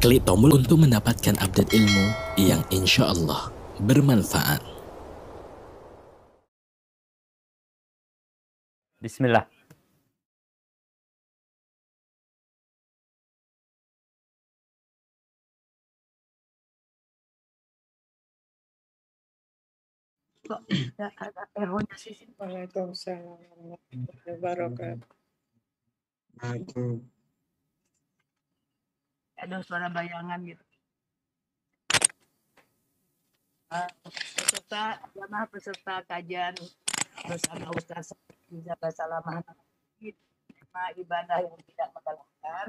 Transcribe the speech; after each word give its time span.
Klik 0.00 0.24
tombol 0.24 0.56
untuk 0.56 0.80
mendapatkan 0.80 1.36
update 1.44 1.76
ilmu 1.76 2.06
yang 2.40 2.64
insya 2.72 3.12
Allah 3.12 3.52
bermanfaat. 3.84 4.64
Bismillah. 9.04 9.44
Kok 20.48 20.64
nggak 20.96 21.12
ada 21.12 21.44
ehonya 21.60 21.96
sih? 22.00 22.16
Waalaikumsalam 22.40 23.36
warahmatullahi 23.36 24.32
wabarakatuh. 26.40 27.19
Ada 29.40 29.64
suara 29.64 29.88
bayangan 29.88 30.36
gitu. 30.44 30.60
Uh, 33.70 33.86
peserta, 34.36 34.98
jamaah 35.14 35.46
peserta 35.46 36.02
kajian 36.04 36.52
bersama 37.24 37.70
Ustaz 37.72 38.12
Riza 38.50 38.74
Basalamah 38.76 39.40
tema 40.70 40.82
ibadah 40.98 41.38
yang 41.40 41.56
tidak 41.64 41.88
menggalakkan. 41.94 42.66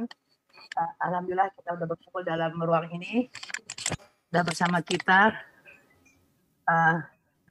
Uh, 0.77 0.91
Alhamdulillah 1.03 1.49
kita 1.57 1.75
sudah 1.75 1.87
berkumpul 1.89 2.23
dalam 2.23 2.55
ruang 2.55 2.87
ini. 2.95 3.27
Dan 4.31 4.47
bersama 4.47 4.79
kita, 4.79 5.35
uh, 6.69 6.97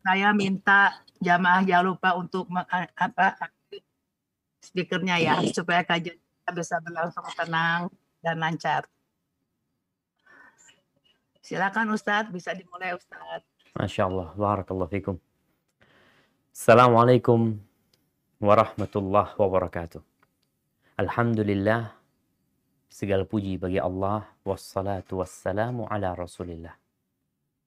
saya 0.00 0.32
minta 0.32 0.96
jamaah 1.20 1.60
jangan 1.60 1.92
lupa 1.92 2.16
untuk 2.16 2.48
apa 2.96 3.36
speakernya 4.64 5.20
ya 5.20 5.34
supaya 5.52 5.84
kajian 5.84 6.16
bisa 6.50 6.80
berlangsung 6.80 7.26
tenang 7.36 7.92
dan 8.24 8.40
lancar. 8.40 8.88
Silakan 11.50 11.90
Ustadz, 11.90 12.30
bisa 12.30 12.54
dimulai 12.54 12.94
Ustadz. 12.94 13.42
Masya 13.74 14.06
Allah. 14.06 14.30
Barakallahu 14.38 14.86
fikum. 14.86 15.18
Assalamualaikum 16.54 17.58
warahmatullahi 18.38 19.34
wabarakatuh. 19.34 19.98
Alhamdulillah. 20.94 21.90
Segala 22.86 23.26
puji 23.26 23.58
bagi 23.58 23.82
Allah. 23.82 24.30
Wassalatu 24.46 25.26
wassalamu 25.26 25.90
ala 25.90 26.14
rasulillah. 26.14 26.78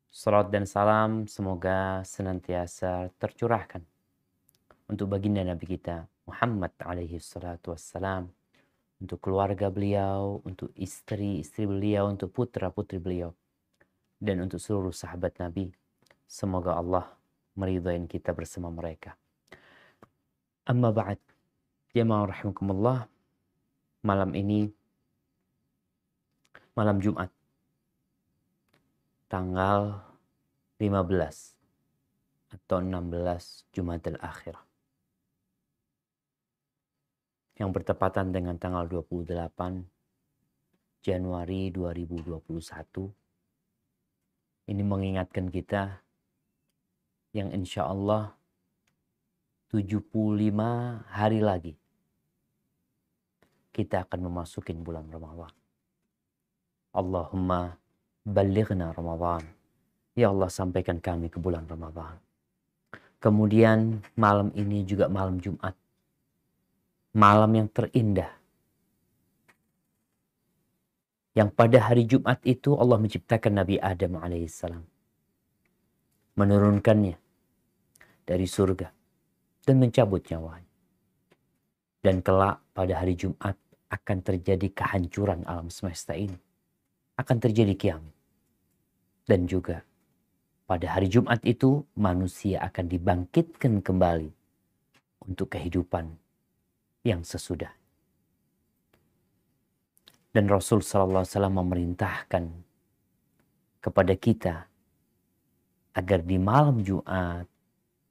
Salat 0.07 0.47
dan 0.47 0.63
salam 0.63 1.27
semoga 1.27 2.07
senantiasa 2.07 3.11
tercurahkan 3.19 3.83
untuk 4.87 5.11
baginda 5.11 5.43
Nabi 5.43 5.75
kita 5.75 6.07
Muhammad 6.23 6.71
alaihi 6.79 7.19
salatu 7.19 7.75
wassalam 7.75 8.31
untuk 9.03 9.19
keluarga 9.19 9.67
beliau, 9.67 10.39
untuk 10.47 10.71
istri-istri 10.79 11.67
beliau, 11.67 12.07
untuk 12.07 12.31
putra-putri 12.31 12.95
beliau 12.95 13.35
dan 14.23 14.39
untuk 14.39 14.63
seluruh 14.63 14.95
sahabat 14.95 15.35
Nabi. 15.43 15.67
Semoga 16.23 16.79
Allah 16.79 17.11
meridhai 17.59 17.99
kita 18.07 18.31
bersama 18.31 18.71
mereka. 18.71 19.19
Amma 20.63 20.95
ba'd. 20.95 21.19
Jemaah 21.91 22.31
rahimakumullah. 22.31 23.11
Malam 24.07 24.31
ini 24.31 24.71
malam 26.73 26.97
Jumat 27.03 27.29
tanggal 29.29 30.01
15 30.81 30.89
atau 32.51 32.77
16 32.81 33.71
Jumadil 33.71 34.17
Akhir 34.19 34.57
yang 37.55 37.69
bertepatan 37.71 38.33
dengan 38.33 38.57
tanggal 38.59 38.89
28 38.89 39.85
Januari 41.05 41.69
2021 41.71 43.22
ini 44.67 44.83
mengingatkan 44.83 45.51
kita 45.51 45.99
yang 47.33 47.49
insya 47.51 47.89
Allah 47.89 48.31
75 49.73 50.05
hari 51.09 51.39
lagi 51.41 51.73
kita 53.73 54.05
akan 54.05 54.29
memasuki 54.29 54.71
bulan 54.77 55.09
Ramadan. 55.09 55.49
Allahumma 56.93 57.73
balighna 58.21 58.93
Ramadan. 58.93 59.41
Ya 60.13 60.29
Allah 60.29 60.45
sampaikan 60.53 61.01
kami 61.01 61.33
ke 61.33 61.41
bulan 61.41 61.65
Ramadan. 61.65 62.21
Kemudian 63.17 63.97
malam 64.13 64.53
ini 64.53 64.85
juga 64.85 65.09
malam 65.09 65.41
Jumat. 65.41 65.73
Malam 67.17 67.49
yang 67.57 67.67
terindah. 67.73 68.29
Yang 71.33 71.49
pada 71.57 71.77
hari 71.81 72.05
Jumat 72.05 72.37
itu 72.45 72.77
Allah 72.77 73.01
menciptakan 73.01 73.57
Nabi 73.57 73.81
Adam 73.81 74.21
alaihissalam. 74.21 74.85
Menurunkannya 76.37 77.17
dari 78.25 78.45
surga 78.45 78.89
dan 79.65 79.75
mencabut 79.81 80.21
nyawanya. 80.29 80.71
Dan 82.03 82.21
kelak 82.21 82.61
pada 82.75 83.01
hari 83.01 83.17
Jumat 83.17 83.57
akan 83.89 84.17
terjadi 84.21 84.67
kehancuran 84.73 85.41
alam 85.49 85.73
semesta 85.73 86.13
ini. 86.13 86.37
Akan 87.17 87.41
terjadi 87.41 87.73
kiamat. 87.73 88.13
Dan 89.23 89.47
juga 89.47 89.81
pada 90.67 90.97
hari 90.97 91.07
Jumat 91.07 91.39
itu 91.47 91.85
manusia 91.95 92.59
akan 92.65 92.85
dibangkitkan 92.91 93.79
kembali 93.79 94.29
untuk 95.25 95.55
kehidupan 95.55 96.11
yang 97.07 97.23
sesudah. 97.23 97.82
Dan 100.33 100.49
Rasul 100.49 100.81
Sallallahu 100.81 101.21
Alaihi 101.21 101.33
Wasallam 101.37 101.55
memerintahkan 101.61 102.43
kepada 103.85 104.13
kita 104.17 104.55
agar 105.93 106.19
di 106.25 106.41
malam 106.41 106.81
Jumat 106.81 107.45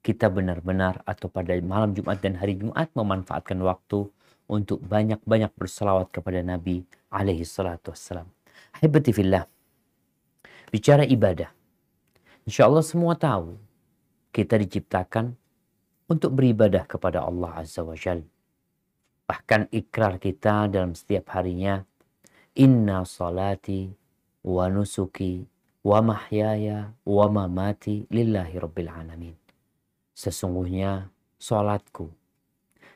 kita 0.03 0.27
benar-benar 0.31 1.03
atau 1.03 1.27
pada 1.27 1.55
malam 1.63 1.95
Jumat 1.95 2.19
dan 2.19 2.39
hari 2.39 2.59
Jumat 2.59 2.91
memanfaatkan 2.95 3.59
waktu 3.63 4.07
untuk 4.51 4.83
banyak-banyak 4.83 5.51
berselawat 5.55 6.11
kepada 6.11 6.43
Nabi 6.43 6.83
alaihi 7.07 7.47
salatu 7.47 7.95
wassalam. 7.95 8.27
Hebati 8.83 9.11
fillah. 9.15 9.47
Bicara 10.67 11.07
ibadah. 11.07 11.47
Insya 12.43 12.67
Allah 12.67 12.83
semua 12.83 13.15
tahu 13.15 13.55
kita 14.35 14.59
diciptakan 14.59 15.31
untuk 16.11 16.35
beribadah 16.35 16.83
kepada 16.83 17.23
Allah 17.23 17.63
Azza 17.63 17.79
wa 17.79 17.95
Jal. 17.95 18.19
Bahkan 19.23 19.71
ikrar 19.71 20.19
kita 20.19 20.67
dalam 20.67 20.91
setiap 20.91 21.31
harinya, 21.31 21.79
Inna 22.53 23.01
salati 23.01 23.89
wa 24.45 24.69
nusuki 24.69 25.41
wa 25.81 26.05
mahyaya 26.05 26.93
wa 27.01 27.25
mamati 27.25 28.05
lillahi 28.13 28.61
rabbil 28.61 28.93
alamin. 28.93 29.33
Sesungguhnya 30.13 31.09
salatku, 31.41 32.13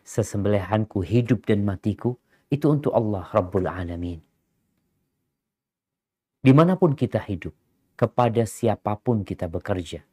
sesembelihanku, 0.05 1.01
hidup 1.01 1.49
dan 1.49 1.65
matiku 1.65 2.21
itu 2.53 2.69
untuk 2.69 2.93
Allah 2.93 3.25
Rabbul 3.33 3.65
Alamin. 3.65 4.21
Di 6.37 6.53
mana 6.53 6.77
pun 6.77 6.93
kita 6.93 7.17
hidup, 7.25 7.57
kepada 7.97 8.45
siapa 8.45 8.93
pun 9.01 9.25
kita 9.25 9.49
bekerja, 9.49 10.05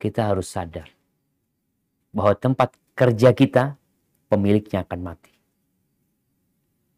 kita 0.00 0.20
harus 0.24 0.48
sadar 0.48 0.88
bahwa 2.16 2.32
tempat 2.32 2.80
kerja 2.96 3.36
kita 3.36 3.76
pemiliknya 4.32 4.88
akan 4.88 5.00
mati. 5.04 5.35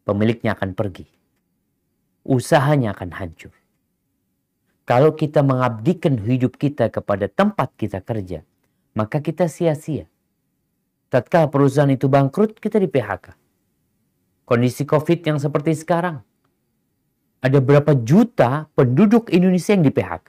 Pemiliknya 0.09 0.57
akan 0.57 0.73
pergi. 0.73 1.05
Usahanya 2.25 2.97
akan 2.97 3.13
hancur. 3.13 3.53
Kalau 4.89 5.13
kita 5.13 5.45
mengabdikan 5.45 6.17
hidup 6.17 6.57
kita 6.57 6.89
kepada 6.89 7.29
tempat 7.29 7.77
kita 7.77 8.01
kerja, 8.01 8.41
maka 8.97 9.21
kita 9.21 9.45
sia-sia. 9.45 10.09
Tatkala 11.13 11.53
perusahaan 11.53 11.93
itu 11.93 12.09
bangkrut, 12.09 12.57
kita 12.57 12.81
di 12.81 12.89
PHK. 12.89 13.37
Kondisi 14.49 14.81
COVID 14.81 15.29
yang 15.29 15.37
seperti 15.37 15.77
sekarang, 15.77 16.25
ada 17.45 17.61
berapa 17.61 17.93
juta 18.01 18.65
penduduk 18.73 19.29
Indonesia 19.29 19.77
yang 19.77 19.85
di 19.85 19.93
PHK. 19.93 20.25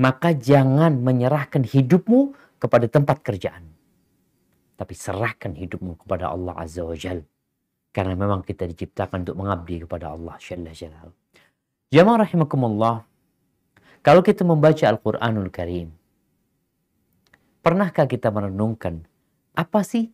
Maka 0.00 0.32
jangan 0.32 0.96
menyerahkan 0.96 1.68
hidupmu 1.68 2.32
kepada 2.56 2.88
tempat 2.88 3.20
kerjaan. 3.20 3.68
Tapi 4.80 4.96
serahkan 4.96 5.52
hidupmu 5.60 6.00
kepada 6.00 6.32
Allah 6.32 6.56
Azza 6.56 6.88
wa 6.88 6.96
Jal. 6.96 7.20
Karena 7.90 8.14
memang 8.14 8.46
kita 8.46 8.66
diciptakan 8.70 9.26
untuk 9.26 9.36
mengabdi 9.38 9.82
kepada 9.82 10.14
Allah 10.14 10.38
Jalla 10.38 10.70
Jalal. 10.70 11.10
Jamaah 11.90 12.18
rahimakumullah. 12.22 12.96
Kalau 14.00 14.22
kita 14.22 14.46
membaca 14.46 14.84
Al-Quranul 14.86 15.50
Karim. 15.50 15.90
Pernahkah 17.60 18.08
kita 18.08 18.32
merenungkan 18.32 19.04
apa 19.52 19.84
sih 19.84 20.08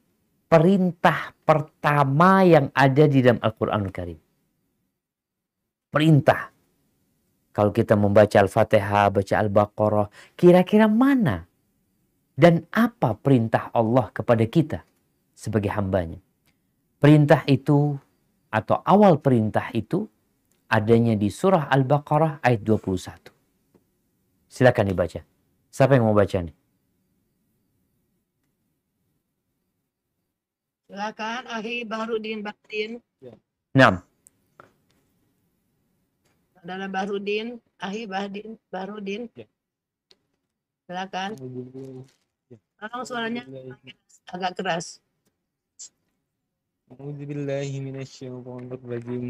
perintah 0.50 1.30
pertama 1.46 2.42
yang 2.42 2.74
ada 2.74 3.04
di 3.06 3.22
dalam 3.22 3.38
Al-Quranul 3.38 3.94
Karim? 3.94 4.18
perintah. 5.96 6.52
Kalau 7.56 7.72
kita 7.72 7.96
membaca 7.96 8.36
Al-Fatihah, 8.36 9.08
baca 9.08 9.34
Al-Baqarah, 9.40 10.36
kira-kira 10.36 10.92
mana 10.92 11.48
dan 12.36 12.68
apa 12.68 13.16
perintah 13.16 13.72
Allah 13.72 14.12
kepada 14.12 14.44
kita 14.44 14.84
sebagai 15.32 15.72
hambanya? 15.72 16.20
Perintah 17.06 17.46
itu 17.46 17.94
atau 18.50 18.82
awal 18.82 19.22
perintah 19.22 19.70
itu 19.70 20.10
adanya 20.66 21.14
di 21.14 21.30
surah 21.30 21.70
Al-Baqarah 21.70 22.42
ayat 22.42 22.66
21. 22.66 23.30
Silakan 24.50 24.90
dibaca. 24.90 25.22
Siapa 25.70 25.94
yang 25.94 26.10
mau 26.10 26.18
baca 26.18 26.42
nih? 26.42 26.50
Silakan 30.90 31.42
Ahi 31.46 31.86
Bahrudin 31.86 32.42
Baktin. 32.42 32.98
Nah, 33.70 34.02
Saudara 36.58 36.90
Bahrudin, 36.90 37.62
Ahi 37.78 38.10
Bahdin, 38.10 38.58
Bahrudin. 38.66 39.30
Ya. 39.38 39.46
Silakan. 40.90 41.38
Tolong 42.82 43.04
suaranya 43.06 43.46
agak 44.26 44.58
keras. 44.58 44.98
أعوذ 46.86 47.18
بالله 47.28 47.68
من 47.86 47.96
الشيطان 48.06 48.62
الرجيم 48.78 49.26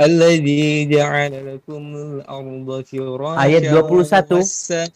الذي 0.00 0.64
جعل 0.88 1.32
لكم 1.54 1.82
الأرض 1.96 2.68
فراشا 2.88 3.42
Ayat 3.44 3.64
21. 3.68 4.32
والسماء 4.32 4.88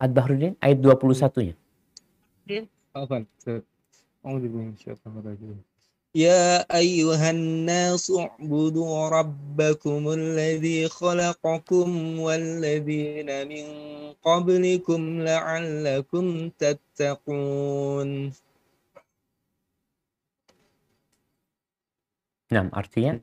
Ad-Bahrudin 0.00 0.52
ayat 0.64 0.78
21-nya. 0.80 1.54
عفوا 2.96 3.20
أعوذ 4.24 4.42
بالله 4.48 4.64
من 4.64 4.74
الشيطان 4.80 5.12
الرجيم 5.20 5.60
يا 6.16 6.64
أيها 6.72 7.30
الناس 7.30 8.08
اعبدوا 8.10 9.08
ربكم 9.08 10.00
الذي 10.08 10.88
خلقكم 10.88 11.88
والذين 12.20 13.28
من 13.48 13.64
قبلكم 14.24 15.00
لعلكم 15.20 16.24
تتقون 16.58 18.08
Nah, 22.46 22.70
artinya 22.70 23.18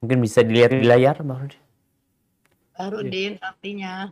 mungkin 0.00 0.18
bisa 0.24 0.40
dilihat 0.42 0.72
di 0.74 0.88
layar, 0.88 1.20
Bahrudin. 1.20 1.60
Bahrudin 2.72 3.32
artinya 3.38 4.10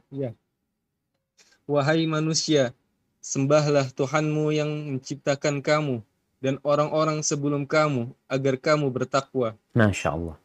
Wahai 1.71 2.03
manusia, 2.05 2.75
sembahlah 3.23 3.95
Tuhanmu 3.95 4.51
yang 4.51 4.71
menciptakan 4.97 5.63
kamu 5.63 6.03
dan 6.43 6.57
orang-orang 6.65 7.21
sebelum 7.23 7.69
kamu 7.69 8.11
agar 8.27 8.59
kamu 8.59 8.89
bertakwa. 8.91 9.55
Masya 9.77 10.17
Allah. 10.17 10.40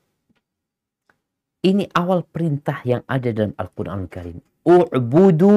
Ini 1.65 1.89
awal 1.97 2.21
perintah 2.29 2.85
yang 2.85 3.01
ada 3.09 3.33
dalam 3.33 3.57
Al-Quran 3.57 4.05
Al-Karim. 4.05 4.37
U'budu 4.69 5.49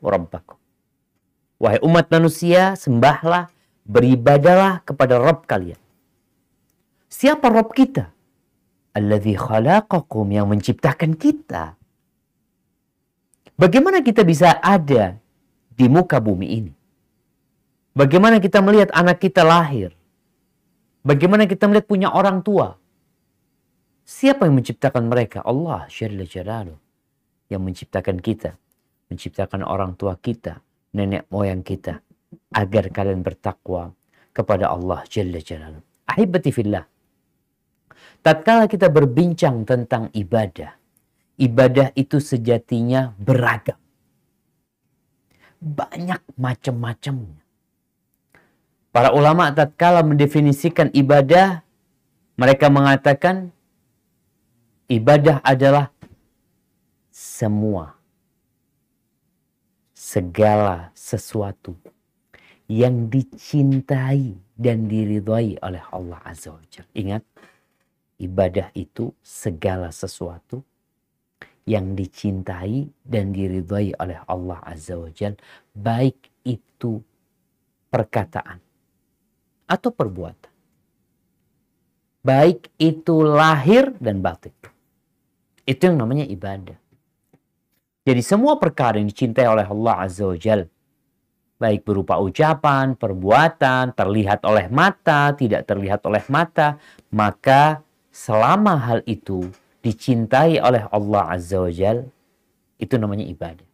rabbakum. 0.00 0.56
Wahai 1.60 1.76
umat 1.84 2.08
manusia, 2.08 2.72
sembahlah, 2.72 3.52
beribadalah 3.84 4.80
kepada 4.80 5.20
Rabb 5.20 5.44
kalian. 5.44 5.76
Siapa 7.12 7.52
Rabb 7.52 7.68
kita? 7.76 8.08
Alladhi 8.96 9.36
khalaqakum 9.36 10.24
yang 10.32 10.48
menciptakan 10.48 11.20
kita. 11.20 11.76
Bagaimana 13.60 14.00
kita 14.00 14.24
bisa 14.24 14.56
ada 14.56 15.20
di 15.76 15.86
muka 15.88 16.16
bumi 16.16 16.48
ini? 16.48 16.72
Bagaimana 17.92 18.40
kita 18.40 18.64
melihat 18.64 18.88
anak 18.92 19.20
kita 19.20 19.44
lahir? 19.44 19.92
Bagaimana 21.04 21.44
kita 21.44 21.68
melihat 21.68 21.88
punya 21.88 22.08
orang 22.08 22.40
tua? 22.40 22.80
Siapa 24.06 24.46
yang 24.46 24.62
menciptakan 24.62 25.10
mereka? 25.10 25.42
Allah 25.42 25.90
Jalla. 25.90 26.22
Yang 27.50 27.62
menciptakan 27.66 28.22
kita. 28.22 28.54
Menciptakan 29.10 29.66
orang 29.66 29.98
tua 29.98 30.14
kita. 30.14 30.62
Nenek 30.94 31.26
moyang 31.26 31.66
kita. 31.66 31.98
Agar 32.54 32.94
kalian 32.94 33.26
bertakwa 33.26 33.90
kepada 34.30 34.70
Allah 34.70 35.02
Jalla 35.10 35.42
Jalaluh. 35.42 35.82
Ahibati 36.06 36.54
fillah. 36.54 36.86
Tatkala 38.22 38.70
kita 38.70 38.86
berbincang 38.94 39.66
tentang 39.66 40.14
ibadah. 40.14 40.78
Ibadah 41.42 41.90
itu 41.98 42.22
sejatinya 42.22 43.10
beragam. 43.18 43.76
Banyak 45.58 46.22
macam-macamnya. 46.38 47.42
Para 48.94 49.10
ulama 49.10 49.50
tatkala 49.50 50.06
mendefinisikan 50.06 50.94
ibadah, 50.94 51.66
mereka 52.38 52.70
mengatakan 52.70 53.55
ibadah 54.86 55.42
adalah 55.42 55.90
semua 57.10 57.98
segala 59.92 60.94
sesuatu 60.94 61.74
yang 62.70 63.10
dicintai 63.10 64.38
dan 64.54 64.86
diridhai 64.86 65.58
oleh 65.62 65.82
Allah 65.90 66.18
Azza 66.22 66.54
wa 66.54 66.62
Jalla. 66.70 66.90
Ingat, 66.94 67.22
ibadah 68.22 68.70
itu 68.74 69.10
segala 69.22 69.90
sesuatu 69.90 70.62
yang 71.66 71.98
dicintai 71.98 72.86
dan 73.02 73.34
diridhai 73.34 73.90
oleh 73.98 74.18
Allah 74.30 74.62
Azza 74.62 74.94
wa 74.94 75.10
Jalla, 75.10 75.38
baik 75.74 76.30
itu 76.46 77.02
perkataan 77.90 78.62
atau 79.66 79.90
perbuatan. 79.90 80.54
Baik 82.22 82.74
itu 82.82 83.22
lahir 83.22 83.94
dan 84.02 84.18
batin. 84.18 84.50
Itu 85.66 85.90
yang 85.90 85.98
namanya 85.98 86.22
ibadah. 86.22 86.78
Jadi 88.06 88.22
semua 88.22 88.54
perkara 88.54 89.02
yang 89.02 89.10
dicintai 89.10 89.50
oleh 89.50 89.66
Allah 89.66 90.06
Azza 90.06 90.30
wa 90.30 90.38
Jal. 90.38 90.70
Baik 91.58 91.82
berupa 91.82 92.22
ucapan, 92.22 92.94
perbuatan, 92.94 93.90
terlihat 93.98 94.46
oleh 94.46 94.70
mata, 94.70 95.34
tidak 95.34 95.66
terlihat 95.66 96.06
oleh 96.06 96.22
mata. 96.30 96.78
Maka 97.10 97.82
selama 98.14 98.78
hal 98.78 99.02
itu 99.10 99.50
dicintai 99.82 100.62
oleh 100.62 100.86
Allah 100.86 101.34
Azza 101.34 101.58
wa 101.58 101.72
Jal, 101.72 102.06
itu 102.78 102.94
namanya 102.94 103.26
ibadah. 103.26 103.66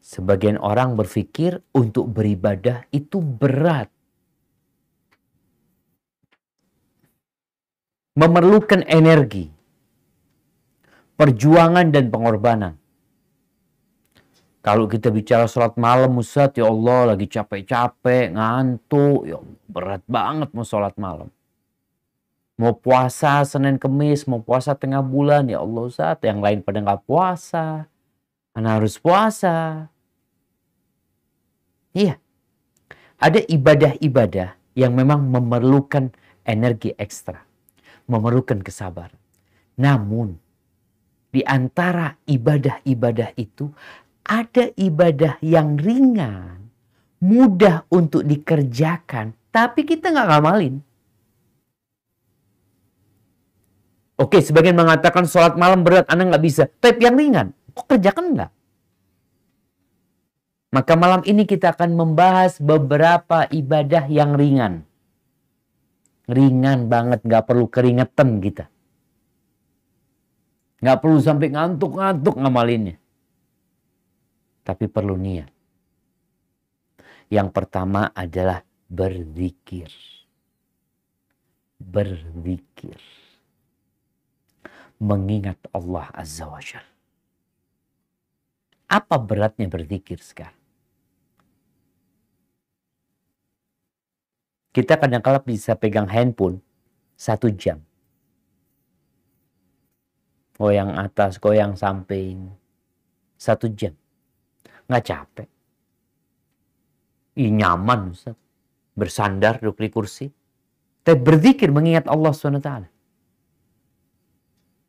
Sebagian 0.00 0.56
orang 0.56 0.96
berpikir 0.96 1.60
untuk 1.76 2.08
beribadah 2.08 2.88
itu 2.88 3.20
berat. 3.20 3.92
Memerlukan 8.16 8.88
energi, 8.88 9.52
perjuangan 11.20 11.92
dan 11.92 12.08
pengorbanan. 12.08 12.80
Kalau 14.64 14.88
kita 14.88 15.12
bicara 15.12 15.44
sholat 15.44 15.76
malam, 15.76 16.16
Ustaz, 16.16 16.56
ya 16.56 16.64
Allah 16.64 17.12
lagi 17.12 17.28
capek-capek, 17.28 18.32
ngantuk, 18.32 19.28
ya 19.28 19.36
berat 19.68 20.00
banget 20.08 20.48
mau 20.56 20.64
sholat 20.64 20.96
malam. 20.96 21.28
Mau 22.56 22.72
puasa 22.76 23.44
Senin 23.44 23.76
Kemis, 23.76 24.24
mau 24.24 24.40
puasa 24.40 24.72
tengah 24.72 25.04
bulan, 25.04 25.48
ya 25.48 25.60
Allah 25.60 25.82
Ustaz, 25.84 26.20
yang 26.24 26.40
lain 26.40 26.64
pada 26.64 26.80
nggak 26.80 27.04
puasa. 27.04 27.84
Anak 28.56 28.72
harus 28.80 28.96
puasa. 28.96 29.88
Iya. 31.92 32.16
Ada 33.20 33.44
ibadah-ibadah 33.44 34.56
yang 34.72 34.96
memang 34.96 35.24
memerlukan 35.28 36.12
energi 36.44 36.96
ekstra. 36.96 37.44
Memerlukan 38.08 38.64
kesabaran. 38.64 39.16
Namun, 39.80 40.49
di 41.30 41.46
antara 41.46 42.18
ibadah-ibadah 42.26 43.38
itu 43.38 43.70
ada 44.26 44.70
ibadah 44.78 45.38
yang 45.42 45.78
ringan, 45.78 46.70
mudah 47.22 47.86
untuk 47.90 48.22
dikerjakan, 48.26 49.34
tapi 49.50 49.82
kita 49.82 50.10
nggak 50.10 50.28
ngamalin. 50.30 50.74
Oke, 54.20 54.44
sebagian 54.44 54.76
mengatakan 54.76 55.24
sholat 55.24 55.56
malam 55.56 55.80
berat, 55.80 56.04
Anda 56.12 56.28
nggak 56.28 56.44
bisa. 56.44 56.68
Tapi 56.68 57.08
yang 57.08 57.16
ringan, 57.16 57.56
kok 57.72 57.88
kerjakan 57.88 58.36
nggak? 58.36 58.50
Maka 60.70 60.92
malam 60.94 61.24
ini 61.26 61.48
kita 61.48 61.74
akan 61.74 61.96
membahas 61.98 62.60
beberapa 62.62 63.48
ibadah 63.50 64.06
yang 64.06 64.36
ringan. 64.38 64.86
Ringan 66.30 66.86
banget, 66.86 67.26
nggak 67.26 67.42
perlu 67.48 67.66
keringetan 67.66 68.38
kita. 68.38 68.70
Nggak 70.80 70.98
perlu 71.04 71.18
sampai 71.20 71.48
ngantuk-ngantuk 71.52 72.40
ngamalinnya. 72.40 72.96
Tapi 74.64 74.84
perlu 74.88 75.16
niat. 75.16 75.52
Yang 77.28 77.48
pertama 77.52 78.08
adalah 78.16 78.64
berzikir. 78.88 79.92
Berzikir. 81.76 82.96
Mengingat 85.00 85.60
Allah 85.72 86.08
Azza 86.12 86.48
wa 86.48 86.60
Jal. 86.60 86.84
Apa 88.90 89.16
beratnya 89.20 89.70
berzikir 89.70 90.18
sekarang? 90.20 90.58
Kita 94.70 94.96
kadang-kala 94.98 95.42
bisa 95.42 95.74
pegang 95.74 96.06
handphone 96.06 96.62
satu 97.18 97.50
jam 97.50 97.82
goyang 100.60 100.92
atas, 101.00 101.40
goyang 101.40 101.72
samping, 101.72 102.52
Satu 103.40 103.72
jam. 103.72 103.96
Nggak 104.84 105.04
capek. 105.08 105.48
Ih, 107.40 107.48
nyaman 107.48 108.12
Ustaz. 108.12 108.36
Bersandar 108.92 109.56
duduk 109.64 109.80
di 109.80 109.88
kursi. 109.88 110.26
Tapi 111.00 111.16
berzikir 111.16 111.72
mengingat 111.72 112.04
Allah 112.04 112.36
SWT. 112.36 112.70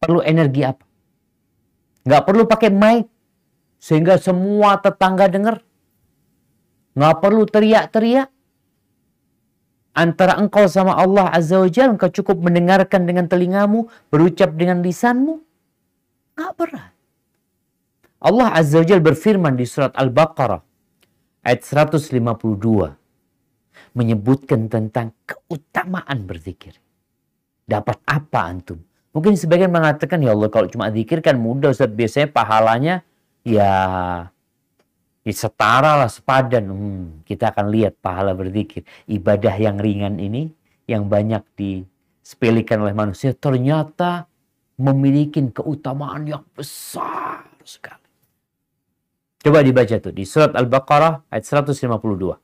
Perlu 0.04 0.20
energi 0.20 0.68
apa? 0.68 0.84
Nggak 2.04 2.24
perlu 2.28 2.44
pakai 2.44 2.70
mic. 2.76 3.08
Sehingga 3.80 4.20
semua 4.20 4.84
tetangga 4.84 5.32
dengar. 5.32 5.64
Nggak 6.92 7.16
perlu 7.24 7.48
teriak-teriak. 7.48 8.28
Antara 9.96 10.36
engkau 10.36 10.68
sama 10.68 11.00
Allah 11.00 11.32
Azza 11.32 11.56
wa 11.56 11.72
Jalla, 11.72 11.96
engkau 11.96 12.12
cukup 12.12 12.36
mendengarkan 12.44 13.08
dengan 13.08 13.32
telingamu, 13.32 13.88
berucap 14.12 14.60
dengan 14.60 14.84
lisanmu. 14.84 15.51
Nggak 16.36 16.54
berat. 16.58 16.92
Allah 18.22 18.54
Azza 18.54 18.78
wa 18.78 18.86
Jalla 18.86 19.02
berfirman 19.02 19.58
di 19.58 19.66
surat 19.66 19.98
Al-Baqarah 19.98 20.62
ayat 21.42 21.62
152 21.66 23.02
menyebutkan 23.98 24.70
tentang 24.70 25.12
keutamaan 25.26 26.24
berzikir. 26.30 26.78
Dapat 27.66 27.98
apa 28.06 28.40
antum? 28.46 28.80
Mungkin 29.12 29.36
sebagian 29.36 29.74
mengatakan, 29.74 30.24
ya 30.24 30.32
Allah 30.32 30.48
kalau 30.48 30.72
cuma 30.72 30.88
zikir 30.88 31.20
kan 31.20 31.36
mudah 31.36 31.76
Ustaz. 31.76 31.92
Biasanya 31.92 32.32
pahalanya 32.32 32.96
ya, 33.44 33.72
ya 35.28 35.34
setara 35.36 36.00
lah, 36.00 36.08
sepadan. 36.08 36.64
Hmm, 36.72 37.04
kita 37.28 37.52
akan 37.52 37.68
lihat 37.76 38.00
pahala 38.00 38.32
berzikir. 38.32 38.88
Ibadah 39.12 39.56
yang 39.60 39.76
ringan 39.76 40.16
ini, 40.16 40.48
yang 40.88 41.12
banyak 41.12 41.44
disepelekan 41.60 42.88
oleh 42.88 42.96
manusia, 42.96 43.36
ternyata 43.36 44.31
memiliki 44.80 45.42
keutamaan 45.52 46.28
yang 46.28 46.44
besar 46.56 47.48
sekali. 47.66 48.02
Coba 49.42 49.66
dibaca 49.66 49.98
tuh 49.98 50.14
di 50.14 50.22
surat 50.22 50.54
Al-Baqarah 50.54 51.26
ayat 51.34 51.46
152. 51.50 52.38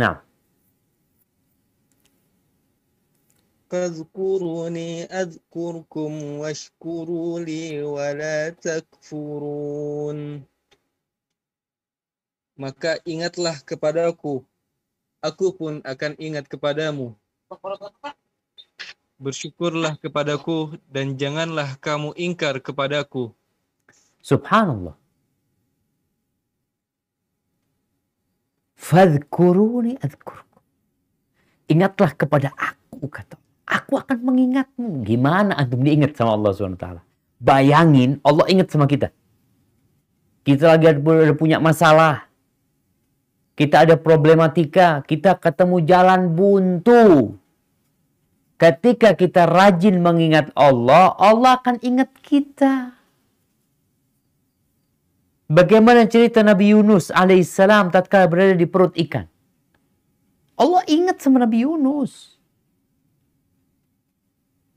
Nah. 0.00 0.24
Fazkuruni 3.68 5.04
azkurkum 5.08 6.40
washkuruli 6.40 7.84
wa 7.84 8.08
la 8.16 8.52
takfurun. 8.56 10.44
Maka 12.56 13.00
ingatlah 13.08 13.56
kepadaku, 13.64 14.44
aku 15.24 15.46
pun 15.56 15.80
akan 15.84 16.12
ingat 16.20 16.48
kepadamu. 16.48 17.16
Bersyukurlah 19.22 20.02
kepadaku 20.02 20.74
dan 20.90 21.14
janganlah 21.14 21.78
kamu 21.78 22.10
ingkar 22.18 22.58
kepadaku. 22.58 23.30
subhanallah. 24.18 24.98
Fadhkuruni 28.74 29.94
adhkurkum. 30.02 30.58
Ingatlah 31.70 32.10
kepada 32.18 32.50
aku, 32.58 33.06
kata. 33.06 33.38
Aku 33.62 33.94
akan 33.94 34.18
mengingatmu. 34.26 35.06
Gimana 35.06 35.54
antum 35.54 35.86
diingat 35.86 36.18
sama 36.18 36.34
Allah 36.34 36.50
SWT? 36.50 36.86
Bayangin 37.38 38.18
Allah 38.26 38.46
ingat 38.50 38.74
sama 38.74 38.90
kita. 38.90 39.14
Kita 40.42 40.74
lagi 40.74 40.90
ada 40.90 40.98
punya 41.38 41.62
masalah. 41.62 42.26
Kita 43.54 43.86
ada 43.86 43.94
problematika. 43.94 45.06
Kita 45.06 45.38
ketemu 45.38 45.78
jalan 45.86 46.20
buntu. 46.34 47.38
Ketika 48.62 49.18
kita 49.18 49.50
rajin 49.50 49.98
mengingat 49.98 50.54
Allah, 50.54 51.18
Allah 51.18 51.58
akan 51.58 51.82
ingat 51.82 52.14
kita. 52.22 52.94
Bagaimana 55.50 56.06
cerita 56.06 56.46
Nabi 56.46 56.70
Yunus 56.70 57.10
alaihissalam 57.10 57.90
tatkala 57.90 58.30
berada 58.30 58.54
di 58.54 58.62
perut 58.70 58.94
ikan. 58.94 59.26
Allah 60.54 60.86
ingat 60.86 61.18
sama 61.18 61.42
Nabi 61.42 61.66
Yunus. 61.66 62.38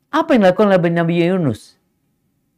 Apa 0.09 0.33
yang 0.33 0.49
dilakukan 0.49 0.73
oleh 0.73 0.89
Nabi 0.89 1.21
Yunus? 1.21 1.77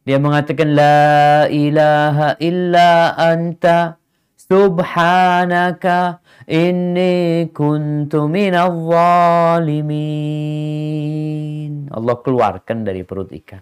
Dia 0.08 0.16
mengatakan 0.16 0.72
la 0.72 1.44
ilaha 1.52 2.40
illa 2.40 3.12
anta 3.20 4.00
subhanaka 4.48 6.24
inni 6.48 7.52
kuntu 7.52 8.24
minal 8.32 8.72
zalimin. 8.88 10.08
Allah 11.92 12.16
keluarkan 12.24 12.88
dari 12.88 13.04
perut 13.04 13.28
ikan. 13.36 13.60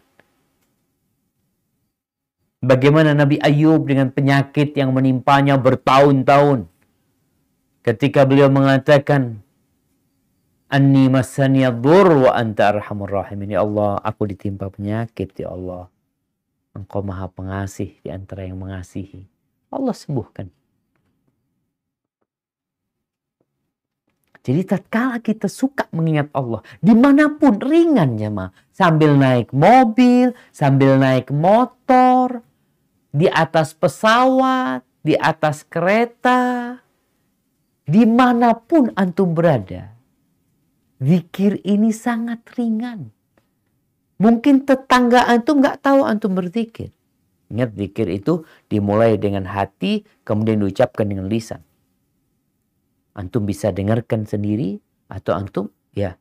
Bagaimana 2.62 3.12
Nabi 3.12 3.42
Ayub 3.42 3.84
dengan 3.86 4.10
penyakit 4.14 4.72
yang 4.78 4.94
menimpanya 4.94 5.58
bertahun-tahun. 5.58 6.66
Ketika 7.82 8.26
beliau 8.26 8.50
mengatakan, 8.50 9.42
Anni 10.66 11.06
masaniya 11.06 11.70
wa 11.70 12.34
anta 12.34 12.74
arhamur 12.74 13.22
rahimin. 13.22 13.54
Ya 13.54 13.62
Allah, 13.62 14.02
aku 14.02 14.26
ditimpa 14.26 14.66
penyakit 14.66 15.30
ya 15.38 15.54
Allah. 15.54 15.86
Engkau 16.74 17.06
maha 17.06 17.30
pengasih 17.30 17.94
di 18.02 18.10
antara 18.10 18.42
yang 18.42 18.58
mengasihi. 18.58 19.30
Allah 19.70 19.94
sembuhkan. 19.94 20.50
Jadi 24.46 24.62
tatkala 24.62 25.18
kita 25.18 25.50
suka 25.50 25.90
mengingat 25.90 26.30
Allah, 26.30 26.62
di 26.78 26.94
mana 26.94 27.34
pun 27.34 27.58
ringan 27.58 28.14
ya 28.14 28.30
ma, 28.30 28.54
sambil 28.70 29.18
naik 29.18 29.50
mobil, 29.50 30.30
sambil 30.54 31.02
naik 31.02 31.34
motor, 31.34 32.46
di 33.10 33.26
atas 33.26 33.74
pesawat, 33.74 34.86
di 35.02 35.18
atas 35.18 35.66
kereta, 35.66 36.78
di 37.82 38.06
mana 38.06 38.54
pun 38.54 38.94
antum 38.94 39.34
berada, 39.34 39.96
Zikir 41.02 41.60
ini 41.66 41.90
sangat 41.90 42.46
ringan. 42.54 43.10
Mungkin 44.16 44.64
tetangga 44.64 45.26
antum 45.28 45.58
nggak 45.58 45.82
tahu 45.82 46.06
antum 46.06 46.38
berzikir. 46.38 46.88
Ingat 47.50 47.76
zikir 47.76 48.08
itu 48.08 48.48
dimulai 48.72 49.18
dengan 49.18 49.44
hati, 49.44 50.08
kemudian 50.24 50.62
diucapkan 50.62 51.04
dengan 51.04 51.28
lisan. 51.28 51.65
Antum 53.16 53.48
bisa 53.48 53.72
dengarkan 53.72 54.28
sendiri 54.28 54.76
atau 55.08 55.32
antum 55.32 55.66
ya 55.96 56.20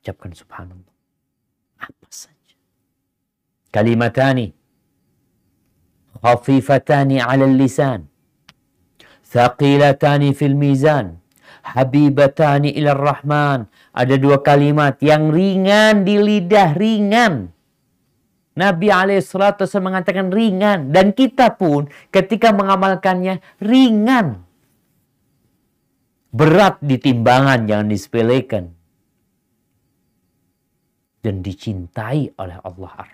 ucapkan 0.00 0.32
subhanallah. 0.32 0.94
Apa 1.82 2.06
saja. 2.08 2.56
Kalimatani 3.74 4.54
khafifatani 6.22 7.20
'ala 7.20 7.44
lisan 7.44 8.08
Thaqilatani 9.26 10.30
fil 10.32 10.54
mizan. 10.54 11.18
Habibatani 11.66 12.70
ila 12.78 12.94
rahman. 12.94 13.66
Ada 13.90 14.14
dua 14.22 14.38
kalimat 14.40 15.02
yang 15.02 15.34
ringan 15.34 16.06
di 16.06 16.16
lidah, 16.16 16.78
ringan. 16.78 17.50
Nabi 18.56 18.88
alaihissalatu 18.88 19.68
mengatakan 19.78 20.32
ringan. 20.32 20.90
Dan 20.90 21.12
kita 21.12 21.54
pun 21.54 21.92
ketika 22.08 22.50
mengamalkannya 22.56 23.44
ringan. 23.60 24.42
Berat 26.32 26.80
di 26.80 26.96
timbangan, 27.00 27.68
jangan 27.68 27.88
disepelekan. 27.88 28.64
Dan 31.20 31.44
dicintai 31.44 32.32
oleh 32.38 32.58
Allah 32.60 32.92
ar 32.96 33.10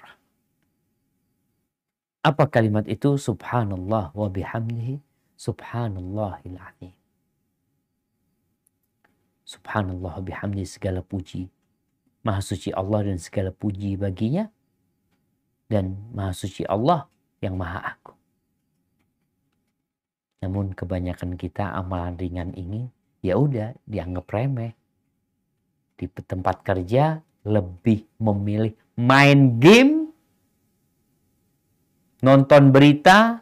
Apa 2.22 2.46
kalimat 2.46 2.86
itu? 2.86 3.18
Subhanallah 3.18 4.14
wa 4.14 4.28
bihamdihi 4.30 5.12
Subhanallahil 5.42 6.54
azim. 6.54 6.94
Subhanallah 9.42 10.22
bihamdi 10.22 10.62
segala 10.62 11.02
puji. 11.02 11.50
Maha 12.22 12.38
suci 12.38 12.70
Allah 12.70 13.10
dan 13.10 13.18
segala 13.18 13.50
puji 13.50 13.98
baginya. 13.98 14.46
Dan 15.72 16.12
maha 16.12 16.36
suci 16.36 16.68
Allah 16.68 17.08
yang 17.40 17.56
maha 17.56 17.96
aku. 17.96 18.12
Namun 20.44 20.76
kebanyakan 20.76 21.40
kita 21.40 21.72
amalan 21.72 22.20
ringan 22.20 22.52
ini 22.52 22.92
ya 23.24 23.40
udah 23.40 23.72
dianggap 23.88 24.28
remeh. 24.28 24.76
Di 25.96 26.10
tempat 26.12 26.60
kerja 26.60 27.24
lebih 27.48 28.04
memilih 28.20 28.76
main 29.00 29.56
game, 29.56 30.12
nonton 32.20 32.68
berita, 32.68 33.40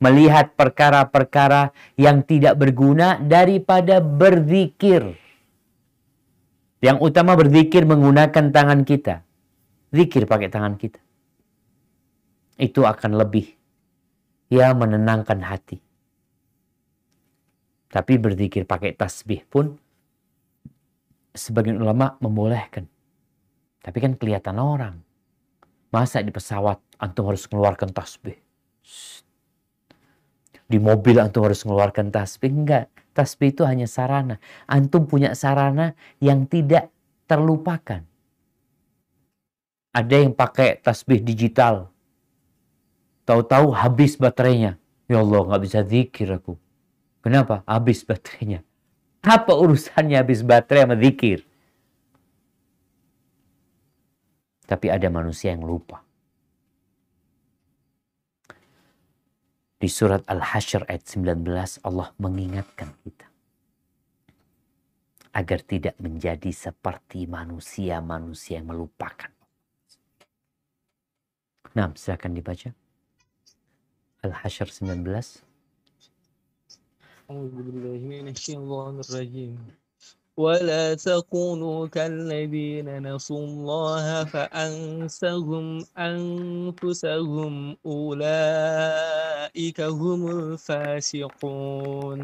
melihat 0.00 0.54
perkara-perkara 0.54 1.76
yang 1.98 2.24
tidak 2.24 2.56
berguna 2.56 3.20
daripada 3.20 4.00
berzikir. 4.00 5.18
Yang 6.78 6.98
utama 7.02 7.34
berzikir 7.34 7.82
menggunakan 7.84 8.54
tangan 8.54 8.86
kita. 8.86 9.26
Zikir 9.90 10.30
pakai 10.30 10.46
tangan 10.46 10.78
kita. 10.78 11.07
Itu 12.58 12.82
akan 12.82 13.14
lebih 13.14 13.46
ya 14.50 14.74
menenangkan 14.74 15.38
hati. 15.46 15.78
Tapi 17.88 18.20
berzikir 18.20 18.68
pakai 18.68 18.92
tasbih 18.92 19.46
pun 19.48 19.78
sebagian 21.32 21.80
ulama 21.80 22.18
membolehkan. 22.20 22.84
Tapi 23.80 23.98
kan 24.02 24.12
kelihatan 24.18 24.58
orang. 24.60 25.00
Masa 25.88 26.20
di 26.20 26.28
pesawat 26.28 26.76
antum 27.00 27.32
harus 27.32 27.48
mengeluarkan 27.48 27.94
tasbih? 27.96 28.36
Di 30.68 30.76
mobil 30.76 31.16
antum 31.16 31.48
harus 31.48 31.64
mengeluarkan 31.64 32.12
tasbih? 32.12 32.52
Enggak. 32.52 32.92
Tasbih 33.16 33.56
itu 33.56 33.64
hanya 33.64 33.88
sarana. 33.88 34.36
Antum 34.68 35.08
punya 35.08 35.32
sarana 35.32 35.96
yang 36.20 36.44
tidak 36.44 36.92
terlupakan. 37.24 38.04
Ada 39.96 40.14
yang 40.20 40.36
pakai 40.36 40.84
tasbih 40.84 41.24
digital. 41.24 41.88
Tahu-tahu 43.28 43.76
habis 43.76 44.16
baterainya. 44.16 44.80
Ya 45.04 45.20
Allah, 45.20 45.44
nggak 45.44 45.62
bisa 45.68 45.84
zikir 45.84 46.32
aku. 46.32 46.56
Kenapa? 47.20 47.60
Habis 47.68 48.00
baterainya. 48.00 48.64
Apa 49.20 49.52
urusannya 49.52 50.16
habis 50.16 50.40
baterai 50.40 50.88
sama 50.88 50.96
zikir? 50.96 51.44
Tapi 54.64 54.86
ada 54.88 55.12
manusia 55.12 55.52
yang 55.52 55.60
lupa. 55.60 56.00
Di 59.76 59.92
surat 59.92 60.24
Al-Hasyr 60.24 60.88
ayat 60.88 61.04
19 61.04 61.84
Allah 61.84 62.08
mengingatkan 62.16 62.96
kita. 63.04 63.28
Agar 65.36 65.60
tidak 65.68 66.00
menjadi 66.00 66.48
seperti 66.48 67.28
manusia-manusia 67.28 68.64
yang 68.64 68.72
melupakan. 68.72 69.28
Nah, 71.76 71.92
silakan 71.92 72.32
dibaca. 72.32 72.87
Al-Hasyr 74.23 74.67
19. 74.71 75.43
أعوذ 77.23 77.55
بالله 77.55 77.99
من 78.03 78.27
الشيطان 78.35 78.99
الرجيم 78.99 79.55
ولا 80.37 80.93
تكونوا 80.99 81.87
كالذين 81.87 82.87
نسوا 82.99 83.43
الله 83.47 84.05
فأنسهم 84.27 85.65
أنفسهم 85.97 87.53
أولئك 87.85 89.79
هم 89.81 90.21
الفاسقون 90.31 92.21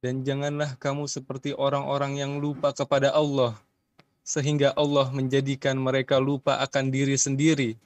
Dan 0.00 0.24
janganlah 0.24 0.80
kamu 0.80 1.04
seperti 1.12 1.52
orang-orang 1.52 2.16
yang 2.16 2.40
lupa 2.40 2.72
kepada 2.72 3.12
Allah, 3.12 3.52
sehingga 4.24 4.72
Allah 4.72 5.12
menjadikan 5.12 5.76
mereka 5.76 6.16
lupa 6.16 6.56
akan 6.64 6.88
diri 6.88 7.20
sendiri. 7.20 7.76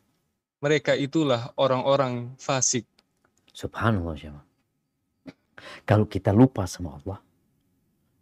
mereka 0.59 0.99
itulah 0.99 1.55
orang-orang 1.55 2.35
fasik. 2.35 2.83
Subhanallah 3.55 4.15
jemaah. 4.19 4.47
Kalau 5.87 6.03
kita 6.03 6.35
lupa 6.35 6.67
sama 6.67 6.99
Allah, 6.99 7.19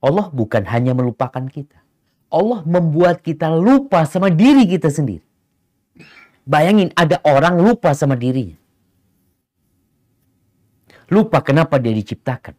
Allah 0.02 0.30
bukan 0.30 0.62
hanya 0.70 0.94
melupakan 0.94 1.42
kita. 1.50 1.82
Allah 2.30 2.62
membuat 2.62 3.26
kita 3.26 3.50
lupa 3.50 4.06
sama 4.06 4.30
diri 4.30 4.70
kita 4.70 4.94
sendiri. 4.94 5.26
Bayangin 6.46 6.94
ada 6.94 7.18
orang 7.26 7.58
lupa 7.58 7.92
sama 7.98 8.14
dirinya. 8.14 8.56
Lupa 11.10 11.42
kenapa 11.42 11.82
dia 11.82 11.96
diciptakan. 11.96 12.54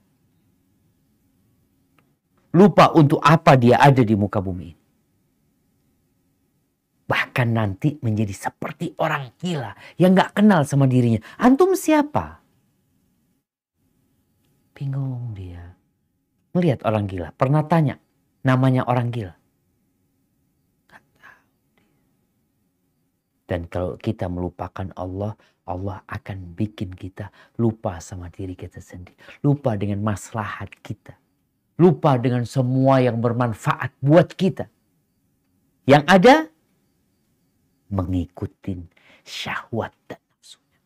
Lupa 2.56 2.90
untuk 2.96 3.20
apa 3.20 3.54
dia 3.54 3.76
ada 3.78 4.00
di 4.00 4.16
muka 4.16 4.40
bumi 4.40 4.72
ini. 4.72 4.77
Bahkan 7.08 7.48
nanti 7.56 7.96
menjadi 8.04 8.36
seperti 8.36 8.92
orang 9.00 9.32
gila 9.40 9.72
yang 9.96 10.12
gak 10.12 10.36
kenal 10.36 10.60
sama 10.68 10.84
dirinya. 10.84 11.24
Antum 11.40 11.72
siapa? 11.72 12.44
Bingung 14.76 15.32
dia. 15.32 15.72
Melihat 16.52 16.84
orang 16.84 17.08
gila. 17.08 17.32
Pernah 17.32 17.64
tanya 17.64 17.96
namanya 18.44 18.84
orang 18.84 19.08
gila. 19.08 19.34
Dan 23.48 23.64
kalau 23.72 23.96
kita 23.96 24.28
melupakan 24.28 24.92
Allah, 24.92 25.32
Allah 25.64 26.04
akan 26.04 26.52
bikin 26.52 26.92
kita 26.92 27.32
lupa 27.56 27.96
sama 27.96 28.28
diri 28.28 28.52
kita 28.52 28.76
sendiri. 28.76 29.16
Lupa 29.40 29.72
dengan 29.72 30.04
maslahat 30.04 30.68
kita. 30.84 31.16
Lupa 31.80 32.20
dengan 32.20 32.44
semua 32.44 33.00
yang 33.00 33.16
bermanfaat 33.16 33.96
buat 34.04 34.36
kita. 34.36 34.68
Yang 35.88 36.04
ada, 36.04 36.34
mengikuti 37.88 38.78
syahwat 39.24 39.92
dan 40.08 40.20
nafsunya. 40.32 40.80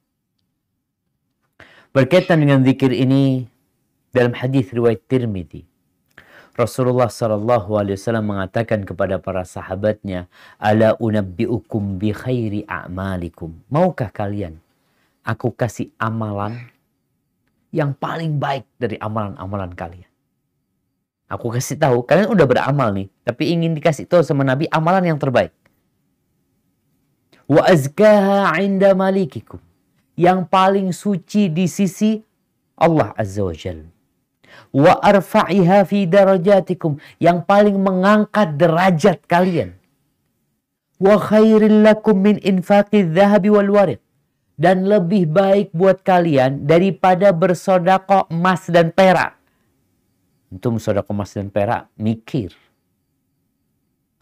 Berkaitan 1.95 2.43
dengan 2.43 2.62
zikir 2.67 2.91
ini, 2.91 3.47
dalam 4.12 4.35
hadis 4.37 4.71
riwayat 4.71 5.03
Tirmidzi, 5.07 5.65
Rasulullah 6.53 7.09
Shallallahu 7.09 7.81
Alaihi 7.81 7.97
Wasallam 7.97 8.29
mengatakan 8.29 8.85
kepada 8.85 9.17
para 9.17 9.41
sahabatnya, 9.41 10.29
"Ala 10.61 10.93
unabbiukum 11.01 11.97
bi 11.97 12.12
khairi 12.12 12.69
a'malikum." 12.69 13.65
Maukah 13.73 14.12
kalian 14.12 14.61
aku 15.25 15.57
kasih 15.57 15.88
amalan 15.97 16.69
yang 17.73 17.97
paling 17.97 18.37
baik 18.37 18.69
dari 18.77 19.01
amalan-amalan 19.01 19.73
kalian? 19.73 20.11
Aku 21.33 21.49
kasih 21.49 21.81
tahu, 21.81 22.05
kalian 22.05 22.29
udah 22.29 22.45
beramal 22.45 22.93
nih, 22.93 23.09
tapi 23.25 23.49
ingin 23.49 23.73
dikasih 23.73 24.05
tahu 24.05 24.21
sama 24.21 24.45
Nabi 24.45 24.69
amalan 24.69 25.09
yang 25.09 25.17
terbaik. 25.17 25.57
Wa 27.53 27.62
azkaha 27.69 28.57
'inda 28.65 28.97
malikikum. 28.97 29.61
Yang 30.17 30.41
paling 30.49 30.88
suci 30.97 31.53
di 31.53 31.69
sisi 31.69 32.21
Allah 32.81 33.12
Azza 33.12 33.45
wa 33.45 33.53
Jalla. 33.53 33.88
Wa 34.73 34.97
arfa'iha 35.01 35.85
fi 35.85 36.09
darajatikum. 36.09 36.97
Yang 37.21 37.38
paling 37.45 37.77
mengangkat 37.77 38.57
derajat 38.57 39.25
kalian. 39.29 39.77
Wa 40.97 41.21
khairil 41.21 41.85
lakum 41.85 42.17
min 42.25 42.37
infaqi 42.41 43.05
dhahabi 43.05 43.51
wal 43.53 43.71
warid 43.77 44.01
dan 44.57 44.87
lebih 44.87 45.27
baik 45.27 45.75
buat 45.75 46.01
kalian 46.07 46.65
daripada 46.71 47.35
bersodako 47.35 48.31
emas 48.31 48.71
dan 48.71 48.95
perak. 48.95 49.35
Untuk 50.53 50.79
sodako 50.79 51.17
emas 51.17 51.33
dan 51.33 51.49
perak 51.49 51.88
mikir. 51.99 52.53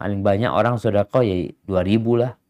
Paling 0.01 0.25
banyak 0.25 0.49
orang 0.49 0.81
sodako 0.81 1.21
ya 1.21 1.51
2000 1.69 2.21
lah 2.23 2.40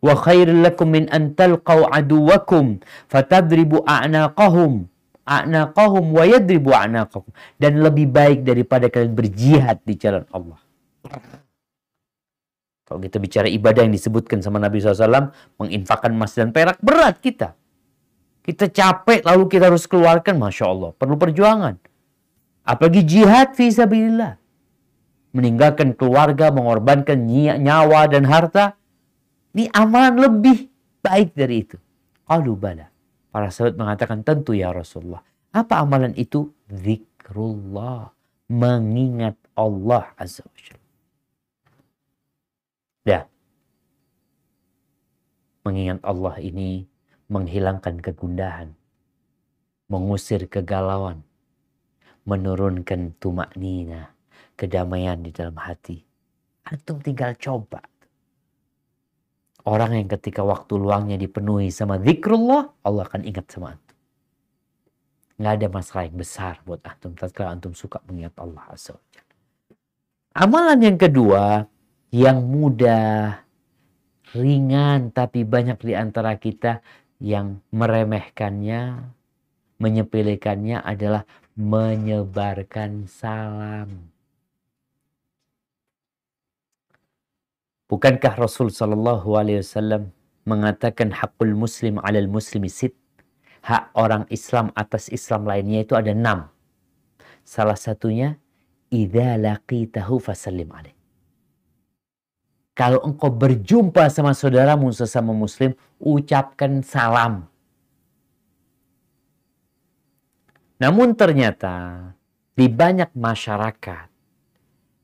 wa 0.00 0.14
khairil 0.16 0.64
lakum 0.64 0.88
min 0.96 1.04
an 1.12 1.36
talqaw 1.36 1.88
aduwakum 1.92 2.80
fatadribu 3.12 3.84
a'naqahum 3.84 4.88
a'naqahum 5.28 6.04
wa 6.10 6.24
yadribu 6.24 6.72
a'naqahum 6.72 7.30
dan 7.60 7.78
lebih 7.84 8.08
baik 8.08 8.42
daripada 8.42 8.88
kalian 8.88 9.12
berjihad 9.12 9.78
di 9.84 9.94
jalan 9.94 10.24
Allah. 10.32 10.58
Kalau 12.90 12.98
kita 12.98 13.22
bicara 13.22 13.46
ibadah 13.46 13.86
yang 13.86 13.94
disebutkan 13.94 14.42
sama 14.42 14.58
Nabi 14.58 14.82
SAW, 14.82 15.30
menginfakkan 15.62 16.10
emas 16.10 16.34
dan 16.34 16.50
perak, 16.50 16.82
berat 16.82 17.22
kita. 17.22 17.54
Kita 18.42 18.66
capek, 18.66 19.22
lalu 19.22 19.46
kita 19.46 19.70
harus 19.70 19.86
keluarkan, 19.86 20.34
Masya 20.42 20.66
Allah. 20.66 20.90
Perlu 20.98 21.14
perjuangan. 21.14 21.78
Apalagi 22.66 23.06
jihad 23.06 23.54
visabilillah. 23.54 24.42
Meninggalkan 25.30 25.94
keluarga, 25.94 26.50
mengorbankan 26.50 27.30
nyawa 27.62 28.10
dan 28.10 28.26
harta. 28.26 28.74
Ini 29.50 29.66
amalan 29.74 30.14
lebih 30.14 30.70
baik 31.02 31.34
dari 31.34 31.66
itu. 31.66 31.76
Qalu 32.22 32.54
bala. 32.54 32.86
Para 33.30 33.50
sahabat 33.50 33.74
mengatakan 33.74 34.22
tentu 34.22 34.54
ya 34.54 34.70
Rasulullah. 34.70 35.22
Apa 35.50 35.82
amalan 35.82 36.14
itu? 36.14 36.54
Zikrullah. 36.70 38.14
Mengingat 38.50 39.38
Allah 39.54 40.10
Azza 40.14 40.46
wa 40.46 40.58
Jalla. 40.58 40.88
Ya. 43.06 43.20
Mengingat 45.66 45.98
Allah 46.06 46.34
ini 46.38 46.86
menghilangkan 47.26 47.98
kegundahan. 47.98 48.70
Mengusir 49.90 50.46
kegalauan. 50.46 51.26
Menurunkan 52.22 53.18
tumak 53.18 53.54
nina. 53.58 54.14
Kedamaian 54.54 55.18
di 55.18 55.34
dalam 55.34 55.58
hati. 55.58 55.98
Antum 56.70 57.02
tinggal 57.02 57.34
coba 57.34 57.82
Orang 59.68 59.92
yang 59.92 60.08
ketika 60.08 60.40
waktu 60.40 60.80
luangnya 60.80 61.20
dipenuhi 61.20 61.68
sama 61.68 62.00
zikrullah, 62.00 62.72
Allah 62.80 63.02
akan 63.04 63.28
ingat 63.28 63.46
sama 63.52 63.76
antum. 63.76 63.96
Nggak 65.40 65.52
ada 65.56 65.66
masalah 65.72 66.02
yang 66.08 66.18
besar 66.20 66.54
buat 66.64 66.80
antum. 66.84 67.12
Tatkala 67.16 67.56
antum 67.56 67.72
suka 67.72 68.00
mengingat 68.08 68.36
Allah 68.40 68.64
Amalan 70.36 70.78
yang 70.80 70.98
kedua, 71.00 71.64
yang 72.12 72.44
mudah, 72.44 73.42
ringan, 74.36 75.10
tapi 75.10 75.42
banyak 75.42 75.80
di 75.82 75.94
antara 75.96 76.38
kita 76.38 76.80
yang 77.20 77.60
meremehkannya, 77.74 79.10
menyepelekannya 79.80 80.80
adalah 80.80 81.24
menyebarkan 81.58 83.10
salam. 83.10 84.09
Bukankah 87.90 88.38
Rasul 88.38 88.70
Shallallahu 88.70 89.34
Alaihi 89.34 89.66
Wasallam 89.66 90.14
mengatakan 90.46 91.10
hakul 91.10 91.58
muslim 91.58 91.98
alal 91.98 92.30
muslimi 92.30 92.70
sit 92.70 92.94
hak 93.66 93.92
orang 93.98 94.24
Islam 94.32 94.72
atas 94.78 95.12
Islam 95.12 95.44
lainnya 95.44 95.84
itu 95.84 95.98
ada 95.98 96.14
enam. 96.14 96.48
Salah 97.44 97.76
satunya 97.76 98.38
idza 98.94 99.36
laqitahu 99.36 100.22
fasallim 100.22 100.70
alaih. 100.70 100.96
Kalau 102.78 103.02
engkau 103.04 103.28
berjumpa 103.28 104.08
sama 104.08 104.32
saudaramu 104.32 104.88
sesama 104.94 105.36
muslim, 105.36 105.76
ucapkan 106.00 106.80
salam. 106.80 107.44
Namun 110.80 111.12
ternyata 111.12 112.08
di 112.56 112.72
banyak 112.72 113.12
masyarakat, 113.12 114.08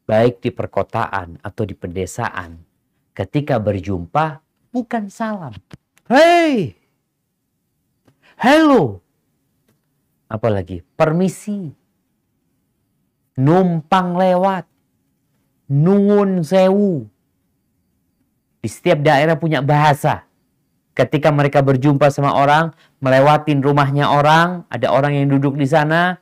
baik 0.09 0.40
di 0.40 0.49
perkotaan 0.49 1.37
atau 1.44 1.68
di 1.68 1.77
pedesaan, 1.77 2.65
ketika 3.16 3.57
berjumpa 3.57 4.44
bukan 4.68 5.09
salam. 5.09 5.57
Hey! 6.05 6.76
Hello! 8.37 9.00
Apalagi 10.29 10.85
permisi. 10.94 11.72
Numpang 13.40 14.20
lewat. 14.20 14.68
Nuwun 15.72 16.44
sewu. 16.44 17.09
Di 18.61 18.68
setiap 18.68 19.00
daerah 19.00 19.40
punya 19.40 19.64
bahasa. 19.64 20.29
Ketika 20.96 21.29
mereka 21.29 21.61
berjumpa 21.61 22.09
sama 22.09 22.33
orang, 22.33 22.72
melewatin 23.05 23.61
rumahnya 23.61 24.09
orang, 24.09 24.64
ada 24.72 24.88
orang 24.88 25.12
yang 25.12 25.29
duduk 25.29 25.57
di 25.61 25.68
sana, 25.68 26.16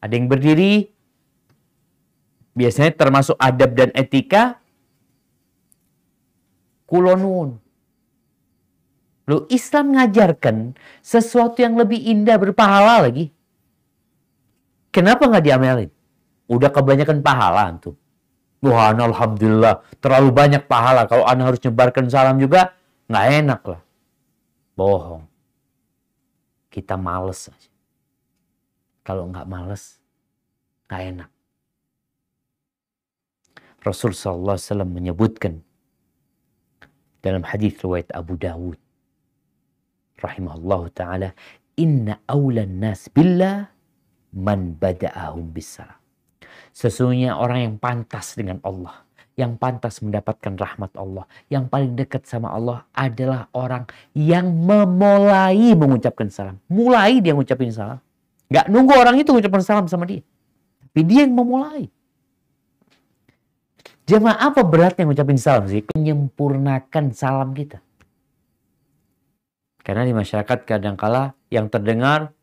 ada 0.00 0.12
yang 0.12 0.28
berdiri. 0.28 0.92
Biasanya 2.52 2.92
termasuk 2.92 3.36
adab 3.40 3.72
dan 3.72 3.88
etika. 3.96 4.59
Kulonun. 6.90 7.54
Lu 9.30 9.46
Islam 9.46 9.94
mengajarkan 9.94 10.74
sesuatu 10.98 11.62
yang 11.62 11.78
lebih 11.78 12.02
indah 12.02 12.34
berpahala 12.34 13.06
lagi. 13.06 13.30
Kenapa 14.90 15.30
nggak 15.30 15.44
diamelin? 15.46 15.90
Udah 16.50 16.66
kebanyakan 16.74 17.22
pahala 17.22 17.70
tuh. 17.78 17.94
Wah, 18.58 18.90
alhamdulillah 18.90 19.86
terlalu 20.02 20.34
banyak 20.34 20.66
pahala. 20.66 21.06
Kalau 21.06 21.22
anda 21.22 21.46
harus 21.46 21.62
nyebarkan 21.62 22.10
salam 22.10 22.42
juga 22.42 22.74
nggak 23.06 23.26
enak 23.38 23.60
lah. 23.70 23.80
Bohong. 24.74 25.24
Kita 26.66 26.98
males 26.98 27.46
aja. 27.46 27.70
Kalau 29.06 29.30
nggak 29.30 29.46
males, 29.46 30.02
nggak 30.90 31.02
enak. 31.14 31.30
Rasul 33.80 34.12
Sallallahu 34.12 34.58
Alaihi 34.58 34.66
Wasallam 34.68 34.90
menyebutkan 34.92 35.54
dalam 37.20 37.44
hadis 37.44 37.76
riwayat 37.80 38.08
Abu 38.12 38.36
Dawud 38.40 38.76
rahimahullah 40.20 40.82
taala 40.92 41.28
inna 41.76 42.20
awlan 42.28 42.80
nas 42.80 43.08
billah 43.08 43.72
man 44.36 44.76
bada'ahum 44.76 45.52
bisalam 45.52 46.00
Sesungguhnya 46.70 47.34
orang 47.34 47.58
yang 47.66 47.74
pantas 47.82 48.38
dengan 48.38 48.62
Allah, 48.62 49.02
yang 49.34 49.58
pantas 49.58 49.98
mendapatkan 50.00 50.54
rahmat 50.54 50.94
Allah, 50.94 51.26
yang 51.50 51.66
paling 51.66 51.98
dekat 51.98 52.24
sama 52.30 52.54
Allah 52.54 52.86
adalah 52.94 53.50
orang 53.52 53.90
yang 54.14 54.46
memulai 54.48 55.74
mengucapkan 55.74 56.30
salam. 56.30 56.56
Mulai 56.70 57.18
dia 57.18 57.34
mengucapkan 57.34 57.74
salam. 57.74 58.00
Gak 58.50 58.66
nunggu 58.70 58.94
orang 58.94 59.18
itu 59.18 59.30
mengucapkan 59.34 59.62
salam 59.62 59.86
sama 59.90 60.06
dia. 60.06 60.22
Tapi 60.90 61.00
dia 61.06 61.26
yang 61.26 61.34
memulai. 61.34 61.90
Jemaah 64.10 64.50
apa 64.50 64.66
beratnya 64.66 65.06
mengucapkan 65.06 65.38
salam 65.38 65.70
sih? 65.70 65.86
Menyempurnakan 65.94 67.14
salam 67.14 67.54
kita. 67.54 67.78
Karena 69.86 70.02
di 70.02 70.10
masyarakat 70.10 70.66
kadangkala 70.66 71.38
yang 71.46 71.70
terdengar 71.70 72.34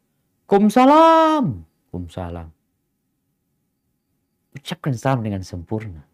Kumsalam. 0.48 1.68
Kumsalam. 1.92 2.48
Ucapkan 4.56 4.96
salam 4.96 5.20
dengan 5.28 5.44
sempurna. 5.44 6.08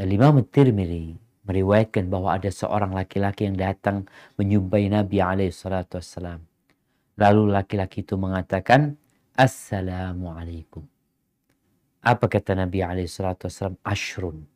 Imam 0.00 0.40
Tirmidzi 0.40 1.20
meriwayatkan 1.44 2.08
bahwa 2.08 2.40
ada 2.40 2.48
seorang 2.48 2.96
laki-laki 2.96 3.52
yang 3.52 3.60
datang 3.60 4.08
menyumpai 4.40 4.88
Nabi 4.88 5.20
alaihi 5.20 5.52
salatu. 5.52 6.00
Lalu 7.20 7.52
laki-laki 7.52 8.00
itu 8.00 8.16
mengatakan, 8.16 8.96
Assalamualaikum. 9.36 10.88
Apa 12.00 12.32
kata 12.32 12.56
Nabi 12.56 12.80
wassalam? 12.80 13.76
Ashrun. 13.84 14.48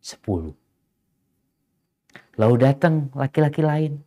Sepuluh. 0.00 0.56
Lalu 2.40 2.54
datang 2.64 3.12
laki-laki 3.12 3.60
lain 3.60 4.00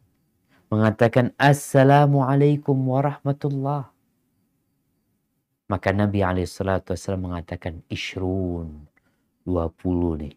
mengatakan 0.70 1.34
Assalamualaikum 1.38 2.78
warahmatullah. 2.78 3.90
Maka 5.70 5.94
Nabi 5.94 6.26
SAW 6.46 7.18
mengatakan 7.22 7.86
Ishrun. 7.90 8.90
20 9.46 10.22
nih. 10.22 10.34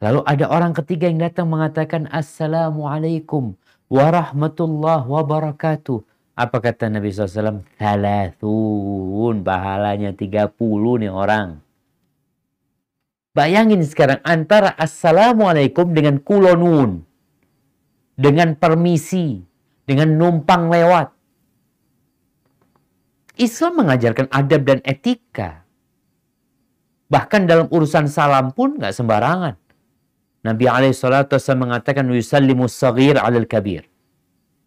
Lalu 0.00 0.20
ada 0.28 0.44
orang 0.52 0.72
ketiga 0.76 1.08
yang 1.08 1.20
datang 1.20 1.48
mengatakan 1.48 2.08
Assalamualaikum 2.12 3.56
warahmatullah 3.88 5.04
wabarakatuh. 5.04 6.04
Apa 6.36 6.60
kata 6.60 6.92
Nabi 6.92 7.08
SAW? 7.08 7.64
Thalathun. 7.80 9.40
Pahalanya 9.40 10.12
30 10.12 10.52
nih 11.00 11.08
orang. 11.08 11.64
Bayangin 13.32 13.80
sekarang 13.80 14.20
antara 14.20 14.76
Assalamualaikum 14.76 15.96
dengan 15.96 16.20
kulonun. 16.20 17.08
Dengan 18.20 18.52
permisi. 18.52 19.40
Dengan 19.88 20.12
numpang 20.20 20.68
lewat. 20.68 21.16
Islam 23.40 23.84
mengajarkan 23.84 24.28
adab 24.28 24.60
dan 24.68 24.84
etika. 24.84 25.64
Bahkan 27.08 27.48
dalam 27.48 27.72
urusan 27.72 28.12
salam 28.12 28.52
pun 28.52 28.76
nggak 28.76 28.92
sembarangan. 28.92 29.56
Nabi 30.44 30.64
SAW 30.92 31.32
mengatakan 31.56 32.08
yusallimu 32.12 32.68
sagir 32.68 33.16
alal 33.16 33.48
kabir. 33.48 33.88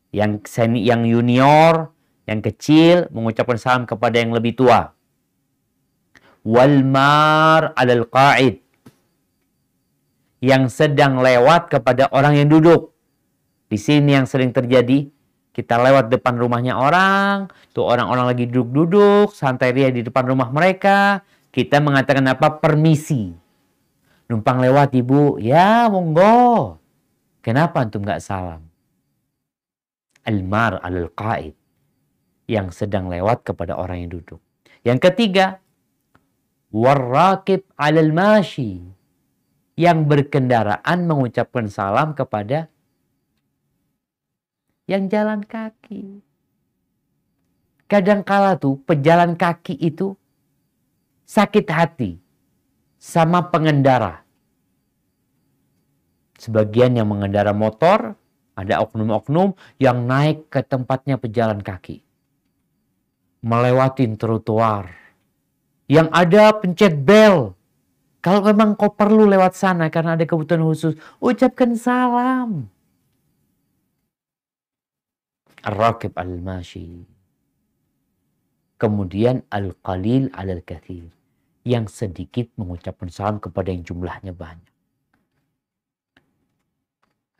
Yang 0.10 0.50
seni, 0.50 0.82
yang 0.86 1.06
junior, 1.06 1.94
yang 2.26 2.42
kecil 2.42 3.10
mengucapkan 3.14 3.58
salam 3.58 3.84
kepada 3.86 4.18
yang 4.22 4.34
lebih 4.34 4.58
tua 4.58 4.94
wal 6.46 6.82
mar 6.88 7.76
alal 7.76 8.08
qa'id 8.08 8.64
yang 10.40 10.72
sedang 10.72 11.20
lewat 11.20 11.68
kepada 11.68 12.08
orang 12.16 12.40
yang 12.40 12.48
duduk. 12.48 12.96
Di 13.68 13.76
sini 13.76 14.16
yang 14.16 14.24
sering 14.24 14.56
terjadi, 14.56 15.12
kita 15.52 15.76
lewat 15.76 16.08
depan 16.08 16.40
rumahnya 16.40 16.80
orang, 16.80 17.52
tuh 17.76 17.84
orang-orang 17.84 18.34
lagi 18.34 18.48
duduk-duduk, 18.48 19.36
santai 19.36 19.76
dia 19.76 19.92
di 19.92 20.00
depan 20.00 20.32
rumah 20.32 20.48
mereka, 20.50 21.22
kita 21.52 21.84
mengatakan 21.84 22.24
apa? 22.32 22.56
Permisi. 22.56 23.36
Numpang 24.32 24.64
lewat 24.64 24.96
ibu, 24.96 25.38
ya 25.44 25.92
monggo. 25.92 26.80
Kenapa 27.44 27.84
antum 27.84 28.02
nggak 28.02 28.24
salam? 28.24 28.69
Almar 30.28 30.84
alal 30.84 31.10
qaid 31.16 31.56
yang 32.50 32.74
sedang 32.74 33.08
lewat 33.08 33.46
kepada 33.46 33.78
orang 33.78 34.04
yang 34.04 34.12
duduk. 34.20 34.42
Yang 34.84 35.00
ketiga, 35.12 35.64
warrakib 36.74 37.64
alal 37.80 38.12
mashi 38.12 38.84
yang 39.80 40.12
berkendaraan 40.12 41.08
mengucapkan 41.08 41.72
salam 41.72 42.12
kepada 42.12 42.68
yang 44.92 45.08
jalan 45.08 45.40
kaki. 45.40 46.20
Kadangkala 47.88 48.60
tuh 48.60 48.76
pejalan 48.84 49.40
kaki 49.40 49.80
itu 49.80 50.20
sakit 51.24 51.66
hati 51.72 52.12
sama 53.00 53.48
pengendara. 53.48 54.28
Sebagian 56.36 57.00
yang 57.00 57.08
mengendara 57.08 57.56
motor, 57.56 58.19
ada 58.60 58.84
oknum-oknum 58.84 59.56
yang 59.80 60.04
naik 60.04 60.52
ke 60.52 60.60
tempatnya 60.60 61.16
pejalan 61.16 61.64
kaki. 61.64 62.04
Melewati 63.40 64.04
trotoar 64.20 65.00
yang 65.90 66.06
ada 66.14 66.54
pencet 66.54 66.94
bel. 67.02 67.58
Kalau 68.22 68.46
memang 68.46 68.78
kau 68.78 68.94
perlu 68.94 69.26
lewat 69.26 69.58
sana 69.58 69.90
karena 69.90 70.14
ada 70.14 70.28
kebutuhan 70.28 70.62
khusus, 70.62 70.94
ucapkan 71.18 71.74
salam. 71.74 72.70
Ar-Rakib 75.66 76.14
al-Mashi. 76.14 77.04
Kemudian 78.80 79.44
Al-Qalil 79.50 80.32
al-Kathir. 80.32 81.10
Yang 81.68 81.86
sedikit 82.06 82.48
mengucapkan 82.56 83.12
salam 83.12 83.42
kepada 83.42 83.74
yang 83.74 83.84
jumlahnya 83.84 84.32
banyak. 84.32 84.69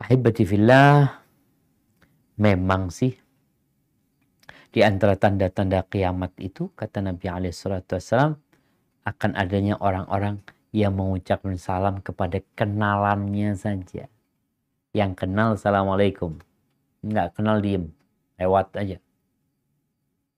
Ahibati 0.00 0.48
fillah, 0.48 1.06
memang 2.40 2.88
sih 2.88 3.12
di 4.70 4.80
antara 4.86 5.18
tanda-tanda 5.18 5.82
kiamat 5.82 6.30
itu 6.38 6.70
kata 6.78 7.02
Nabi 7.02 7.26
Alaihissalam 7.26 8.38
akan 9.02 9.30
adanya 9.34 9.74
orang-orang 9.82 10.38
yang 10.70 10.94
mengucapkan 10.94 11.58
salam 11.58 11.98
kepada 11.98 12.38
kenalannya 12.54 13.58
saja. 13.58 14.06
Yang 14.94 15.12
kenal 15.18 15.58
Assalamualaikum. 15.58 16.38
Nggak 17.02 17.34
kenal 17.34 17.58
diem. 17.58 17.90
Lewat 18.38 18.70
aja. 18.78 19.02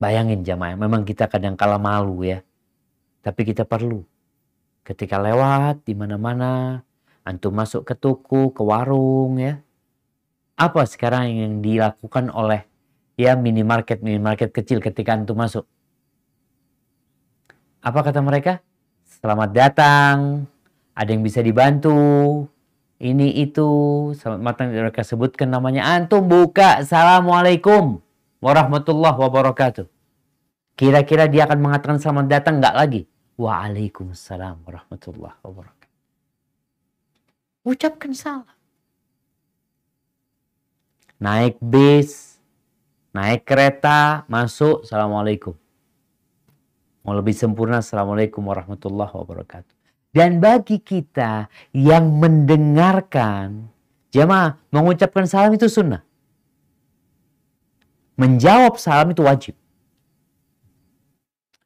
Bayangin 0.01 0.41
jamaah, 0.41 0.75
memang 0.75 1.05
kita 1.05 1.29
kadang 1.29 1.53
kala 1.53 1.77
malu 1.77 2.25
ya. 2.25 2.41
Tapi 3.21 3.41
kita 3.45 3.63
perlu. 3.63 4.03
Ketika 4.83 5.21
lewat 5.21 5.85
di 5.85 5.93
mana-mana, 5.95 6.81
antum 7.23 7.55
masuk 7.55 7.87
ke 7.87 7.95
toko, 7.95 8.51
ke 8.51 8.61
warung 8.63 9.39
ya. 9.39 9.59
Apa 10.59 10.85
sekarang 10.85 11.33
yang 11.33 11.53
dilakukan 11.63 12.29
oleh 12.29 12.67
ya 13.17 13.33
minimarket 13.33 14.03
minimarket 14.03 14.53
kecil 14.53 14.83
ketika 14.83 15.15
antum 15.15 15.39
masuk? 15.39 15.65
Apa 17.83 17.99
kata 17.99 18.23
mereka? 18.23 18.63
Selamat 19.03 19.51
datang, 19.51 20.47
ada 20.95 21.09
yang 21.09 21.23
bisa 21.23 21.43
dibantu, 21.43 22.47
ini 23.03 23.43
itu, 23.43 23.67
selamat 24.15 24.55
datang 24.55 24.67
mereka 24.71 25.03
sebutkan 25.03 25.51
namanya 25.51 25.83
antum 25.95 26.23
buka, 26.23 26.79
assalamualaikum 26.79 27.99
warahmatullahi 28.39 29.19
wabarakatuh. 29.19 29.87
Kira-kira 30.79 31.27
dia 31.27 31.43
akan 31.43 31.59
mengatakan 31.59 31.99
selamat 31.99 32.25
datang 32.31 32.63
nggak 32.63 32.75
lagi? 32.75 33.01
Waalaikumsalam 33.35 34.63
warahmatullahi 34.63 35.35
wabarakatuh. 35.43 35.82
Ucapkan 37.63 38.11
salam. 38.11 38.43
Naik 41.15 41.55
bis, 41.63 42.35
naik 43.15 43.47
kereta, 43.47 44.27
masuk, 44.27 44.83
Assalamualaikum. 44.83 45.55
Mau 47.07 47.15
lebih 47.15 47.31
sempurna, 47.31 47.79
Assalamualaikum 47.79 48.43
warahmatullahi 48.43 49.15
wabarakatuh. 49.15 49.75
Dan 50.11 50.43
bagi 50.43 50.83
kita 50.83 51.47
yang 51.71 52.19
mendengarkan, 52.19 53.71
jemaah 54.11 54.59
mengucapkan 54.67 55.23
salam 55.23 55.55
itu 55.55 55.71
sunnah. 55.71 56.03
Menjawab 58.19 58.75
salam 58.75 59.15
itu 59.15 59.23
wajib. 59.23 59.55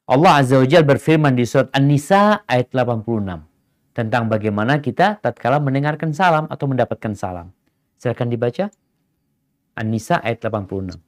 Allah 0.05 0.45
Azza 0.45 0.61
wa 0.61 0.67
Jal 0.69 0.85
berfirman 0.85 1.33
di 1.33 1.43
surat 1.43 1.73
An-Nisa 1.73 2.45
ayat 2.45 2.69
86 2.71 3.56
tentang 3.97 4.29
bagaimana 4.29 4.77
kita 4.77 5.17
tatkala 5.17 5.57
mendengarkan 5.57 6.13
salam 6.13 6.45
atau 6.53 6.69
mendapatkan 6.69 7.17
salam. 7.17 7.49
Silakan 7.97 8.29
dibaca. 8.29 8.69
An-Nisa 9.73 10.21
ayat 10.21 10.37
86. 10.45 11.01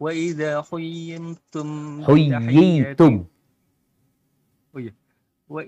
Wa 0.00 0.16
idza 0.16 0.64
Huyyitum. 0.64 1.68
Oh 2.08 2.16
iya. 4.80 4.96
Wa 5.44 5.60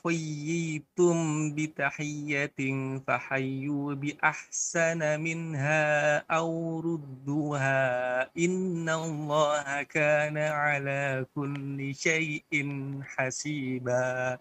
khuyyitum 0.00 1.16
bi 1.52 1.68
tahiyyatin 1.68 3.04
fahayyu 3.04 3.92
bi 4.00 4.16
ahsana 4.16 5.20
minha 5.20 6.24
aw 6.24 6.48
rudduha 6.80 8.32
innallaha 8.32 9.84
kana 9.84 10.44
ala 10.72 11.28
kulli 11.36 11.92
syai'in 11.92 13.04
hasiba. 13.04 14.40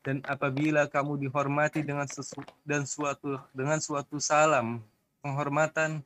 Dan 0.00 0.24
apabila 0.24 0.88
kamu 0.88 1.28
dihormati 1.28 1.84
dengan 1.84 2.08
sesu 2.08 2.40
dan 2.64 2.88
suatu 2.88 3.36
dengan 3.52 3.78
suatu 3.78 4.16
salam 4.18 4.80
penghormatan 5.20 6.02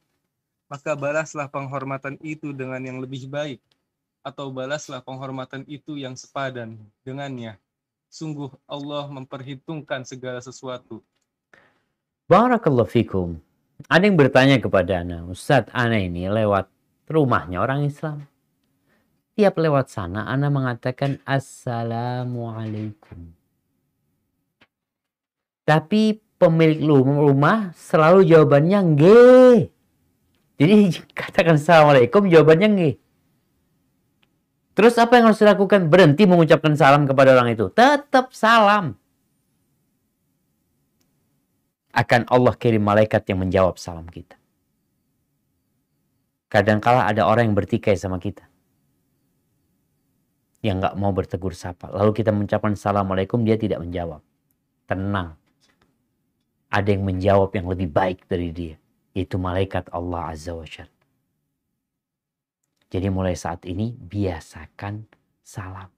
maka 0.67 0.99
balaslah 0.99 1.47
penghormatan 1.47 2.19
itu 2.21 2.51
dengan 2.51 2.83
yang 2.83 2.99
lebih 2.99 3.31
baik 3.31 3.63
atau 4.27 4.51
balaslah 4.51 4.99
penghormatan 4.99 5.63
itu 5.71 5.95
yang 5.95 6.19
sepadan 6.19 6.75
dengannya. 7.07 7.55
Sungguh 8.17 8.49
Allah 8.65 9.13
memperhitungkan 9.13 10.01
segala 10.09 10.41
sesuatu. 10.41 11.05
Barakallahu 12.25 12.89
fikum. 12.89 13.37
Ada 13.93 14.09
yang 14.09 14.17
bertanya 14.17 14.57
kepada 14.57 15.05
Ana, 15.05 15.29
Ustadz 15.29 15.69
Ana 15.77 16.01
ini 16.01 16.25
lewat 16.25 16.65
rumahnya 17.13 17.61
orang 17.61 17.85
Islam. 17.85 18.25
Tiap 19.37 19.61
lewat 19.61 19.93
sana 19.93 20.25
Ana 20.25 20.49
mengatakan 20.49 21.21
Assalamualaikum. 21.29 23.37
Tapi 25.69 26.17
pemilik 26.41 27.05
rumah 27.21 27.77
selalu 27.77 28.33
jawabannya 28.33 28.79
nggih. 28.97 29.59
Jadi 30.57 30.75
katakan 31.21 31.61
Assalamualaikum 31.61 32.33
jawabannya 32.33 32.69
nggih. 32.81 32.95
Terus 34.77 34.93
apa 35.01 35.17
yang 35.17 35.33
harus 35.33 35.41
dilakukan? 35.41 35.89
Berhenti 35.89 36.29
mengucapkan 36.29 36.77
salam 36.77 37.09
kepada 37.09 37.33
orang 37.33 37.57
itu. 37.57 37.73
Tetap 37.73 38.37
salam. 38.37 38.93
Akan 41.97 42.29
Allah 42.29 42.53
kirim 42.53 42.85
malaikat 42.85 43.25
yang 43.25 43.41
menjawab 43.41 43.81
salam 43.81 44.05
kita. 44.05 44.37
Kadangkala 46.53 47.09
ada 47.09 47.25
orang 47.25 47.49
yang 47.49 47.57
bertikai 47.57 47.97
sama 47.97 48.21
kita. 48.21 48.45
Yang 50.61 50.77
nggak 50.85 50.95
mau 51.01 51.09
bertegur 51.17 51.57
sapa. 51.57 51.89
Lalu 51.89 52.13
kita 52.13 52.37
mengucapkan 52.37 52.77
Assalamualaikum, 52.77 53.41
dia 53.49 53.57
tidak 53.57 53.81
menjawab. 53.81 54.21
Tenang. 54.85 55.41
Ada 56.69 56.93
yang 56.93 57.09
menjawab 57.09 57.49
yang 57.57 57.65
lebih 57.73 57.89
baik 57.89 58.29
dari 58.29 58.53
dia. 58.53 58.77
Itu 59.17 59.41
malaikat 59.41 59.89
Allah 59.89 60.37
Azza 60.37 60.53
wa 60.53 60.69
Jalla. 60.69 60.96
Jadi 62.87 63.07
mulai 63.11 63.35
saat 63.35 63.67
ini 63.67 63.91
biasakan 63.91 65.03
salam. 65.43 65.91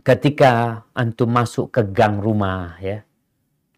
Ketika 0.00 0.82
antum 0.96 1.30
masuk 1.30 1.70
ke 1.70 1.84
gang 1.92 2.18
rumah 2.18 2.74
ya, 2.80 3.04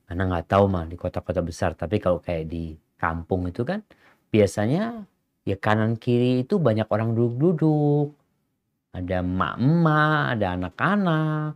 karena 0.06 0.22
nggak 0.28 0.46
tahu 0.48 0.64
mah 0.70 0.86
di 0.86 0.96
kota-kota 0.96 1.42
besar, 1.42 1.74
tapi 1.74 1.98
kalau 1.98 2.22
kayak 2.22 2.46
di 2.46 2.78
kampung 2.96 3.50
itu 3.50 3.66
kan 3.66 3.82
biasanya 4.30 5.02
ya 5.42 5.56
kanan 5.58 5.98
kiri 5.98 6.46
itu 6.46 6.62
banyak 6.62 6.86
orang 6.86 7.12
duduk-duduk, 7.12 8.14
ada 8.94 9.24
emak-emak, 9.24 10.22
ada 10.38 10.46
anak-anak. 10.54 11.50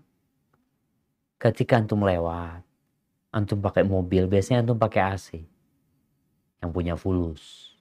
Ketika 1.36 1.78
antum 1.78 2.02
lewat, 2.02 2.64
antum 3.30 3.60
pakai 3.60 3.84
mobil, 3.84 4.24
biasanya 4.26 4.64
antum 4.64 4.80
pakai 4.80 5.14
AC 5.14 5.28
yang 6.64 6.72
punya 6.72 6.96
fulus. 6.96 7.75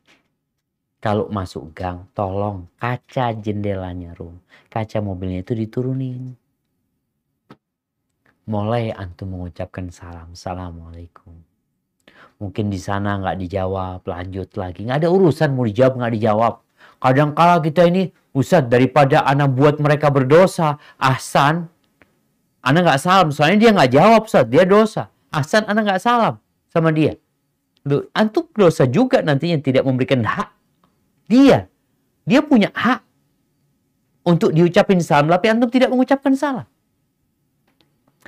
Kalau 1.05 1.29
masuk 1.29 1.69
gang, 1.77 2.09
tolong 2.17 2.65
kaca 2.81 3.37
jendelanya 3.37 4.17
rum, 4.17 4.41
kaca 4.73 5.05
mobilnya 5.05 5.45
itu 5.45 5.53
diturunin. 5.53 6.33
Mulai 8.49 8.89
antum 8.89 9.37
mengucapkan 9.37 9.93
salam, 9.93 10.33
assalamualaikum. 10.33 11.29
Mungkin 12.41 12.73
di 12.73 12.81
sana 12.81 13.21
nggak 13.21 13.37
dijawab, 13.37 14.01
lanjut 14.01 14.49
lagi. 14.57 14.89
Nggak 14.89 15.05
ada 15.05 15.09
urusan 15.13 15.53
mau 15.53 15.69
dijawab 15.69 15.93
nggak 15.93 16.13
dijawab. 16.17 16.53
Kadang-kala 16.97 17.61
kita 17.61 17.85
ini, 17.85 18.09
Ustadz 18.33 18.73
daripada 18.73 19.29
anak 19.29 19.53
buat 19.53 19.77
mereka 19.77 20.09
berdosa, 20.09 20.81
ahsan, 20.97 21.69
anak 22.65 22.81
nggak 22.81 23.01
salam. 23.05 23.29
Soalnya 23.29 23.57
dia 23.61 23.71
nggak 23.77 23.91
jawab, 23.93 24.21
Ustadz, 24.25 24.49
dia 24.49 24.65
dosa. 24.65 25.13
Ahsan, 25.29 25.69
anak 25.69 25.85
nggak 25.85 26.01
salam 26.01 26.41
sama 26.73 26.89
dia. 26.89 27.13
Loh, 27.85 28.09
antum 28.17 28.49
dosa 28.57 28.89
juga 28.89 29.21
nantinya 29.21 29.61
tidak 29.61 29.85
memberikan 29.85 30.25
hak 30.25 30.55
dia. 31.25 31.69
Dia 32.25 32.41
punya 32.41 32.73
hak 32.73 33.05
untuk 34.25 34.49
diucapin 34.49 34.97
salam, 35.01 35.29
tapi 35.29 35.53
antum 35.53 35.69
tidak 35.69 35.93
mengucapkan 35.93 36.33
salam. 36.33 36.65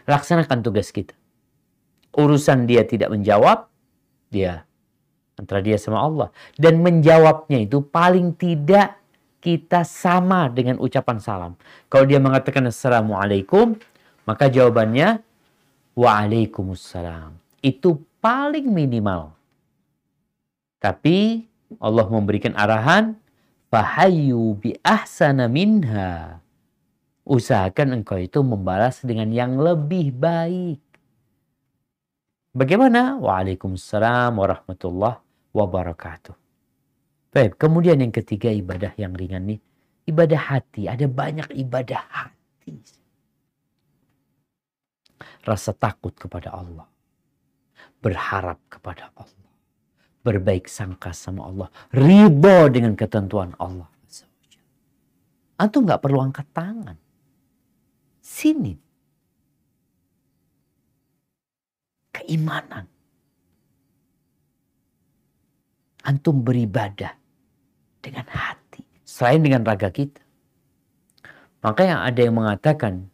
Laksanakan 0.06 0.62
tugas 0.62 0.94
kita. 0.94 1.18
Urusan 2.14 2.70
dia 2.70 2.86
tidak 2.86 3.10
menjawab, 3.10 3.66
dia 4.30 4.68
antara 5.38 5.62
dia 5.62 5.78
sama 5.78 6.02
Allah. 6.02 6.30
Dan 6.58 6.82
menjawabnya 6.82 7.66
itu 7.66 7.82
paling 7.82 8.34
tidak 8.38 8.98
kita 9.42 9.86
sama 9.86 10.50
dengan 10.50 10.82
ucapan 10.82 11.18
salam. 11.22 11.54
Kalau 11.88 12.06
dia 12.10 12.18
mengatakan 12.18 12.66
Assalamualaikum, 12.70 13.78
maka 14.26 14.50
jawabannya 14.50 15.22
Waalaikumsalam. 15.98 17.38
Itu 17.62 18.06
paling 18.22 18.70
minimal. 18.70 19.34
Tapi 20.78 21.50
Allah 21.78 22.08
memberikan 22.08 22.56
arahan 22.56 23.20
Fahayu 23.68 24.56
bi 24.56 24.72
ahsana 24.80 25.52
minha. 25.52 26.40
Usahakan 27.28 28.00
engkau 28.00 28.16
itu 28.16 28.40
membalas 28.40 29.04
dengan 29.04 29.28
yang 29.36 29.60
lebih 29.60 30.16
baik. 30.16 30.80
Bagaimana? 32.56 33.20
Waalaikumsalam 33.20 34.40
warahmatullahi 34.40 35.20
wabarakatuh. 35.52 36.36
Baik, 37.36 37.60
kemudian 37.60 38.00
yang 38.00 38.16
ketiga 38.16 38.48
ibadah 38.48 38.96
yang 38.96 39.12
ringan 39.12 39.44
nih. 39.44 39.60
Ibadah 40.08 40.42
hati. 40.56 40.88
Ada 40.88 41.12
banyak 41.12 41.52
ibadah 41.52 42.02
hati. 42.08 42.80
Rasa 45.44 45.76
takut 45.76 46.16
kepada 46.16 46.56
Allah. 46.56 46.88
Berharap 48.00 48.64
kepada 48.72 49.12
Allah 49.20 49.37
berbaik 50.28 50.68
sangka 50.68 51.16
sama 51.16 51.48
Allah, 51.48 51.72
ridho 51.96 52.68
dengan 52.68 53.00
ketentuan 53.00 53.56
Allah. 53.56 53.88
Antum 55.58 55.88
nggak 55.88 56.04
perlu 56.04 56.20
angkat 56.22 56.46
tangan. 56.54 56.98
Sini. 58.22 58.76
Keimanan. 62.14 62.86
Antum 66.06 66.46
beribadah 66.46 67.16
dengan 68.04 68.28
hati. 68.30 68.86
selain 69.08 69.42
dengan 69.42 69.66
raga 69.66 69.90
kita. 69.90 70.22
Maka 71.64 71.82
yang 71.90 72.06
ada 72.06 72.20
yang 72.22 72.36
mengatakan 72.38 73.10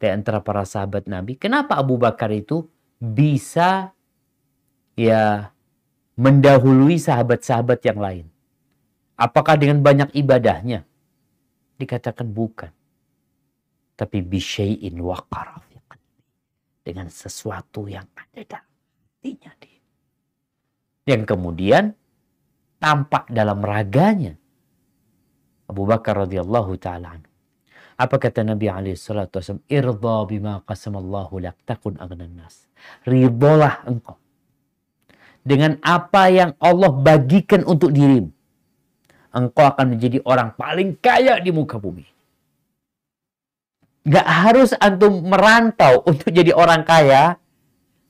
di 0.00 0.08
antara 0.08 0.40
para 0.40 0.64
sahabat 0.64 1.04
Nabi, 1.10 1.36
kenapa 1.36 1.76
Abu 1.76 2.00
Bakar 2.00 2.32
itu 2.32 2.64
bisa 2.96 3.92
ya 4.96 5.52
mendahului 6.16 6.96
sahabat-sahabat 6.96 7.80
yang 7.84 8.00
lain? 8.00 8.26
Apakah 9.16 9.56
dengan 9.56 9.80
banyak 9.80 10.12
ibadahnya? 10.12 10.84
Dikatakan 11.76 12.28
bukan. 12.28 12.72
Tapi 13.96 14.20
bisyai'in 14.20 14.96
waqara 15.00 15.64
dengan 16.86 17.10
sesuatu 17.10 17.90
yang 17.90 18.06
ada 18.14 18.46
dalam 18.46 18.70
hatinya 18.70 19.50
dia. 19.58 19.82
Yang 21.10 21.22
kemudian 21.34 21.84
tampak 22.78 23.26
dalam 23.26 23.58
raganya. 23.58 24.38
Abu 25.66 25.82
Bakar 25.82 26.22
radhiyallahu 26.22 26.78
taala 26.78 27.18
Apa 27.98 28.22
kata 28.22 28.46
Nabi 28.46 28.70
alaihi 28.70 28.94
salatu 28.94 29.42
wasallam? 29.42 29.66
Irda 29.66 30.16
bima 30.30 30.62
qasamallahu 30.62 31.42
lak 31.42 31.58
takun 31.66 31.98
aghnan 31.98 32.38
nas. 32.38 32.70
Ridolah 33.02 33.82
engkau 33.88 34.14
dengan 35.46 35.78
apa 35.86 36.26
yang 36.26 36.50
Allah 36.58 36.90
bagikan 36.90 37.62
untuk 37.62 37.94
dirimu. 37.94 38.34
Engkau 39.30 39.70
akan 39.70 39.94
menjadi 39.94 40.18
orang 40.26 40.50
paling 40.58 40.98
kaya 40.98 41.38
di 41.38 41.54
muka 41.54 41.78
bumi. 41.78 42.02
Gak 44.06 44.26
harus 44.26 44.74
antum 44.82 45.22
merantau 45.22 46.02
untuk 46.02 46.34
jadi 46.34 46.50
orang 46.50 46.82
kaya. 46.82 47.38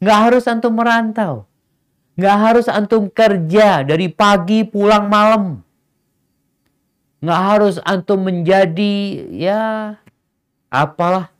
Gak 0.00 0.18
harus 0.28 0.48
antum 0.48 0.72
merantau. 0.72 1.44
Gak 2.16 2.36
harus 2.40 2.66
antum 2.72 3.12
kerja 3.12 3.84
dari 3.84 4.08
pagi 4.08 4.64
pulang 4.64 5.12
malam. 5.12 5.66
Nggak 7.26 7.42
harus 7.42 7.76
antum 7.82 8.22
menjadi 8.28 9.24
ya 9.32 9.96
apalah 10.68 11.32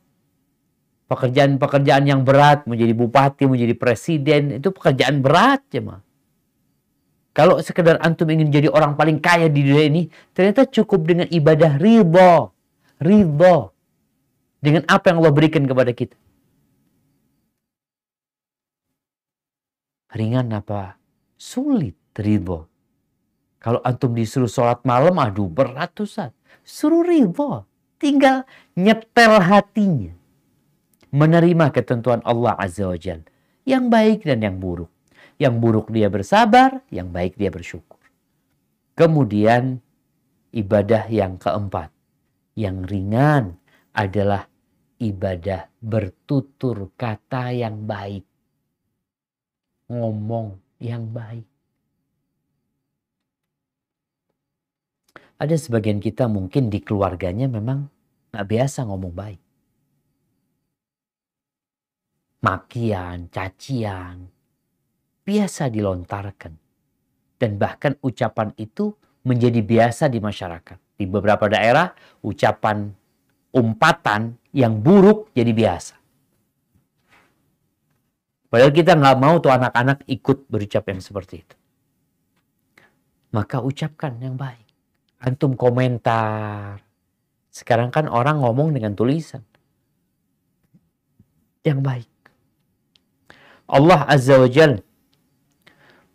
pekerjaan-pekerjaan 1.07 2.05
yang 2.07 2.27
berat, 2.27 2.67
menjadi 2.67 2.93
bupati, 2.95 3.47
menjadi 3.47 3.75
presiden, 3.79 4.59
itu 4.59 4.69
pekerjaan 4.75 5.23
berat 5.23 5.63
mah. 5.83 6.03
Kalau 7.37 7.61
sekedar 7.61 8.01
antum 8.01 8.27
ingin 8.33 8.49
jadi 8.49 8.73
orang 8.73 8.97
paling 8.97 9.21
kaya 9.21 9.53
di 9.53 9.61
dunia 9.61 9.87
ini, 9.87 10.03
ternyata 10.33 10.65
cukup 10.65 11.05
dengan 11.05 11.29
ibadah 11.29 11.77
ridho. 11.77 12.51
Ridho. 12.97 13.77
Dengan 14.57 14.89
apa 14.89 15.13
yang 15.13 15.21
Allah 15.21 15.37
berikan 15.37 15.69
kepada 15.69 15.93
kita. 15.93 16.17
Ringan 20.17 20.49
apa? 20.49 20.97
Sulit 21.37 22.01
ridho. 22.17 22.65
Kalau 23.61 23.85
antum 23.85 24.17
disuruh 24.17 24.49
sholat 24.49 24.81
malam, 24.89 25.21
aduh 25.21 25.45
berat 25.45 25.93
tuh 25.93 26.09
Ustaz. 26.09 26.33
Suruh 26.65 27.05
ridho. 27.05 27.69
Tinggal 28.01 28.49
nyetel 28.73 29.45
hatinya. 29.45 30.17
Menerima 31.17 31.73
ketentuan 31.73 32.21
Allah 32.29 32.53
Azza 32.61 32.85
wa 32.85 32.99
Jal. 33.01 33.25
Yang 33.65 33.85
baik 33.89 34.19
dan 34.29 34.45
yang 34.45 34.61
buruk. 34.61 34.93
Yang 35.41 35.55
buruk 35.65 35.87
dia 35.89 36.13
bersabar, 36.13 36.85
yang 36.93 37.09
baik 37.09 37.41
dia 37.41 37.49
bersyukur. 37.49 37.97
Kemudian 38.93 39.81
ibadah 40.53 41.09
yang 41.09 41.41
keempat. 41.41 41.89
Yang 42.53 42.77
ringan 42.93 43.57
adalah 43.97 44.45
ibadah 45.01 45.73
bertutur 45.81 46.93
kata 47.01 47.49
yang 47.53 47.89
baik. 47.89 48.29
Ngomong 49.89 50.61
yang 50.85 51.09
baik. 51.09 51.49
Ada 55.37 55.57
sebagian 55.57 56.01
kita 56.01 56.29
mungkin 56.29 56.69
di 56.69 56.81
keluarganya 56.81 57.49
memang 57.49 57.89
nggak 58.33 58.49
biasa 58.53 58.85
ngomong 58.89 59.13
baik. 59.17 59.46
Makian, 62.45 63.33
cacian, 63.33 64.29
biasa 65.25 65.73
dilontarkan. 65.73 66.53
Dan 67.37 67.61
bahkan 67.61 67.97
ucapan 68.01 68.53
itu 68.57 68.93
menjadi 69.25 69.61
biasa 69.61 70.09
di 70.09 70.21
masyarakat. 70.21 70.79
Di 70.97 71.05
beberapa 71.05 71.49
daerah, 71.49 71.93
ucapan 72.25 72.89
umpatan 73.53 74.37
yang 74.53 74.81
buruk 74.81 75.33
jadi 75.37 75.53
biasa. 75.53 75.95
Padahal 78.47 78.73
kita 78.73 78.97
nggak 78.97 79.19
mau 79.21 79.37
tuh 79.43 79.53
anak-anak 79.53 80.07
ikut 80.09 80.49
berucap 80.49 80.89
yang 80.89 81.03
seperti 81.03 81.45
itu. 81.45 81.57
Maka 83.37 83.61
ucapkan 83.61 84.17
yang 84.23 84.39
baik 84.39 84.67
antum 85.21 85.57
komentar. 85.57 86.83
Sekarang 87.49 87.89
kan 87.89 88.07
orang 88.07 88.45
ngomong 88.45 88.77
dengan 88.77 88.93
tulisan. 88.93 89.41
Yang 91.65 91.81
baik. 91.81 92.11
Allah 93.67 94.07
Azza 94.07 94.39
wa 94.39 94.47
Jal 94.47 94.83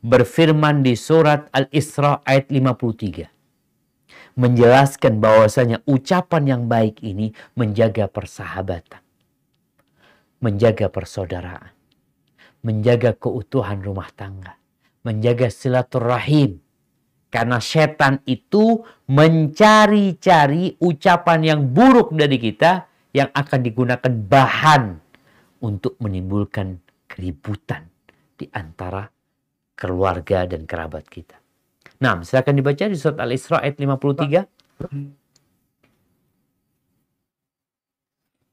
berfirman 0.01 0.81
di 0.81 0.95
surat 0.97 1.51
Al-Isra 1.51 2.23
ayat 2.25 2.49
53 2.49 3.31
menjelaskan 4.39 5.19
bahwasanya 5.19 5.83
ucapan 5.83 6.43
yang 6.47 6.63
baik 6.71 7.03
ini 7.03 7.35
menjaga 7.59 8.07
persahabatan, 8.07 9.03
menjaga 10.39 10.87
persaudaraan, 10.87 11.75
menjaga 12.63 13.11
keutuhan 13.19 13.83
rumah 13.83 14.07
tangga, 14.15 14.55
menjaga 15.03 15.51
silaturahim, 15.51 16.63
karena 17.31 17.59
setan 17.59 18.23
itu 18.23 18.83
mencari-cari 19.07 20.79
ucapan 20.79 21.39
yang 21.43 21.61
buruk 21.71 22.15
dari 22.15 22.39
kita 22.39 22.87
yang 23.11 23.27
akan 23.35 23.59
digunakan 23.59 24.11
bahan 24.11 24.83
untuk 25.59 25.99
menimbulkan 25.99 26.79
keributan 27.10 27.88
di 28.36 28.48
antara 28.52 29.08
keluarga 29.76 30.44
dan 30.48 30.64
kerabat 30.68 31.04
kita. 31.08 31.36
Nah, 32.00 32.20
silakan 32.20 32.60
dibaca 32.60 32.84
di 32.88 32.96
surat 32.96 33.20
Al-Isra 33.20 33.64
ayat 33.64 33.76
53. 33.80 34.48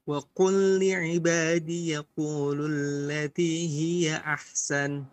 وَقُلْ 0.04 0.84
لِعِبَادِي 0.84 1.96
يَقُولُوا 1.96 2.68
الَّتِي 2.68 3.52
هِيَ 3.72 4.20
أَحْسَنُ 4.20 5.08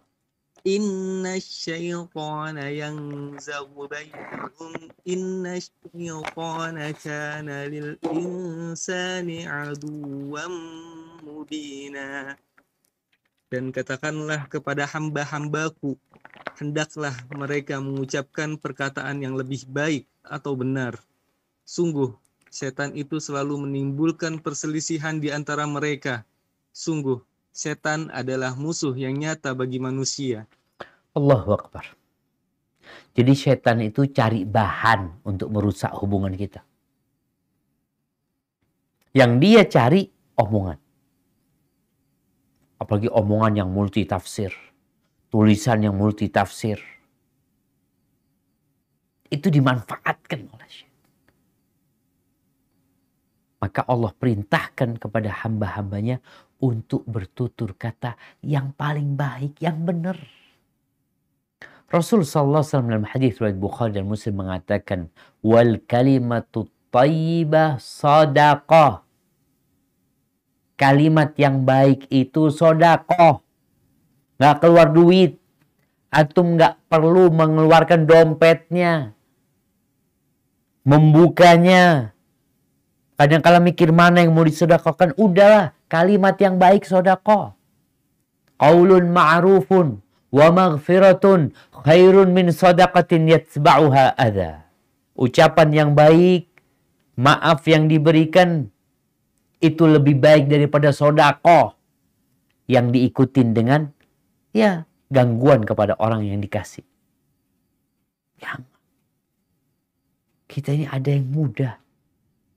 Inna 0.62 1.41
syaitana 1.41 2.69
yanzagh 2.69 3.74
bainahum 3.89 4.93
Inna 5.10 5.58
syaitana 5.58 6.93
kana 7.02 7.65
lil 7.65 7.97
insani 8.06 9.50
aduwam 9.50 10.54
mubina 11.26 12.38
dan 13.46 13.70
katakanlah 13.70 14.50
kepada 14.50 14.87
hamba-hambaku 14.90 15.94
Hendaklah 16.56 17.14
mereka 17.30 17.78
mengucapkan 17.78 18.59
perkataan 18.59 19.22
yang 19.22 19.38
lebih 19.38 19.68
baik 19.70 20.09
atau 20.26 20.59
benar 20.59 20.98
Sungguh, 21.62 22.11
setan 22.50 22.94
itu 22.98 23.22
selalu 23.22 23.66
menimbulkan 23.66 24.42
perselisihan 24.42 25.22
di 25.22 25.30
antara 25.30 25.62
mereka 25.68 26.26
Sungguh, 26.74 27.22
setan 27.54 28.11
adalah 28.11 28.59
musuh 28.59 28.92
yang 28.98 29.14
nyata 29.14 29.54
bagi 29.54 29.78
manusia 29.78 30.44
Allahu 31.16 31.56
Akbar. 31.56 31.96
Jadi 33.16 33.32
setan 33.32 33.80
itu 33.80 34.04
cari 34.12 34.44
bahan 34.44 35.24
untuk 35.24 35.48
merusak 35.48 35.88
hubungan 35.96 36.37
kita. 36.37 36.61
Yang 39.16 39.32
dia 39.40 39.62
cari 39.64 40.02
omongan. 40.37 40.76
Apalagi 42.77 43.09
omongan 43.09 43.65
yang 43.65 43.71
multi 43.73 44.05
tafsir. 44.05 44.53
Tulisan 45.33 45.85
yang 45.85 45.97
multi 45.97 46.29
tafsir. 46.29 46.79
Itu 49.27 49.51
dimanfaatkan 49.51 50.41
oleh 50.53 50.68
setan. 50.70 50.95
Maka 53.59 53.81
Allah 53.89 54.12
perintahkan 54.14 55.01
kepada 55.01 55.33
hamba-hambanya 55.43 56.22
untuk 56.62 57.03
bertutur 57.09 57.74
kata 57.74 58.14
yang 58.45 58.70
paling 58.77 59.18
baik, 59.18 59.59
yang 59.59 59.83
benar 59.83 60.20
Rasul 61.87 62.27
wasallam 62.27 62.91
dalam 62.91 63.07
hadis 63.07 63.39
riwayat 63.39 63.62
Bukhari 63.62 63.95
dan 63.95 64.11
Muslim 64.11 64.43
mengatakan 64.43 65.07
wal 65.39 65.79
kalimatu 65.87 66.66
thayyibah 66.91 67.79
sadaqah. 67.79 69.05
Kalimat 70.77 71.33
yang 71.41 71.64
baik 71.64 72.05
itu 72.12 72.53
sodakoh. 72.53 73.41
Nggak 74.37 74.57
keluar 74.61 74.93
duit. 74.93 75.41
Antum 76.12 76.61
nggak 76.61 76.85
perlu 76.93 77.33
mengeluarkan 77.33 78.05
dompetnya. 78.05 79.16
Membukanya. 80.85 82.12
Kadang 83.16 83.41
kala 83.41 83.64
mikir 83.64 83.89
mana 83.97 84.20
yang 84.20 84.37
mau 84.37 84.45
disodakohkan. 84.45 85.16
Udahlah. 85.16 85.72
Kalimat 85.89 86.37
yang 86.37 86.61
baik 86.61 86.85
sodakoh. 86.85 87.57
Qaulun 88.61 89.09
ma'rufun 89.12 90.05
wa 90.33 90.47
maghfiratun 90.53 91.57
khairun 91.72 92.33
min 92.33 92.53
sadaqatin 92.53 93.29
yatba'uha 93.29 94.16
adha. 94.16 94.68
ucapan 95.16 95.68
yang 95.72 95.91
baik, 95.97 96.53
maaf 97.16 97.64
yang 97.64 97.89
diberikan 97.89 98.68
itu 99.61 99.84
lebih 99.88 100.20
baik 100.20 100.48
daripada 100.50 100.92
sodako 100.92 101.74
yang 102.66 102.90
diikutin 102.90 103.54
dengan 103.57 103.88
ya 104.52 104.84
gangguan 105.09 105.62
kepada 105.62 105.94
orang 106.02 106.26
yang 106.26 106.42
dikasih. 106.42 106.84
Yang 108.42 108.68
kita 110.46 110.68
ini 110.76 110.86
ada 110.88 111.09
yang 111.09 111.26
mudah, 111.30 111.74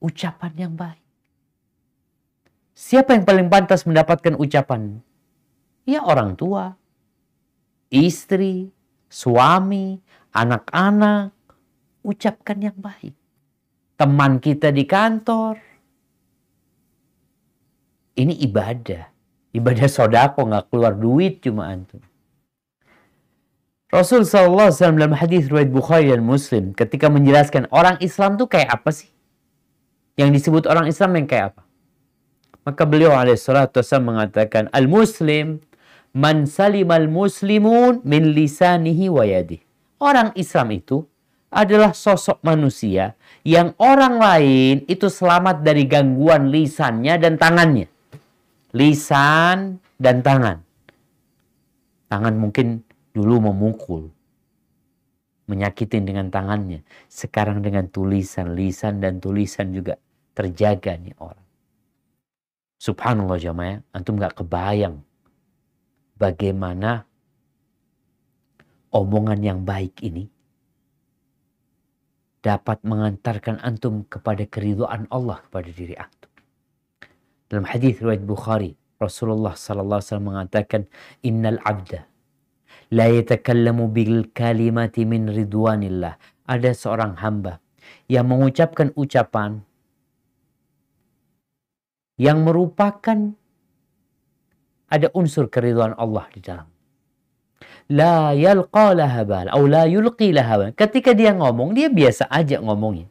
ucapan 0.02 0.52
yang 0.56 0.74
baik. 0.76 1.02
Siapa 2.76 3.12
yang 3.12 3.28
paling 3.28 3.52
pantas 3.52 3.84
mendapatkan 3.84 4.40
ucapan? 4.40 5.04
Ya 5.84 6.00
orang 6.00 6.32
tua, 6.32 6.80
istri, 7.92 8.72
suami, 9.10 10.00
anak-anak. 10.32 11.34
Ucapkan 12.00 12.56
yang 12.64 12.78
baik. 12.80 13.12
Teman 14.00 14.40
kita 14.40 14.72
di 14.72 14.88
kantor. 14.88 15.69
Ini 18.16 18.34
ibadah. 18.46 19.10
Ibadah 19.50 19.88
sodako 19.90 20.46
nggak 20.46 20.70
keluar 20.70 20.94
duit 20.94 21.42
cuma 21.42 21.70
antum. 21.70 22.02
Rasul 23.90 24.22
SAW 24.22 24.70
dalam 24.70 25.18
hadis 25.18 25.50
riwayat 25.50 25.74
Bukhari 25.74 26.14
dan 26.14 26.22
Muslim 26.22 26.70
ketika 26.78 27.10
menjelaskan 27.10 27.66
orang 27.74 27.98
Islam 27.98 28.38
tuh 28.38 28.46
kayak 28.46 28.70
apa 28.70 28.94
sih? 28.94 29.10
Yang 30.14 30.38
disebut 30.38 30.70
orang 30.70 30.86
Islam 30.86 31.18
yang 31.18 31.26
kayak 31.26 31.54
apa? 31.54 31.62
Maka 32.62 32.86
beliau 32.86 33.10
alaihissalatu 33.10 33.82
mengatakan 33.98 34.70
al-muslim 34.70 35.58
man 36.14 36.46
salimal 36.46 37.10
muslimun 37.10 37.98
min 38.06 38.30
lisanihi 38.30 39.10
wa. 39.10 39.26
Orang 39.98 40.30
Islam 40.38 40.70
itu 40.70 41.02
adalah 41.50 41.90
sosok 41.90 42.38
manusia 42.46 43.18
yang 43.42 43.74
orang 43.82 44.22
lain 44.22 44.74
itu 44.86 45.10
selamat 45.10 45.66
dari 45.66 45.82
gangguan 45.90 46.46
lisannya 46.54 47.18
dan 47.18 47.34
tangannya. 47.34 47.90
Lisan 48.70 49.82
dan 49.98 50.22
tangan. 50.22 50.62
Tangan 52.10 52.34
mungkin 52.38 52.82
dulu 53.10 53.50
memukul, 53.50 54.10
menyakitin 55.50 56.06
dengan 56.06 56.30
tangannya. 56.30 56.82
Sekarang 57.10 57.62
dengan 57.62 57.90
tulisan, 57.90 58.54
lisan 58.54 59.02
dan 59.02 59.18
tulisan 59.18 59.74
juga 59.74 59.98
terjaga 60.34 60.94
nih 60.98 61.14
orang. 61.18 61.46
Subhanallah 62.80 63.38
jamaah, 63.38 63.78
antum 63.92 64.16
gak 64.16 64.40
kebayang 64.40 65.02
bagaimana 66.20 67.08
omongan 68.92 69.40
yang 69.40 69.60
baik 69.64 69.96
ini 70.04 70.28
dapat 72.44 72.84
mengantarkan 72.84 73.56
antum 73.64 74.04
kepada 74.04 74.44
keriduan 74.44 75.08
Allah 75.08 75.40
kepada 75.48 75.72
diri 75.72 75.96
antum. 75.96 76.19
Dalam 77.50 77.66
hadis 77.66 77.98
riwayat 77.98 78.22
Bukhari, 78.22 78.78
Rasulullah 79.02 79.58
sallallahu 79.58 79.98
alaihi 79.98 80.08
wasallam 80.08 80.28
mengatakan, 80.30 80.80
"Innal 81.26 81.58
'abda 81.66 82.10
la 82.90 83.06
yatakallamu 83.06 83.88
bil 83.90 84.28
kalimati 84.34 85.06
min 85.06 85.30
ridwanillah. 85.30 86.18
Ada 86.50 86.70
seorang 86.74 87.22
hamba 87.22 87.62
yang 88.10 88.26
mengucapkan 88.26 88.90
ucapan 88.98 89.62
yang 92.20 92.42
merupakan 92.42 93.32
ada 94.90 95.08
unsur 95.14 95.46
keriduan 95.46 95.94
Allah 95.94 96.26
di 96.34 96.42
dalam. 96.42 96.68
La 97.90 98.34
yalqa 98.34 98.92
lahabal 98.98 99.46
atau 99.48 99.64
la 99.70 99.86
yulqi 99.86 100.34
lahabal. 100.34 100.74
Ketika 100.74 101.14
dia 101.14 101.30
ngomong, 101.32 101.72
dia 101.72 101.86
biasa 101.86 102.26
aja 102.26 102.58
ngomongnya. 102.58 103.06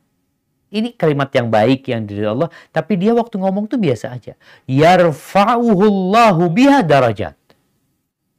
Ini 0.70 0.94
kalimat 0.94 1.34
yang 1.34 1.50
baik 1.50 1.90
yang 1.90 2.06
dari 2.06 2.26
Allah, 2.30 2.50
tapi 2.70 2.94
dia 2.94 3.14
waktu 3.18 3.42
ngomong 3.42 3.66
tuh 3.66 3.82
biasa 3.82 4.14
aja. 4.14 4.38
Yarfa'uhullahu 4.70 6.46
biha 6.54 6.86
darajat. 6.86 7.34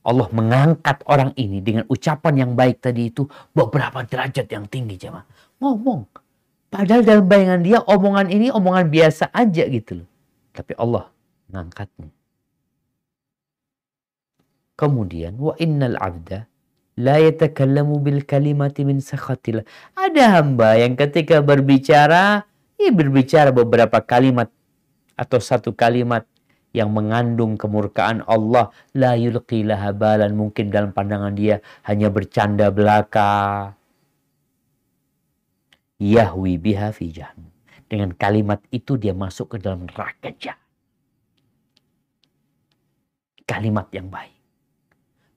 Allah 0.00 0.28
mengangkat 0.32 1.04
orang 1.04 1.34
ini 1.36 1.60
dengan 1.60 1.84
ucapan 1.90 2.34
yang 2.46 2.52
baik 2.56 2.80
tadi 2.80 3.12
itu 3.12 3.28
beberapa 3.52 4.00
derajat 4.00 4.46
yang 4.48 4.64
tinggi 4.70 4.96
jemaah. 4.96 5.26
Ngomong. 5.60 6.08
Padahal 6.70 7.02
dalam 7.02 7.26
bayangan 7.26 7.60
dia 7.66 7.78
omongan 7.82 8.30
ini 8.30 8.48
omongan 8.48 8.86
biasa 8.88 9.28
aja 9.34 9.66
gitu 9.66 10.02
loh. 10.02 10.08
Tapi 10.54 10.72
Allah 10.78 11.10
mengangkatnya. 11.50 12.10
Kemudian 14.78 15.36
wa 15.36 15.52
innal 15.60 15.98
abda 16.00 16.49
la 17.00 17.16
bil 18.04 18.20
kalimati 18.28 18.84
min. 18.84 19.00
Ada 19.96 20.24
hamba 20.36 20.76
yang 20.76 20.94
ketika 21.00 21.40
berbicara, 21.40 22.44
ia 22.76 22.90
berbicara 22.92 23.48
beberapa 23.50 24.04
kalimat 24.04 24.52
atau 25.16 25.40
satu 25.40 25.72
kalimat 25.72 26.28
yang 26.76 26.92
mengandung 26.92 27.56
kemurkaan 27.56 28.20
Allah. 28.28 28.68
La 28.92 29.16
yulqi 29.16 29.64
mungkin 30.36 30.68
dalam 30.68 30.92
pandangan 30.92 31.32
dia 31.32 31.64
hanya 31.88 32.12
bercanda 32.12 32.68
belaka. 32.68 33.72
Yahwi 36.00 36.56
biha 36.56 36.96
fi 36.96 37.12
dengan 37.90 38.14
kalimat 38.14 38.62
itu 38.70 38.96
dia 38.96 39.12
masuk 39.12 39.52
ke 39.52 39.56
dalam 39.60 39.84
neraka 39.84 40.32
kalimat 43.50 43.90
yang 43.90 44.06
baik 44.06 44.39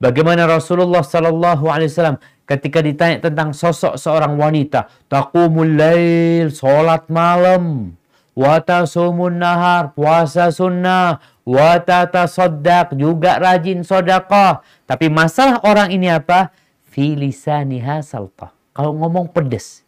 bagaimana 0.04 0.44
Rasulullah 0.44 1.00
sallallahu 1.00 1.64
alaihi 1.72 1.88
wasallam 1.88 2.20
ketika 2.44 2.84
ditanya 2.84 3.24
tentang 3.24 3.56
sosok 3.56 3.96
seorang 3.96 4.36
wanita 4.36 4.92
taqumul 5.08 5.80
lail 5.80 6.52
salat 6.52 7.08
malam 7.08 7.96
Wata 8.34 8.82
sumun 8.82 9.38
nahar, 9.38 9.94
puasa 9.94 10.50
sunnah, 10.50 11.22
wata 11.46 12.02
tasaddaq, 12.10 12.98
juga 12.98 13.38
rajin 13.38 13.86
sodakoh. 13.86 14.58
Tapi 14.90 15.06
masalah 15.06 15.62
orang 15.62 15.94
ini 15.94 16.10
apa? 16.10 16.50
Filisaniha 16.90 18.02
saltah. 18.02 18.50
Kalau 18.74 18.90
ngomong 18.98 19.30
pedes. 19.30 19.86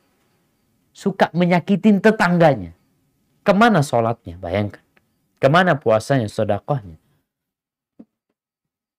Suka 0.94 1.26
menyakitin 1.34 1.98
tetangganya. 1.98 2.70
Ke 3.42 3.50
mana 3.50 3.82
sholatnya? 3.82 4.38
Bayangkan. 4.38 4.80
Ke 5.42 5.50
mana 5.50 5.74
puasanya, 5.74 6.30
sodakohnya? 6.30 7.02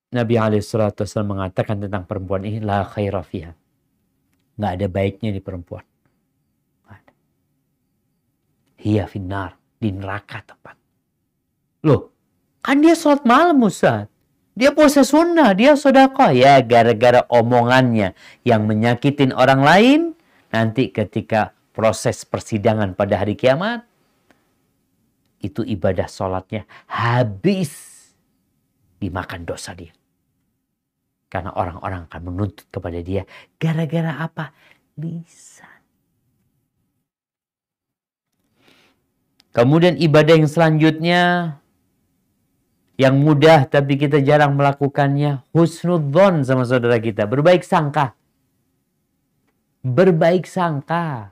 Nabi 0.08 0.40
SAW 0.40 0.96
mengatakan 1.28 1.84
tentang 1.84 2.08
perempuan 2.08 2.48
ini, 2.48 2.64
La 2.64 2.88
khaira 2.88 3.22
fiha. 3.22 3.52
Nggak 4.58 4.72
ada 4.80 4.88
baiknya 4.88 5.30
di 5.36 5.42
perempuan 5.44 5.84
Hiya 8.78 9.10
finnar. 9.10 9.58
Di 9.78 9.94
neraka 9.94 10.42
tempat. 10.42 10.74
Loh, 11.86 12.10
kan 12.66 12.82
dia 12.82 12.98
sholat 12.98 13.22
malam 13.30 13.62
Ustaz. 13.62 14.10
Dia 14.58 14.74
puasa 14.74 15.06
sunnah, 15.06 15.54
dia 15.54 15.78
sodako. 15.78 16.34
Ya 16.34 16.58
gara-gara 16.66 17.22
omongannya 17.30 18.18
yang 18.42 18.66
menyakitin 18.66 19.30
orang 19.38 19.62
lain. 19.62 20.02
Nanti 20.50 20.90
ketika 20.90 21.54
proses 21.78 22.26
persidangan 22.26 22.98
pada 22.98 23.22
hari 23.22 23.38
kiamat. 23.38 23.86
Itu 25.38 25.62
ibadah 25.62 26.10
sholatnya 26.10 26.66
habis 26.90 27.70
dimakan 28.98 29.46
dosa 29.46 29.78
dia. 29.78 29.94
Karena 31.28 31.52
orang-orang 31.52 32.08
akan 32.08 32.22
menuntut 32.24 32.68
kepada 32.72 33.00
dia. 33.04 33.28
Gara-gara 33.60 34.24
apa? 34.24 34.56
Lisan. 34.96 35.78
Kemudian 39.52 39.98
ibadah 39.98 40.38
yang 40.38 40.48
selanjutnya 40.48 41.22
yang 42.98 43.22
mudah 43.22 43.70
tapi 43.70 43.94
kita 43.94 44.26
jarang 44.26 44.58
melakukannya 44.58 45.46
husnudzon 45.54 46.42
sama 46.42 46.66
saudara 46.66 46.98
kita 46.98 47.30
berbaik 47.30 47.62
sangka 47.62 48.18
berbaik 49.86 50.50
sangka 50.50 51.30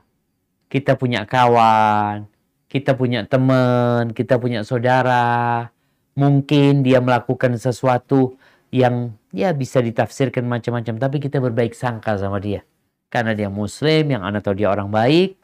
kita 0.70 0.94
punya 0.94 1.26
kawan 1.26 2.30
kita 2.70 2.94
punya 2.94 3.26
teman 3.26 4.14
kita 4.14 4.38
punya 4.38 4.62
saudara 4.62 5.74
mungkin 6.14 6.86
dia 6.86 7.02
melakukan 7.02 7.58
sesuatu 7.58 8.38
yang 8.70 9.18
ya 9.36 9.52
bisa 9.52 9.84
ditafsirkan 9.84 10.48
macam-macam 10.48 10.96
tapi 10.96 11.20
kita 11.20 11.36
berbaik 11.36 11.76
sangka 11.76 12.16
sama 12.16 12.40
dia 12.40 12.64
karena 13.12 13.36
dia 13.36 13.52
muslim 13.52 14.08
yang 14.08 14.24
anak 14.24 14.40
tahu 14.40 14.56
dia 14.56 14.72
orang 14.72 14.88
baik 14.88 15.36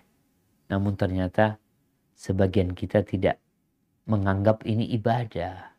namun 0.72 0.96
ternyata 0.96 1.60
sebagian 2.16 2.72
kita 2.72 3.04
tidak 3.04 3.36
menganggap 4.06 4.62
ini 4.66 4.88
ibadah. 4.94 5.74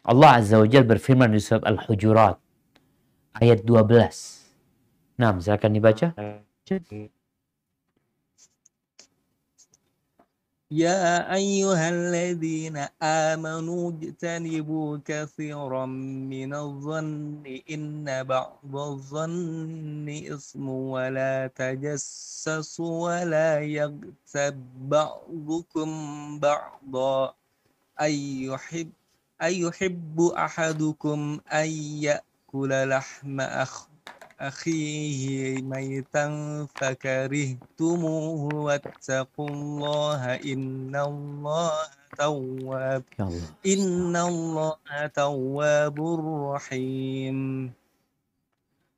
Allah 0.00 0.30
Azza 0.40 0.56
wa 0.60 0.68
Jal 0.68 0.84
berfirman 0.88 1.30
di 1.30 1.40
surat 1.40 1.64
Al-Hujurat 1.64 2.36
ayat 3.36 3.64
12. 3.64 5.20
Nah, 5.20 5.36
silakan 5.40 5.72
dibaca. 5.76 6.16
يا 10.70 11.34
أيها 11.34 11.88
الذين 11.90 12.76
آمنوا 13.02 13.90
اجتنبوا 13.90 14.98
كثيرا 15.04 15.86
من 16.30 16.54
الظن 16.54 17.42
إن 17.70 18.06
بعض 18.24 18.76
الظن 18.76 20.06
إثم 20.30 20.68
ولا 20.68 21.50
تجسسوا 21.54 22.94
ولا 23.04 23.60
يغتب 23.60 24.56
بعضكم 24.88 25.90
بعضا. 26.38 27.34
أي 28.00 28.44
يحب 28.44 28.90
أي 29.42 29.60
يحب 29.60 30.20
أحدكم 30.22 31.40
أن 31.52 31.68
يأكل 32.06 32.88
لحم 32.88 33.40
أخ 33.40 33.89
أخيه 34.39 35.63
ميتا 35.63 36.27
فكرهتموه 36.75 38.41
واتقوا 38.55 39.49
الله 39.49 40.21
إن 40.43 40.91
الله 40.91 41.71
تواب 42.19 43.03
Ya 43.15 43.23
Allah. 43.27 43.47
إن 43.63 44.15
الله 44.15 44.95
تواب 45.15 45.97
رحيم 46.55 47.39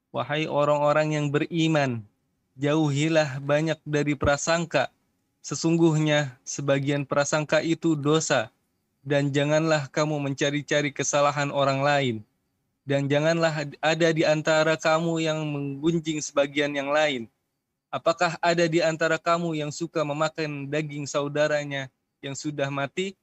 Wahai 0.08 0.50
orang-orang 0.50 1.14
yang 1.14 1.28
beriman, 1.30 2.02
jauhilah 2.58 3.38
banyak 3.38 3.78
dari 3.86 4.18
prasangka. 4.18 4.90
Sesungguhnya 5.46 6.34
sebagian 6.42 7.06
prasangka 7.06 7.62
itu 7.62 7.94
dosa, 7.94 8.50
dan 9.06 9.30
janganlah 9.30 9.86
kamu 9.94 10.18
mencari-cari 10.18 10.90
kesalahan 10.90 11.54
orang 11.54 11.86
lain. 11.86 12.16
Dan 12.83 13.07
janganlah 13.07 13.71
ada 13.79 14.09
di 14.11 14.27
antara 14.27 14.75
kamu 14.75 15.23
yang 15.23 15.39
menggunjing 15.47 16.19
sebagian 16.19 16.75
yang 16.75 16.91
lain. 16.91 17.31
Apakah 17.93 18.41
ada 18.43 18.67
di 18.67 18.83
antara 18.83 19.21
kamu 19.21 19.55
yang 19.55 19.71
suka 19.71 20.03
memakan 20.03 20.67
daging 20.67 21.07
saudaranya 21.07 21.93
yang 22.19 22.35
sudah 22.35 22.67
mati? 22.73 23.15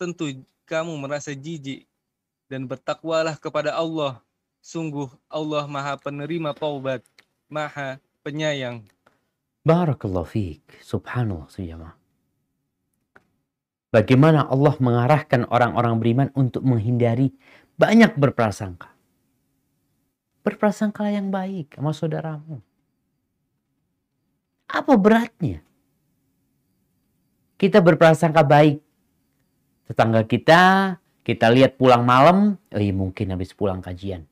Tentu 0.00 0.42
kamu 0.66 0.96
merasa 0.98 1.30
jijik 1.30 1.86
dan 2.50 2.66
bertakwalah 2.66 3.38
kepada 3.38 3.76
Allah. 3.76 4.18
Sungguh 4.58 5.06
Allah 5.30 5.64
Maha 5.70 5.94
Penerima 6.00 6.50
Taubat, 6.50 7.04
Maha 7.46 8.02
Penyayang. 8.26 8.82
Barakallahu 9.62 10.26
fiik. 10.26 10.64
Subhanallah 10.82 11.46
sejamaah. 11.52 11.94
Bagaimana 13.88 14.44
Allah 14.44 14.76
mengarahkan 14.80 15.48
orang-orang 15.48 15.94
beriman 15.96 16.28
untuk 16.36 16.60
menghindari 16.60 17.32
banyak 17.78 18.18
berprasangka. 18.18 18.90
Berprasangka 20.42 21.06
yang 21.08 21.30
baik 21.30 21.78
sama 21.78 21.94
saudaramu. 21.94 22.58
Apa 24.68 24.98
beratnya? 24.98 25.64
Kita 27.56 27.80
berprasangka 27.80 28.44
baik. 28.44 28.82
Tetangga 29.88 30.22
kita, 30.28 30.62
kita 31.24 31.46
lihat 31.48 31.80
pulang 31.80 32.04
malam, 32.04 32.60
eh 32.68 32.92
mungkin 32.92 33.32
habis 33.32 33.56
pulang 33.56 33.80
kajian. 33.80 34.28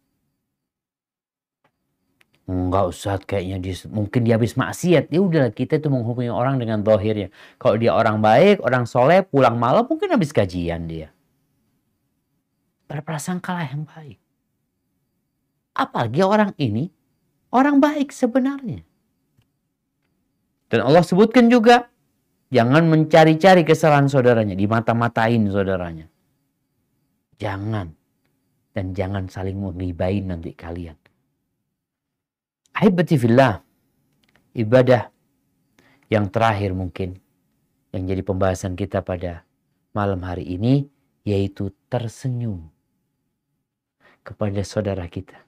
Enggak 2.46 2.84
usah 2.94 3.18
kayaknya 3.18 3.58
dia, 3.58 3.74
mungkin 3.90 4.20
dia 4.22 4.38
habis 4.38 4.54
maksiat. 4.54 5.10
Ya 5.10 5.18
udahlah 5.18 5.50
kita 5.50 5.82
itu 5.82 5.90
menghubungi 5.90 6.30
orang 6.30 6.62
dengan 6.62 6.84
dohirnya. 6.84 7.32
Kalau 7.58 7.74
dia 7.74 7.90
orang 7.90 8.22
baik, 8.22 8.62
orang 8.62 8.86
soleh, 8.86 9.26
pulang 9.26 9.58
malam 9.58 9.82
mungkin 9.88 10.14
habis 10.14 10.30
kajian 10.30 10.86
dia. 10.86 11.15
Berprasangkalah 12.86 13.66
yang 13.70 13.84
baik. 13.86 14.18
Apalagi 15.76 16.20
orang 16.22 16.52
ini 16.56 16.88
orang 17.52 17.82
baik 17.82 18.14
sebenarnya. 18.14 18.80
Dan 20.66 20.80
Allah 20.82 21.02
sebutkan 21.02 21.46
juga 21.46 21.86
jangan 22.50 22.86
mencari-cari 22.90 23.62
kesalahan 23.62 24.10
saudaranya, 24.10 24.58
dimata-matain 24.58 25.46
saudaranya. 25.50 26.06
Jangan. 27.38 27.92
Dan 28.76 28.92
jangan 28.92 29.24
saling 29.32 29.56
menghibain 29.56 30.28
nanti 30.28 30.52
kalian. 30.52 30.96
Ahibati 32.76 33.16
fillah, 33.16 33.56
ibadah 34.52 35.08
yang 36.12 36.28
terakhir 36.28 36.76
mungkin 36.76 37.16
yang 37.96 38.04
jadi 38.04 38.20
pembahasan 38.20 38.76
kita 38.76 39.00
pada 39.00 39.48
malam 39.96 40.20
hari 40.20 40.44
ini 40.44 40.84
yaitu 41.24 41.72
tersenyum 41.88 42.68
kepada 44.26 44.58
saudara 44.66 45.06
kita. 45.06 45.38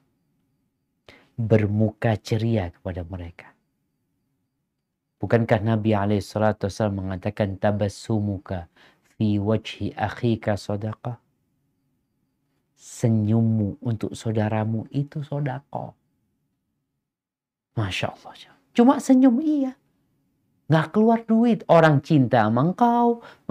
Bermuka 1.35 2.15
ceria 2.15 2.71
kepada 2.71 3.03
mereka. 3.03 3.51
Bukankah 5.19 5.59
Nabi 5.59 5.91
SAW 6.23 6.95
mengatakan 6.95 7.59
tabassumuka 7.59 8.71
fi 9.03 9.35
wajhi 9.35 9.91
akhika 9.91 10.55
sodaqah? 10.55 11.19
Senyummu 12.79 13.83
untuk 13.83 14.15
saudaramu 14.15 14.87
itu 14.95 15.19
sodaqah. 15.19 15.91
Masya 17.75 18.15
Allah. 18.15 18.55
Cuma 18.71 19.03
senyum 19.03 19.43
iya. 19.43 19.75
Nggak 20.71 20.87
keluar 20.95 21.19
duit. 21.27 21.67
Orang 21.67 21.99
cinta 21.99 22.47
sama. 22.47 22.71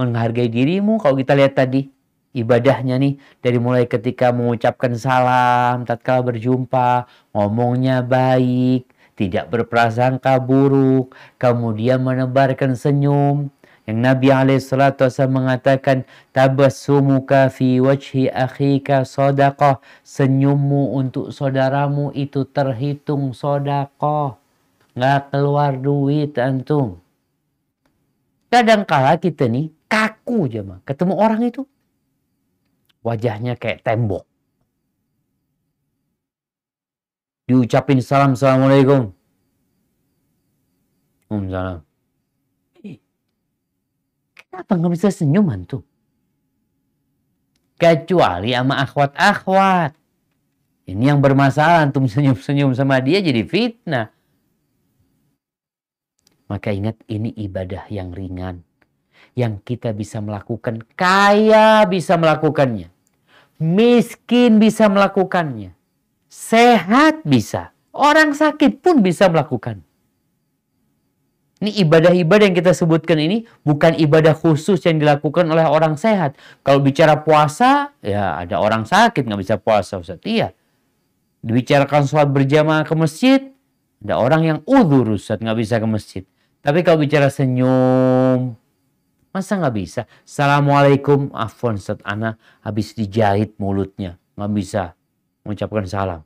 Menghargai 0.01 0.49
dirimu. 0.49 0.97
Kalau 0.97 1.21
kita 1.21 1.37
lihat 1.37 1.53
tadi. 1.53 1.98
Ibadahnya 2.39 2.95
nih. 3.03 3.19
Dari 3.43 3.59
mulai 3.59 3.91
ketika 3.91 4.31
mengucapkan 4.31 4.95
salam. 4.95 5.83
Tatkala 5.83 6.23
berjumpa. 6.23 7.11
Ngomongnya 7.35 8.07
baik. 8.07 8.87
Tidak 9.19 9.51
berprasangka 9.51 10.39
buruk. 10.39 11.15
Kemudian 11.43 12.07
menebarkan 12.07 12.79
senyum. 12.79 13.51
Yang 13.89 13.99
Nabi 14.05 14.29
SAW 14.61 15.33
mengatakan 15.33 16.05
tabassumuka 16.37 17.49
fi 17.49 17.81
wajhi 17.81 18.29
akhika 18.29 19.09
sodaqah. 19.09 19.81
Senyummu 20.05 20.93
untuk 20.93 21.33
saudaramu 21.33 22.13
itu 22.13 22.45
terhitung 22.45 23.33
sodaqah. 23.33 24.37
Nggak 24.93 25.21
keluar 25.33 25.73
duit 25.81 26.37
antum. 26.37 27.01
Kadangkala 28.53 29.17
kita 29.17 29.49
nih 29.49 29.73
kaku 29.89 30.53
aja 30.53 30.61
mah. 30.65 30.79
Ketemu 30.85 31.15
orang 31.17 31.41
itu 31.49 31.65
wajahnya 33.03 33.55
kayak 33.59 33.83
tembok. 33.83 34.29
Diucapin 37.49 38.05
salam, 38.05 38.37
Assalamualaikum. 38.37 39.17
Waalaikumsalam. 41.29 41.81
Kenapa 44.37 44.73
nggak 44.75 44.93
bisa 44.93 45.09
senyum 45.13 45.49
antum? 45.49 45.85
Kecuali 47.79 48.53
sama 48.53 48.83
akhwat-akhwat. 48.83 49.95
Ini 50.89 51.15
yang 51.15 51.21
bermasalah 51.21 51.89
antum 51.89 52.09
senyum-senyum 52.09 52.73
sama 52.73 52.99
dia 52.99 53.21
jadi 53.21 53.45
fitnah. 53.45 54.09
Maka 56.49 56.73
ingat 56.73 56.97
ini 57.07 57.29
ibadah 57.37 57.87
yang 57.93 58.13
ringan. 58.13 58.68
Yang 59.35 59.65
kita 59.65 59.91
bisa 59.97 60.23
melakukan. 60.23 60.85
Kaya 60.95 61.83
bisa 61.89 62.15
melakukannya. 62.15 62.89
Miskin 63.59 64.63
bisa 64.63 64.87
melakukannya. 64.87 65.75
Sehat 66.31 67.27
bisa. 67.27 67.75
Orang 67.91 68.37
sakit 68.37 68.79
pun 68.79 69.03
bisa 69.03 69.27
melakukan. 69.27 69.83
Ini 71.59 71.75
ibadah-ibadah 71.83 72.45
yang 72.47 72.55
kita 72.55 72.71
sebutkan 72.71 73.19
ini 73.19 73.43
bukan 73.67 73.99
ibadah 73.99 74.31
khusus 74.31 74.79
yang 74.87 75.03
dilakukan 75.03 75.43
oleh 75.51 75.67
orang 75.67 75.99
sehat. 75.99 76.39
Kalau 76.63 76.79
bicara 76.79 77.19
puasa, 77.19 77.91
ya 77.99 78.39
ada 78.39 78.63
orang 78.63 78.87
sakit 78.87 79.27
nggak 79.27 79.43
bisa 79.43 79.55
puasa 79.59 79.99
Ustaz. 79.99 80.23
Iya. 80.23 80.55
Dibicarakan 81.43 82.07
sholat 82.07 82.31
berjamaah 82.31 82.87
ke 82.87 82.95
masjid, 82.95 83.41
ada 83.99 84.23
orang 84.23 84.43
yang 84.47 84.59
udur 84.71 85.19
Ustaz 85.19 85.43
nggak 85.43 85.59
bisa 85.59 85.83
ke 85.83 85.87
masjid. 85.91 86.23
Tapi 86.63 86.87
kalau 86.87 87.03
bicara 87.03 87.27
senyum, 87.27 88.55
masa 89.35 89.59
nggak 89.61 89.77
bisa? 89.77 90.03
Assalamualaikum, 90.25 91.31
afwan 91.35 91.77
Ustaz 91.77 92.01
Ana 92.05 92.37
habis 92.65 92.93
dijahit 92.93 93.57
mulutnya, 93.61 94.17
nggak 94.39 94.53
bisa 94.55 94.83
mengucapkan 95.45 95.87
salam. 95.89 96.21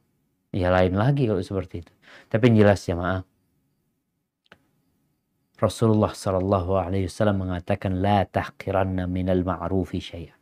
Ya 0.52 0.68
lain 0.68 0.94
lagi 0.96 1.24
kalau 1.24 1.40
seperti 1.40 1.80
itu. 1.80 1.92
Tapi 2.28 2.52
yang 2.52 2.68
jelas 2.68 2.84
ya 2.84 2.92
maaf 2.92 3.24
Rasulullah 5.62 6.10
Shallallahu 6.10 6.74
Alaihi 6.74 7.06
Wasallam 7.06 7.46
mengatakan 7.46 8.02
la 8.02 8.26
tahqiranna 8.26 9.06
minal 9.06 9.46
ma'rufi 9.46 10.02
syai'an. 10.02 10.34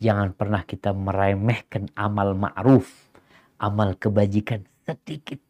Jangan 0.00 0.32
pernah 0.32 0.64
kita 0.64 0.96
meremehkan 0.96 1.92
amal 1.92 2.32
ma'ruf, 2.32 2.88
amal 3.60 4.00
kebajikan 4.00 4.64
sedikit. 4.88 5.44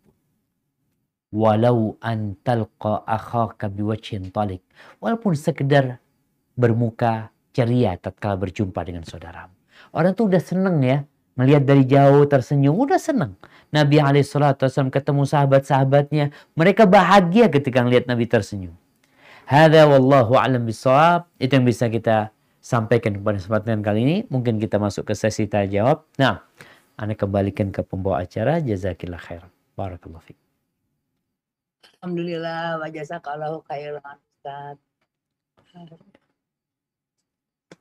Walau 1.31 1.95
an 2.03 2.35
talqa 2.43 3.07
akhaka 3.07 3.71
biwajhin 3.71 4.35
talik. 4.35 4.67
Walaupun 4.99 5.39
sekedar 5.39 6.03
bermuka 6.57 7.31
ceria 7.53 7.95
tatkala 8.01 8.41
berjumpa 8.41 8.81
dengan 8.83 9.05
saudaramu. 9.05 9.55
Orang 9.93 10.17
tuh 10.17 10.33
udah 10.33 10.43
seneng 10.43 10.81
ya 10.83 11.05
melihat 11.37 11.63
dari 11.69 11.85
jauh 11.85 12.25
tersenyum 12.25 12.75
udah 12.75 12.99
seneng. 12.99 13.37
Nabi 13.71 14.01
SAW 14.01 14.89
ketemu 14.89 15.29
sahabat-sahabatnya, 15.29 16.33
mereka 16.57 16.89
bahagia 16.89 17.53
ketika 17.53 17.85
melihat 17.85 18.09
Nabi 18.09 18.25
tersenyum. 18.25 18.73
Hada 19.47 19.87
wallahu 19.87 20.35
alam 20.35 20.67
bisawab. 20.67 21.29
Itu 21.39 21.61
yang 21.61 21.69
bisa 21.69 21.87
kita 21.87 22.35
sampaikan 22.59 23.15
pada 23.23 23.39
kesempatan 23.39 23.85
kali 23.85 24.01
ini. 24.03 24.17
Mungkin 24.27 24.59
kita 24.59 24.81
masuk 24.83 25.07
ke 25.07 25.15
sesi 25.15 25.47
tanya 25.47 25.71
jawab. 25.71 26.03
Nah, 26.19 26.43
anda 26.99 27.15
kembalikan 27.15 27.71
ke 27.71 27.87
pembawa 27.87 28.27
acara. 28.27 28.59
Jazakillah 28.59 29.23
khair. 29.23 29.47
Barakallahu 29.79 30.25
fiik. 30.25 30.41
Alhamdulillah 32.03 32.83
wa 32.83 32.89
jazakallahu 32.91 33.63
khairan. 33.71 34.19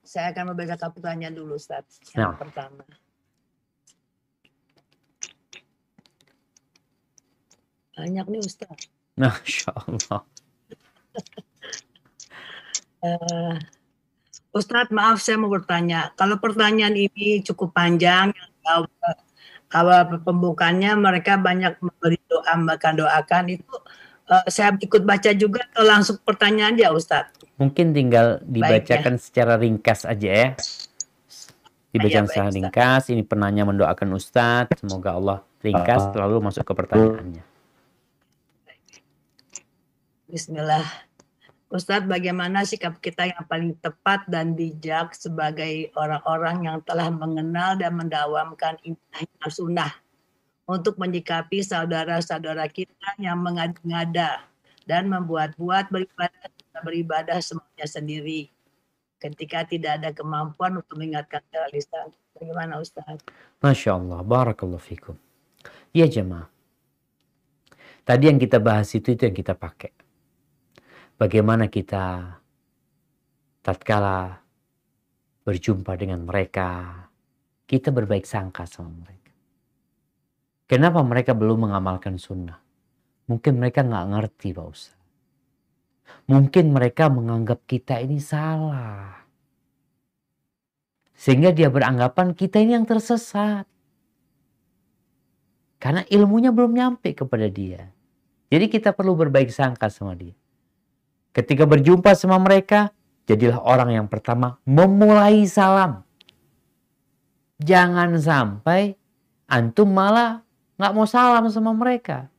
Saya 0.05 0.29
akan 0.31 0.53
membacakan 0.53 0.89
pertanyaan 0.93 1.33
dulu 1.33 1.57
Ustaz. 1.57 1.83
Yang 2.13 2.29
Nah. 2.29 2.37
pertama. 2.37 2.83
Banyak 7.97 8.25
nih 8.29 8.41
Ustaz. 8.45 8.77
Masya 9.17 9.71
Allah. 9.73 10.21
Eh, 13.05 13.55
Ustadz, 14.49 14.89
maaf 14.89 15.21
saya 15.21 15.37
mau 15.37 15.45
bertanya. 15.53 16.09
Kalau 16.17 16.41
pertanyaan 16.41 16.97
ini 16.97 17.37
cukup 17.45 17.69
panjang, 17.69 18.33
kalau, 19.69 20.17
pembukaannya 20.25 20.97
mereka 20.97 21.37
banyak 21.37 21.77
memberi 21.85 22.17
doa, 22.25 22.57
bahkan 22.65 22.97
doakan 22.97 23.61
itu 23.61 23.73
eh, 24.25 24.45
saya 24.49 24.73
ikut 24.73 25.05
baca 25.05 25.29
juga 25.37 25.69
atau 25.69 25.85
langsung 25.85 26.17
pertanyaan 26.25 26.73
aja 26.73 26.89
Ustadz? 26.97 27.44
Mungkin 27.55 27.95
tinggal 27.95 28.43
dibacakan 28.43 29.15
secara 29.15 29.55
ringkas 29.55 30.03
aja 30.03 30.29
ya. 30.29 30.49
Dibacakan 31.95 32.27
secara 32.27 32.49
ringkas. 32.51 33.07
Ini 33.07 33.23
penanya 33.23 33.63
mendoakan 33.63 34.11
Ustadz. 34.19 34.83
Semoga 34.83 35.15
Allah 35.15 35.37
ringkas 35.63 36.11
lalu 36.13 36.43
masuk 36.43 36.67
ke 36.67 36.73
pertanyaannya. 36.75 37.43
Bismillah. 40.27 40.83
Ustadz, 41.71 42.07
bagaimana 42.07 42.67
sikap 42.67 42.99
kita 42.99 43.31
yang 43.31 43.43
paling 43.47 43.73
tepat 43.79 44.27
dan 44.27 44.53
bijak 44.53 45.15
sebagai 45.15 45.89
orang-orang 45.97 46.67
yang 46.67 46.77
telah 46.83 47.07
mengenal 47.09 47.75
dan 47.79 47.95
mendawamkan 47.95 48.77
ibadah 48.85 49.49
sunnah 49.49 49.91
untuk 50.69 50.95
menyikapi 51.01 51.65
saudara-saudara 51.65 52.69
kita 52.69 53.17
yang 53.17 53.41
mengada-ngada 53.41 54.45
dan 54.85 55.09
membuat-buat 55.09 55.89
beribadah 55.89 56.54
beribadah 56.83 57.39
semuanya 57.39 57.87
sendiri 57.87 58.49
ketika 59.19 59.63
tidak 59.63 60.01
ada 60.01 60.09
kemampuan 60.11 60.79
untuk 60.79 60.99
mengingatkan 60.99 61.41
secara. 61.71 62.11
Bagaimana 62.35 62.83
Ustadz? 62.83 63.23
Masya 63.63 63.95
Allah. 63.95 64.19
Barakallahu 64.19 64.83
fikum. 64.83 65.15
Ya 65.95 66.03
jemaah. 66.03 66.51
Tadi 68.03 68.27
yang 68.27 68.37
kita 68.37 68.59
bahas 68.59 68.91
itu, 68.91 69.15
itu 69.15 69.23
yang 69.23 69.33
kita 69.33 69.55
pakai. 69.55 69.95
Bagaimana 71.15 71.71
kita 71.71 72.37
tatkala 73.63 74.43
berjumpa 75.47 75.95
dengan 75.95 76.27
mereka, 76.27 76.91
kita 77.63 77.89
berbaik 77.95 78.27
sangka 78.27 78.67
sama 78.67 78.91
mereka. 78.91 79.31
Kenapa 80.67 80.99
mereka 81.01 81.31
belum 81.31 81.71
mengamalkan 81.71 82.19
sunnah? 82.19 82.59
Mungkin 83.31 83.57
mereka 83.57 83.81
nggak 83.81 84.05
ngerti 84.11 84.53
Pak 84.53 84.67
Ustaz. 84.69 85.04
Mungkin 86.25 86.73
mereka 86.73 87.09
menganggap 87.09 87.65
kita 87.69 88.01
ini 88.01 88.17
salah. 88.17 89.25
Sehingga 91.13 91.53
dia 91.53 91.69
beranggapan 91.69 92.33
kita 92.33 92.59
ini 92.61 92.75
yang 92.75 92.85
tersesat. 92.85 93.69
Karena 95.77 96.01
ilmunya 96.09 96.49
belum 96.49 96.73
nyampe 96.73 97.13
kepada 97.13 97.45
dia. 97.45 97.93
Jadi 98.49 98.65
kita 98.69 98.93
perlu 98.93 99.13
berbaik 99.13 99.53
sangka 99.53 99.89
sama 99.89 100.17
dia. 100.17 100.33
Ketika 101.35 101.67
berjumpa 101.67 102.15
sama 102.15 102.39
mereka, 102.39 102.89
jadilah 103.27 103.61
orang 103.61 103.91
yang 103.93 104.07
pertama 104.07 104.57
memulai 104.63 105.43
salam. 105.45 106.01
Jangan 107.59 108.15
sampai 108.17 108.95
antum 109.45 109.91
malah 109.91 110.41
nggak 110.79 110.93
mau 110.95 111.07
salam 111.07 111.47
sama 111.51 111.75
mereka. 111.75 112.31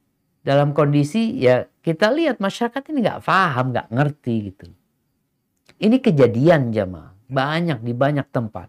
Dalam 0.47 0.73
kondisi 0.73 1.37
ya 1.43 1.67
kita 1.87 2.11
lihat 2.11 2.43
masyarakat 2.43 2.83
ini 2.91 2.99
nggak 3.07 3.23
paham, 3.23 3.71
nggak 3.71 3.89
ngerti 3.95 4.35
gitu. 4.51 4.67
Ini 5.79 6.03
kejadian 6.03 6.75
jamaah 6.75 7.15
banyak 7.31 7.79
di 7.79 7.95
banyak 7.95 8.27
tempat. 8.35 8.67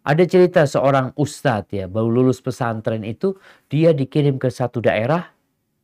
Ada 0.00 0.24
cerita 0.24 0.64
seorang 0.64 1.12
ustadz 1.12 1.76
ya 1.76 1.84
baru 1.92 2.08
lulus 2.08 2.40
pesantren 2.40 3.04
itu 3.04 3.36
dia 3.68 3.92
dikirim 3.92 4.40
ke 4.40 4.48
satu 4.48 4.80
daerah 4.80 5.28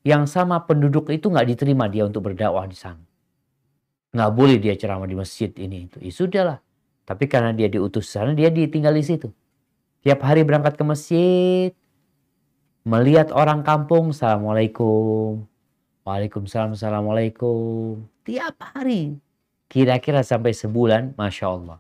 yang 0.09 0.25
sama 0.25 0.65
penduduk 0.65 1.13
itu 1.13 1.29
nggak 1.29 1.53
diterima 1.53 1.85
dia 1.93 2.09
untuk 2.09 2.25
berdakwah 2.33 2.65
di 2.65 2.81
sana. 2.81 3.05
Nggak 4.17 4.33
boleh 4.33 4.57
dia 4.57 4.73
ceramah 4.73 5.05
di 5.05 5.17
masjid 5.19 5.53
ini 5.61 5.85
itu. 5.85 6.01
Ya 6.01 6.13
sudahlah. 6.17 6.59
Tapi 7.05 7.29
karena 7.29 7.53
dia 7.53 7.69
diutus 7.69 8.09
sana 8.09 8.33
dia 8.33 8.49
ditinggal 8.49 8.97
di 8.97 9.05
situ. 9.05 9.29
Tiap 10.01 10.25
hari 10.25 10.49
berangkat 10.49 10.81
ke 10.81 10.85
masjid, 10.87 11.71
melihat 12.89 13.35
orang 13.35 13.61
kampung, 13.67 14.17
assalamualaikum, 14.17 15.47
waalaikumsalam, 16.03 16.75
assalamualaikum. 16.75 18.03
Tiap 18.27 18.59
hari, 18.75 19.19
kira-kira 19.71 20.23
sampai 20.27 20.55
sebulan, 20.55 21.15
masya 21.15 21.47
Allah, 21.51 21.79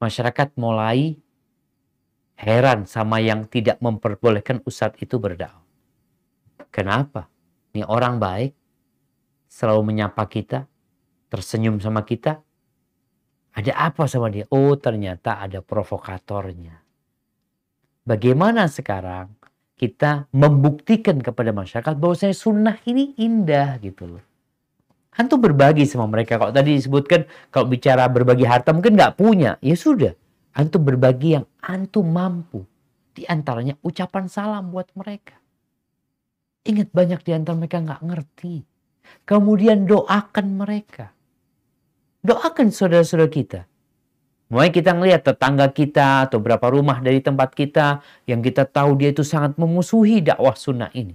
masyarakat 0.00 0.48
mulai 0.60 1.16
heran 2.38 2.84
sama 2.84 3.18
yang 3.18 3.48
tidak 3.48 3.80
memperbolehkan 3.82 4.62
ustadz 4.62 5.00
itu 5.00 5.16
berdakwah. 5.18 5.64
Kenapa? 6.68 7.26
Ini 7.72 7.88
orang 7.88 8.20
baik, 8.20 8.52
selalu 9.48 9.82
menyapa 9.92 10.28
kita, 10.28 10.68
tersenyum 11.32 11.80
sama 11.80 12.04
kita. 12.04 12.40
Ada 13.56 13.74
apa 13.74 14.06
sama 14.06 14.30
dia? 14.30 14.46
Oh 14.54 14.76
ternyata 14.78 15.42
ada 15.42 15.58
provokatornya. 15.58 16.78
Bagaimana 18.06 18.70
sekarang 18.70 19.34
kita 19.78 20.26
membuktikan 20.34 21.22
kepada 21.22 21.54
masyarakat 21.54 21.94
bahwa 21.94 22.18
saya 22.18 22.34
sunnah 22.34 22.82
ini 22.82 23.14
indah 23.14 23.78
gitu 23.78 24.18
loh. 24.18 24.24
Antum 25.14 25.38
berbagi 25.38 25.86
sama 25.86 26.10
mereka. 26.10 26.38
Kalau 26.38 26.50
tadi 26.50 26.74
disebutkan 26.74 27.26
kalau 27.54 27.70
bicara 27.70 28.10
berbagi 28.10 28.42
harta 28.42 28.74
mungkin 28.74 28.98
nggak 28.98 29.14
punya. 29.14 29.54
Ya 29.62 29.78
sudah. 29.78 30.14
Antum 30.58 30.82
berbagi 30.82 31.38
yang 31.38 31.46
antum 31.62 32.10
mampu. 32.10 32.66
Di 33.14 33.22
antaranya 33.26 33.78
ucapan 33.86 34.26
salam 34.26 34.74
buat 34.74 34.90
mereka. 34.98 35.38
Ingat 36.66 36.90
banyak 36.90 37.20
di 37.22 37.30
antara 37.34 37.54
mereka 37.54 37.78
nggak 37.78 38.02
ngerti. 38.02 38.66
Kemudian 39.22 39.86
doakan 39.86 40.46
mereka. 40.58 41.14
Doakan 42.22 42.74
saudara-saudara 42.74 43.30
kita. 43.30 43.60
Mulai 44.48 44.72
kita 44.72 44.96
ngelihat 44.96 45.28
tetangga 45.28 45.68
kita 45.68 46.24
atau 46.24 46.40
berapa 46.40 46.72
rumah 46.72 47.04
dari 47.04 47.20
tempat 47.20 47.52
kita 47.52 48.00
yang 48.24 48.40
kita 48.40 48.64
tahu 48.64 48.96
dia 48.96 49.12
itu 49.12 49.20
sangat 49.20 49.60
memusuhi 49.60 50.24
dakwah 50.24 50.56
sunnah 50.56 50.88
ini. 50.96 51.12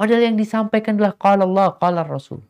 Padahal 0.00 0.32
yang 0.32 0.36
disampaikan 0.40 0.96
adalah 0.96 1.12
qala 1.12 1.44
Allah, 1.44 1.76
qala 1.76 2.00
Rasul. 2.08 2.40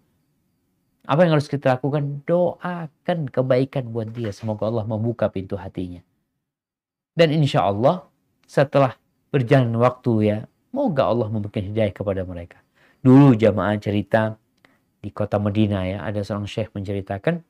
Apa 1.04 1.26
yang 1.26 1.36
harus 1.36 1.50
kita 1.50 1.76
lakukan? 1.76 2.22
Doakan 2.24 3.28
kebaikan 3.28 3.90
buat 3.90 4.08
dia. 4.14 4.30
Semoga 4.30 4.70
Allah 4.70 4.86
membuka 4.86 5.28
pintu 5.28 5.58
hatinya. 5.58 6.00
Dan 7.12 7.34
insya 7.34 7.66
Allah 7.66 8.06
setelah 8.46 8.94
berjalan 9.34 9.74
waktu 9.76 10.12
ya, 10.24 10.38
moga 10.70 11.10
Allah 11.10 11.26
memberikan 11.26 11.66
hidayah 11.74 11.90
kepada 11.90 12.22
mereka. 12.22 12.62
Dulu 13.02 13.34
jamaah 13.34 13.76
cerita 13.82 14.38
di 15.02 15.10
kota 15.12 15.36
Medina 15.42 15.84
ya, 15.84 16.06
ada 16.06 16.22
seorang 16.24 16.48
syekh 16.48 16.72
menceritakan 16.72 17.44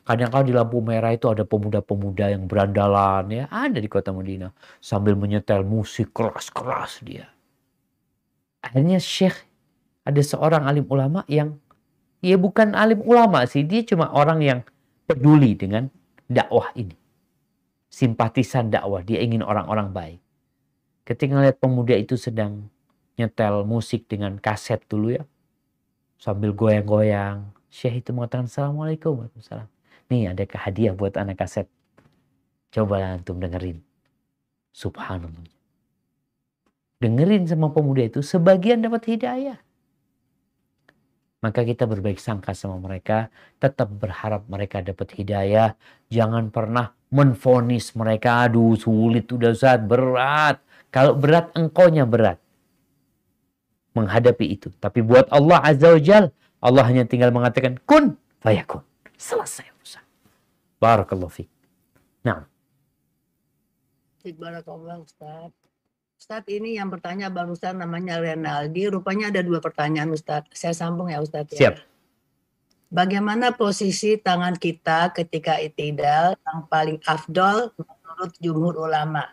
Kadang-kadang 0.00 0.46
di 0.48 0.54
lampu 0.56 0.80
merah 0.82 1.12
itu 1.14 1.28
ada 1.30 1.44
pemuda-pemuda 1.46 2.32
yang 2.34 2.48
berandalan 2.50 3.30
ya, 3.30 3.44
ada 3.52 3.78
di 3.78 3.86
kota 3.86 4.10
Medina 4.10 4.50
sambil 4.82 5.14
menyetel 5.14 5.62
musik 5.62 6.10
keras-keras 6.10 7.04
dia. 7.04 7.30
Akhirnya 8.64 8.98
Syekh 8.98 9.46
ada 10.02 10.20
seorang 10.24 10.66
alim 10.66 10.88
ulama 10.88 11.22
yang 11.30 11.60
ya 12.24 12.40
bukan 12.40 12.74
alim 12.74 13.00
ulama 13.04 13.44
sih, 13.44 13.62
dia 13.62 13.84
cuma 13.84 14.10
orang 14.10 14.40
yang 14.40 14.58
peduli 15.04 15.54
dengan 15.54 15.88
dakwah 16.26 16.72
ini. 16.74 16.96
Simpatisan 17.90 18.70
dakwah, 18.70 19.02
dia 19.02 19.18
ingin 19.20 19.42
orang-orang 19.42 19.90
baik. 19.90 20.20
Ketika 21.04 21.34
melihat 21.34 21.58
pemuda 21.58 21.94
itu 21.98 22.14
sedang 22.14 22.70
nyetel 23.18 23.66
musik 23.66 24.06
dengan 24.06 24.38
kaset 24.38 24.78
dulu 24.86 25.18
ya, 25.18 25.24
sambil 26.16 26.54
goyang-goyang, 26.54 27.50
Syekh 27.70 28.02
itu 28.06 28.10
mengatakan 28.14 28.46
Assalamualaikum 28.46 29.18
Waalaikumsalam. 29.18 29.79
Nih 30.10 30.26
ada 30.26 30.42
hadiah 30.42 30.90
buat 30.90 31.14
anak 31.14 31.38
kaset. 31.38 31.70
Coba 32.74 33.14
antum 33.14 33.38
dengerin. 33.38 33.78
Subhanallah. 34.74 35.46
Dengerin 37.00 37.46
sama 37.46 37.72
pemuda 37.72 38.04
itu, 38.04 38.20
sebagian 38.20 38.82
dapat 38.82 39.06
hidayah. 39.08 39.58
Maka 41.40 41.64
kita 41.64 41.88
berbaik 41.88 42.20
sangka 42.20 42.52
sama 42.52 42.76
mereka, 42.76 43.32
tetap 43.56 43.88
berharap 43.88 44.44
mereka 44.50 44.84
dapat 44.84 45.08
hidayah. 45.16 45.72
Jangan 46.12 46.52
pernah 46.52 46.92
menfonis 47.08 47.96
mereka, 47.96 48.44
aduh 48.44 48.76
sulit 48.76 49.24
udah 49.32 49.56
saat 49.56 49.80
berat. 49.88 50.60
Kalau 50.92 51.16
berat, 51.16 51.48
engkaunya 51.56 52.04
berat. 52.04 52.36
Menghadapi 53.96 54.46
itu. 54.52 54.68
Tapi 54.76 55.00
buat 55.00 55.32
Allah 55.32 55.64
Azza 55.64 55.96
wa 55.96 56.02
Jal, 56.02 56.28
Allah 56.60 56.84
hanya 56.84 57.08
tinggal 57.08 57.32
mengatakan, 57.32 57.80
kun 57.88 58.20
fayakun. 58.44 58.84
Selesai. 59.16 59.79
Barakallahu 60.80 61.28
fiik. 61.28 61.52
Nah, 62.24 62.48
Barakallah 64.20 65.00
Ustaz. 65.00 65.52
Ustaz 66.20 66.44
ini 66.52 66.76
yang 66.76 66.92
bertanya 66.92 67.32
barusan 67.32 67.80
namanya 67.80 68.20
Renaldi. 68.20 68.92
Rupanya 68.92 69.32
ada 69.32 69.40
dua 69.40 69.64
pertanyaan 69.64 70.12
Ustaz. 70.12 70.44
Saya 70.52 70.76
sambung 70.76 71.08
ya 71.08 71.24
Ustaz. 71.24 71.48
Ya. 71.56 71.72
Siap. 71.72 71.74
Bagaimana 72.92 73.56
posisi 73.56 74.20
tangan 74.20 74.60
kita 74.60 75.16
ketika 75.16 75.56
itidal 75.56 76.36
yang 76.36 76.60
paling 76.68 77.00
afdol 77.08 77.72
menurut 77.80 78.32
jumhur 78.42 78.74
ulama? 78.76 79.24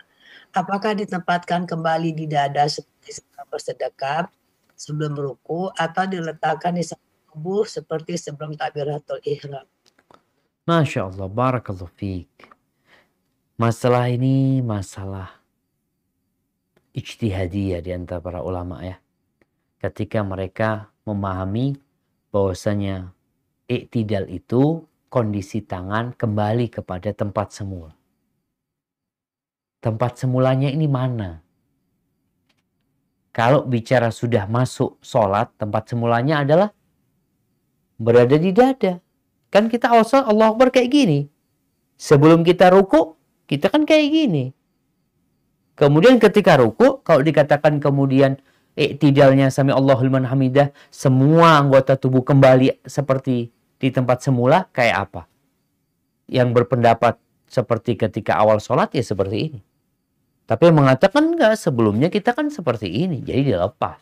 Apakah 0.55 0.95
ditempatkan 0.95 1.67
kembali 1.67 2.15
di 2.15 2.25
dada 2.31 2.63
seperti 2.71 3.19
sebelum 3.19 3.45
bersedekap, 3.51 4.31
sebelum 4.77 5.13
ruku, 5.17 5.67
atau 5.75 6.07
diletakkan 6.07 6.79
di 6.79 6.85
tubuh 7.27 7.67
seperti 7.67 8.15
sebelum 8.15 8.55
takbiratul 8.55 9.19
ihram? 9.27 9.67
Masya 10.67 11.07
Allah, 11.07 11.31
barakallahu 11.31 11.87
fiik. 11.95 12.51
Masalah 13.55 14.11
ini 14.11 14.59
masalah 14.59 15.39
ijtihadiyah 16.91 17.79
di 17.79 17.95
antara 17.95 18.19
para 18.19 18.43
ulama 18.43 18.83
ya. 18.83 18.99
Ketika 19.79 20.27
mereka 20.27 20.91
memahami 21.07 21.79
bahwasanya 22.35 23.15
iktidal 23.71 24.27
itu 24.27 24.83
kondisi 25.07 25.63
tangan 25.63 26.11
kembali 26.11 26.67
kepada 26.67 27.15
tempat 27.15 27.55
semula. 27.55 27.95
Tempat 29.79 30.19
semulanya 30.19 30.67
ini 30.67 30.91
mana? 30.91 31.39
Kalau 33.31 33.63
bicara 33.63 34.11
sudah 34.11 34.43
masuk 34.51 34.99
sholat, 34.99 35.47
tempat 35.55 35.87
semulanya 35.87 36.43
adalah 36.43 36.75
berada 37.95 38.35
di 38.35 38.51
dada. 38.51 39.06
Kan 39.47 39.71
kita 39.71 39.87
sholat 40.03 40.27
Allah 40.27 40.51
Akbar 40.51 40.69
kayak 40.69 40.89
gini. 40.91 41.19
Sebelum 41.97 42.43
kita 42.43 42.69
ruku, 42.69 43.15
kita 43.47 43.71
kan 43.71 43.87
kayak 43.87 44.07
gini. 44.11 44.45
Kemudian 45.77 46.17
ketika 46.17 46.57
ruku, 46.57 47.01
kalau 47.05 47.21
dikatakan 47.21 47.77
kemudian 47.77 48.41
iktidalnya 48.77 49.49
sami 49.49 49.73
Allahul 49.73 50.09
liman 50.09 50.25
hamidah, 50.25 50.73
semua 50.89 51.57
anggota 51.61 51.97
tubuh 51.97 52.25
kembali 52.25 52.81
seperti 52.85 53.49
di 53.77 53.89
tempat 53.93 54.25
semula, 54.25 54.65
kayak 54.73 55.09
apa? 55.09 55.21
Yang 56.25 56.49
berpendapat 56.61 57.15
seperti 57.47 57.95
ketika 57.95 58.37
awal 58.41 58.59
sholat 58.59 58.91
ya 58.93 59.05
seperti 59.05 59.37
ini. 59.53 59.61
Tapi 60.47 60.71
mengatakan 60.71 61.35
enggak, 61.35 61.59
sebelumnya 61.59 62.07
kita 62.09 62.33
kan 62.33 62.49
seperti 62.49 62.87
ini, 62.87 63.21
jadi 63.21 63.55
dilepas. 63.55 63.99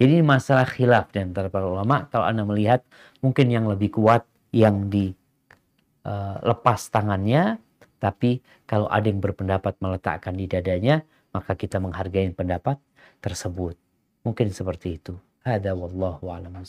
Jadi 0.00 0.24
masalah 0.24 0.64
khilaf 0.64 1.12
di 1.12 1.20
antara 1.20 1.52
para 1.52 1.68
ulama, 1.68 2.08
kalau 2.08 2.24
Anda 2.24 2.46
melihat 2.46 2.80
mungkin 3.20 3.52
yang 3.52 3.68
lebih 3.68 3.92
kuat 3.92 4.24
yang 4.50 4.90
dilepas 4.90 6.80
uh, 6.86 6.90
tangannya, 6.90 7.58
tapi 8.00 8.42
kalau 8.66 8.86
ada 8.90 9.06
yang 9.06 9.20
berpendapat 9.22 9.76
meletakkan 9.78 10.34
di 10.34 10.46
dadanya, 10.50 11.02
maka 11.30 11.54
kita 11.54 11.78
menghargai 11.78 12.30
pendapat 12.34 12.78
tersebut. 13.22 13.78
Mungkin 14.26 14.50
seperti 14.50 14.98
itu. 15.00 15.14
Ada 15.40 15.72
wallahu 15.72 16.28
a'lam 16.28 16.60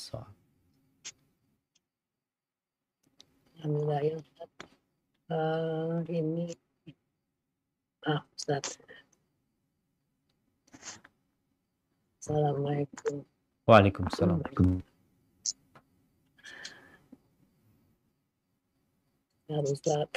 Alhamdulillah 3.61 4.01
ya 4.01 4.15
Ustaz. 4.17 4.49
Uh, 5.32 6.01
ini 6.09 6.49
ah 8.09 8.25
Ustaz. 8.34 8.82
Assalamualaikum. 12.17 13.21
Waalaikumsalam. 13.69 14.41
Ya 19.52 19.60
Ustaz. 19.60 20.08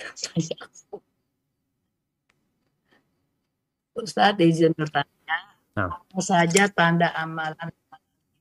Ustaz 3.98 4.38
izin 4.38 4.70
bertanya, 4.78 5.38
Nah. 5.74 5.90
apa 5.90 6.18
saja 6.22 6.70
tanda 6.70 7.10
amalan 7.18 7.74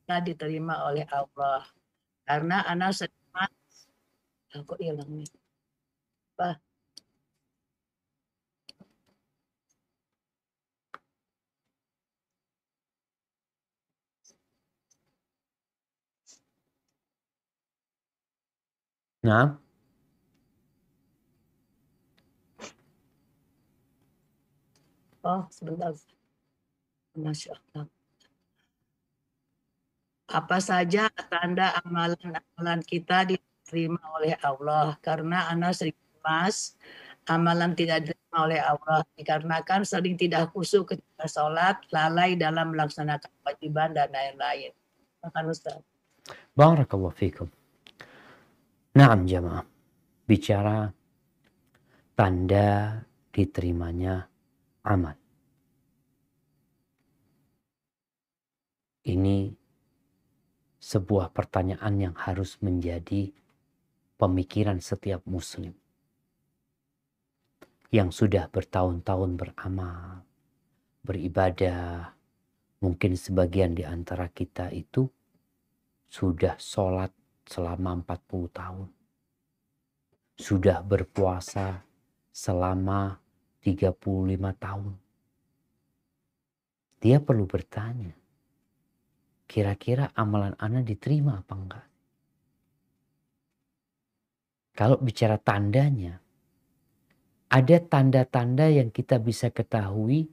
kita 0.06 0.22
diterima 0.22 0.86
oleh 0.86 1.10
Allah? 1.10 1.66
Karena 2.30 2.62
anak 2.70 2.94
sedang 2.94 3.50
aku 4.54 4.78
hilang 4.78 5.10
nih. 5.10 5.30
Apa? 6.38 6.62
Nah, 19.26 19.62
Oh, 25.24 25.47
sebentar. 25.47 25.95
Masya 27.15 27.55
Allah. 27.55 27.88
Apa 30.28 30.57
saja 30.59 31.07
tanda 31.32 31.80
amalan-amalan 31.80 32.84
kita 32.84 33.24
diterima 33.24 34.03
oleh 34.19 34.36
Allah? 34.43 34.99
Karena 34.99 35.47
anak 35.47 35.80
sering 35.80 35.95
mas, 36.19 36.76
amalan 37.30 37.71
tidak 37.71 38.11
diterima 38.11 38.38
oleh 38.43 38.59
Allah 38.59 39.07
dikarenakan 39.15 39.88
sering 39.88 40.19
tidak 40.19 40.51
khusyuk 40.51 40.91
ketika 40.91 41.26
sholat, 41.30 41.80
lalai 41.95 42.36
dalam 42.36 42.76
melaksanakan 42.76 43.32
kewajiban 43.43 43.95
dan 43.95 44.11
lain-lain. 44.11 44.76
Makan 45.24 45.45
Ustaz. 45.47 45.80
Barakallahu 46.51 47.15
fikum. 47.15 47.47
Naam 48.99 49.24
jamaah. 49.24 49.63
Bicara 50.24 50.91
tanda 52.15 52.99
diterimanya 53.32 54.33
amal. 54.84 55.16
Ini 59.04 59.52
sebuah 60.80 61.32
pertanyaan 61.32 61.96
yang 62.00 62.16
harus 62.16 62.60
menjadi 62.60 63.32
pemikiran 64.20 64.80
setiap 64.80 65.24
muslim 65.28 65.76
yang 67.94 68.10
sudah 68.10 68.50
bertahun-tahun 68.50 69.38
beramal, 69.38 70.26
beribadah. 71.06 72.18
Mungkin 72.82 73.16
sebagian 73.16 73.78
di 73.78 73.86
antara 73.86 74.28
kita 74.28 74.74
itu 74.74 75.08
sudah 76.10 76.58
sholat 76.58 77.14
selama 77.46 78.02
40 78.02 78.50
tahun. 78.50 78.90
Sudah 80.36 80.82
berpuasa 80.82 81.86
selama 82.34 83.22
35 83.64 83.95
tahun. 84.59 84.93
Dia 86.99 87.18
perlu 87.24 87.47
bertanya, 87.47 88.11
kira-kira 89.47 90.11
amalan 90.16 90.55
Anda 90.59 90.84
diterima 90.84 91.39
apa 91.39 91.53
enggak? 91.55 91.88
Kalau 94.74 94.97
bicara 94.99 95.39
tandanya, 95.39 96.20
ada 97.53 97.78
tanda-tanda 97.78 98.66
yang 98.72 98.89
kita 98.89 99.22
bisa 99.22 99.53
ketahui 99.53 100.26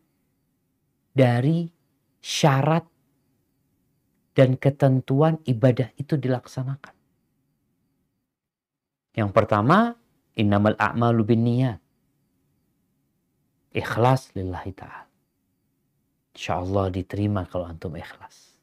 dari 1.12 1.68
syarat 2.24 2.87
dan 4.33 4.57
ketentuan 4.57 5.37
ibadah 5.45 5.93
itu 6.01 6.16
dilaksanakan. 6.16 6.95
Yang 9.12 9.31
pertama, 9.35 9.99
innamal 10.39 10.78
a'malu 10.81 11.22
bin 11.28 11.45
niyat. 11.45 11.89
Ikhlas 13.71 14.35
lillahi 14.35 14.73
ta'ala. 14.75 15.07
Insya 16.35 16.62
Allah 16.62 16.91
diterima 16.91 17.47
kalau 17.47 17.66
antum 17.66 17.95
ikhlas. 17.95 18.59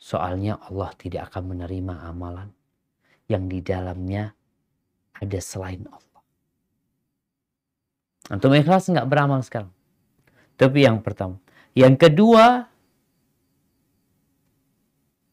Soalnya 0.00 0.60
Allah 0.68 0.92
tidak 0.96 1.32
akan 1.32 1.56
menerima 1.56 1.94
amalan 2.08 2.48
yang 3.28 3.48
di 3.48 3.62
dalamnya 3.64 4.32
ada 5.16 5.38
selain 5.40 5.84
Allah. 5.88 6.22
Antum 8.32 8.52
ikhlas 8.56 8.88
nggak 8.88 9.08
beramal 9.08 9.40
sekarang. 9.44 9.72
Tapi 10.56 10.84
yang 10.84 11.00
pertama. 11.00 11.40
Yang 11.72 12.08
kedua, 12.08 12.68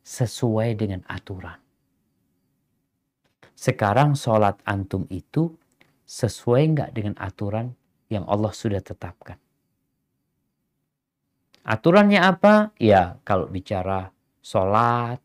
sesuai 0.09 0.73
dengan 0.79 1.05
aturan. 1.05 1.59
Sekarang 3.53 4.15
sholat 4.15 4.57
antum 4.63 5.03
itu 5.11 5.58
sesuai 6.09 6.73
nggak 6.73 6.89
dengan 6.97 7.13
aturan 7.21 7.77
yang 8.09 8.25
Allah 8.25 8.49
sudah 8.49 8.81
tetapkan. 8.81 9.37
Aturannya 11.61 12.17
apa? 12.17 12.73
Ya 12.81 13.21
kalau 13.21 13.45
bicara 13.45 14.09
sholat, 14.41 15.21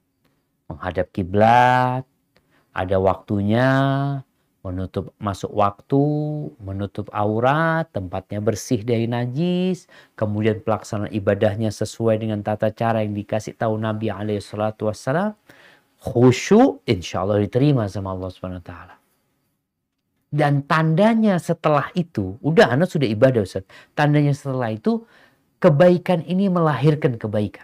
menghadap 0.69 1.09
kiblat, 1.09 2.05
ada 2.77 2.97
waktunya, 3.01 3.73
menutup 4.61 5.17
masuk 5.17 5.57
waktu, 5.57 6.05
menutup 6.61 7.09
aurat, 7.17 7.89
tempatnya 7.89 8.45
bersih 8.45 8.85
dari 8.85 9.09
najis, 9.09 9.89
kemudian 10.21 10.61
pelaksanaan 10.61 11.09
ibadahnya 11.17 11.73
sesuai 11.73 12.21
dengan 12.21 12.45
tata 12.45 12.69
cara 12.77 13.01
yang 13.01 13.17
dikasih 13.17 13.57
tahu 13.57 13.81
Nabi 13.81 14.13
alaihi 14.13 14.45
salatu 14.45 14.93
wassalam, 14.93 15.33
khusyuk, 15.97 16.85
insya 16.85 17.25
Allah 17.25 17.41
diterima 17.41 17.89
sama 17.89 18.13
Allah 18.13 18.29
Subhanahu 18.29 18.61
wa 18.61 18.69
taala. 18.69 19.04
Dan 20.35 20.67
tandanya 20.67 21.39
setelah 21.39 21.95
itu, 21.95 22.35
udah 22.43 22.75
anak 22.75 22.91
sudah 22.91 23.07
ibadah 23.07 23.47
Ustaz. 23.47 23.63
Tandanya 23.95 24.35
setelah 24.35 24.75
itu 24.75 25.07
kebaikan 25.63 26.27
ini 26.27 26.51
melahirkan 26.51 27.15
kebaikan. 27.15 27.63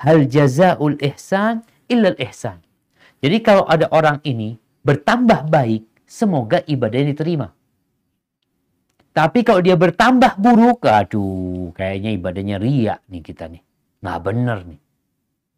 Hal 0.00 0.24
jazaul 0.24 0.96
ihsan 1.04 1.68
illal 1.92 2.16
ihsan. 2.16 2.64
Jadi 3.20 3.44
kalau 3.44 3.68
ada 3.68 3.92
orang 3.92 4.24
ini 4.24 4.56
bertambah 4.88 5.52
baik, 5.52 5.84
semoga 6.08 6.64
ibadahnya 6.64 7.12
diterima. 7.12 7.52
Tapi 9.12 9.44
kalau 9.44 9.60
dia 9.60 9.76
bertambah 9.76 10.40
buruk, 10.40 10.88
aduh, 10.88 11.76
kayaknya 11.76 12.16
ibadahnya 12.16 12.56
riak 12.56 13.00
nih 13.08 13.20
kita 13.20 13.52
nih. 13.52 13.60
Nggak 14.00 14.20
bener 14.24 14.58
nih. 14.64 14.80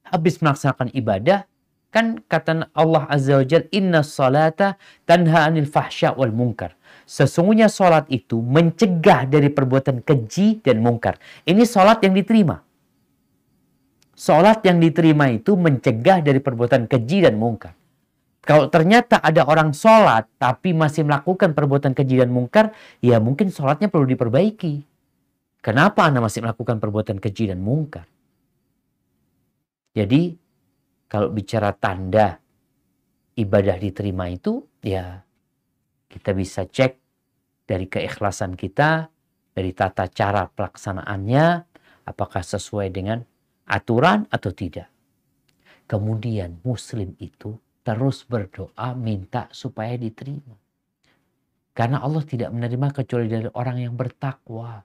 Habis 0.02 0.42
melaksanakan 0.42 0.94
ibadah, 0.94 1.46
kan 1.88 2.20
kata 2.24 2.68
Allah 2.76 3.08
Azza 3.08 3.40
wa 3.40 3.44
Jal, 3.44 3.64
Inna 3.72 4.04
salata 4.04 4.76
tanha 5.08 5.48
anil 5.48 5.68
fahsya 5.68 6.12
wal 6.14 6.32
munkar. 6.32 6.76
Sesungguhnya 7.08 7.72
salat 7.72 8.04
itu 8.12 8.44
mencegah 8.44 9.24
dari 9.24 9.48
perbuatan 9.48 10.04
keji 10.04 10.60
dan 10.60 10.84
mungkar. 10.84 11.16
Ini 11.48 11.64
salat 11.64 12.04
yang 12.04 12.12
diterima. 12.12 12.60
Salat 14.12 14.60
yang 14.66 14.76
diterima 14.76 15.32
itu 15.32 15.56
mencegah 15.56 16.20
dari 16.20 16.36
perbuatan 16.42 16.84
keji 16.84 17.24
dan 17.24 17.40
mungkar. 17.40 17.72
Kalau 18.44 18.68
ternyata 18.72 19.20
ada 19.20 19.44
orang 19.44 19.76
sholat 19.76 20.24
tapi 20.40 20.72
masih 20.72 21.04
melakukan 21.04 21.52
perbuatan 21.52 21.92
keji 21.92 22.20
dan 22.20 22.32
mungkar, 22.32 22.72
ya 23.04 23.20
mungkin 23.20 23.52
sholatnya 23.52 23.92
perlu 23.92 24.08
diperbaiki. 24.08 24.84
Kenapa 25.60 26.08
Anda 26.08 26.24
masih 26.24 26.44
melakukan 26.44 26.80
perbuatan 26.80 27.20
keji 27.20 27.52
dan 27.52 27.60
mungkar? 27.60 28.08
Jadi 29.92 30.32
kalau 31.08 31.32
bicara 31.32 31.72
tanda 31.72 32.36
ibadah 33.34 33.76
diterima 33.80 34.28
itu, 34.28 34.60
ya 34.84 35.24
kita 36.08 36.36
bisa 36.36 36.68
cek 36.68 36.92
dari 37.64 37.88
keikhlasan 37.88 38.56
kita, 38.56 39.08
dari 39.52 39.72
tata 39.72 40.08
cara 40.08 40.48
pelaksanaannya, 40.48 41.46
apakah 42.08 42.40
sesuai 42.44 42.88
dengan 42.92 43.20
aturan 43.68 44.24
atau 44.32 44.52
tidak. 44.52 44.88
Kemudian 45.88 46.60
muslim 46.64 47.16
itu 47.20 47.56
terus 47.84 48.24
berdoa 48.28 48.92
minta 48.92 49.48
supaya 49.48 49.96
diterima. 49.96 50.56
Karena 51.72 52.02
Allah 52.04 52.24
tidak 52.26 52.52
menerima 52.52 52.88
kecuali 52.90 53.30
dari 53.30 53.48
orang 53.54 53.80
yang 53.80 53.94
bertakwa. 53.94 54.82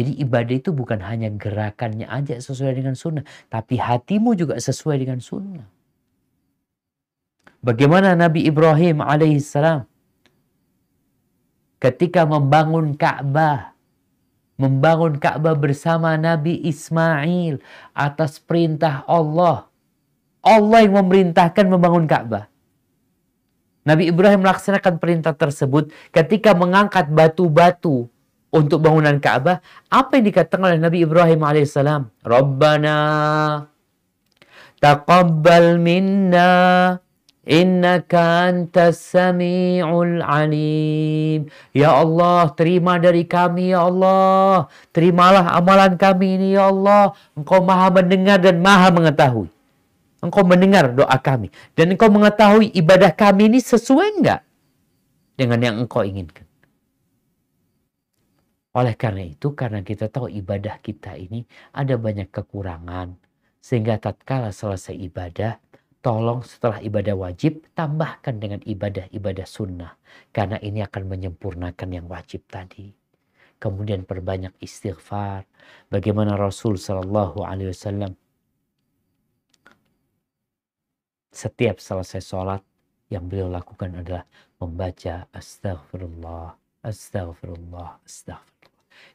Jadi 0.00 0.16
ibadah 0.16 0.56
itu 0.56 0.72
bukan 0.72 1.04
hanya 1.04 1.28
gerakannya 1.28 2.08
aja 2.08 2.40
sesuai 2.40 2.72
dengan 2.72 2.96
sunnah. 2.96 3.20
Tapi 3.52 3.76
hatimu 3.76 4.32
juga 4.32 4.56
sesuai 4.56 4.96
dengan 4.96 5.20
sunnah. 5.20 5.68
Bagaimana 7.60 8.16
Nabi 8.16 8.48
Ibrahim 8.48 9.04
alaihissalam 9.04 9.84
ketika 11.84 12.24
membangun 12.24 12.96
Ka'bah. 12.96 13.76
Membangun 14.56 15.20
Ka'bah 15.20 15.52
bersama 15.52 16.16
Nabi 16.16 16.56
Ismail 16.64 17.60
atas 17.92 18.40
perintah 18.40 19.04
Allah 19.04 19.68
Allah 20.40 20.80
yang 20.80 20.96
memerintahkan 20.96 21.68
membangun 21.68 22.08
Ka'bah. 22.08 22.48
Nabi 23.84 24.08
Ibrahim 24.08 24.40
melaksanakan 24.44 24.96
perintah 24.96 25.36
tersebut 25.36 25.92
ketika 26.12 26.56
mengangkat 26.56 27.12
batu-batu 27.12 28.08
untuk 28.50 28.82
bangunan 28.82 29.16
Ka'bah. 29.22 29.62
Apa 29.88 30.18
yang 30.18 30.26
dikatakan 30.26 30.66
oleh 30.74 30.78
Nabi 30.82 31.06
Ibrahim 31.06 31.40
alaihissalam? 31.42 32.10
Rabbana 32.26 32.98
taqabbal 34.82 35.78
minna 35.78 36.50
innaka 37.46 38.50
antas 38.50 38.98
sami'ul 39.14 40.22
alim. 40.22 41.46
Ya 41.70 41.94
Allah, 41.94 42.50
terima 42.58 42.98
dari 42.98 43.24
kami 43.24 43.72
ya 43.72 43.86
Allah. 43.86 44.66
Terimalah 44.90 45.54
amalan 45.54 45.94
kami 45.94 46.36
ini 46.36 46.48
ya 46.58 46.68
Allah. 46.68 47.14
Engkau 47.38 47.62
maha 47.62 47.88
mendengar 47.90 48.42
dan 48.42 48.58
maha 48.58 48.90
mengetahui. 48.90 49.48
Engkau 50.20 50.44
mendengar 50.44 50.92
doa 50.92 51.16
kami. 51.16 51.48
Dan 51.72 51.96
engkau 51.96 52.12
mengetahui 52.12 52.74
ibadah 52.76 53.14
kami 53.14 53.48
ini 53.48 53.58
sesuai 53.62 54.20
enggak 54.20 54.40
dengan 55.38 55.58
yang 55.64 55.76
engkau 55.80 56.04
inginkan. 56.04 56.49
Oleh 58.70 58.94
karena 58.94 59.26
itu, 59.26 59.50
karena 59.58 59.82
kita 59.82 60.06
tahu 60.06 60.30
ibadah 60.30 60.78
kita 60.78 61.18
ini 61.18 61.42
ada 61.74 61.98
banyak 61.98 62.30
kekurangan. 62.30 63.18
Sehingga 63.58 63.98
tatkala 63.98 64.54
selesai 64.54 64.94
ibadah, 64.94 65.58
tolong 66.00 66.46
setelah 66.46 66.78
ibadah 66.78 67.18
wajib, 67.18 67.66
tambahkan 67.74 68.38
dengan 68.38 68.62
ibadah-ibadah 68.62 69.44
sunnah. 69.44 69.98
Karena 70.30 70.56
ini 70.62 70.86
akan 70.86 71.02
menyempurnakan 71.10 71.88
yang 71.90 72.06
wajib 72.06 72.46
tadi. 72.46 72.94
Kemudian 73.60 74.06
perbanyak 74.06 74.54
istighfar. 74.62 75.44
Bagaimana 75.90 76.38
Rasul 76.38 76.78
Shallallahu 76.80 77.44
Alaihi 77.44 77.74
Wasallam 77.74 78.14
setiap 81.30 81.78
selesai 81.78 82.22
sholat 82.22 82.62
yang 83.10 83.26
beliau 83.26 83.50
lakukan 83.50 83.98
adalah 83.98 84.24
membaca 84.62 85.26
astagfirullah, 85.34 86.54
astagfirullah, 86.86 87.98
astagfirullah. 88.06 88.59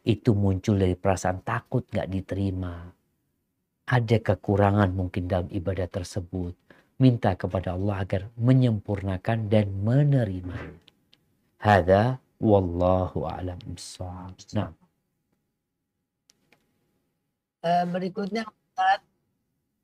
Itu 0.05 0.37
muncul 0.37 0.79
dari 0.81 0.93
perasaan 0.93 1.41
takut 1.41 1.85
gak 1.89 2.09
diterima. 2.09 2.89
Ada 3.85 4.17
kekurangan 4.21 4.89
mungkin 4.93 5.29
dalam 5.29 5.49
ibadah 5.49 5.85
tersebut. 5.89 6.53
Minta 6.97 7.35
kepada 7.35 7.75
Allah 7.75 8.01
agar 8.01 8.21
menyempurnakan 8.39 9.51
dan 9.51 9.67
menerima. 9.83 10.59
Hada 11.59 12.17
wallahu 12.39 13.27
a'lam 13.27 13.59
bishawab. 13.67 14.35
Nah. 14.55 14.71
Eh, 17.65 17.85
berikutnya 17.89 18.45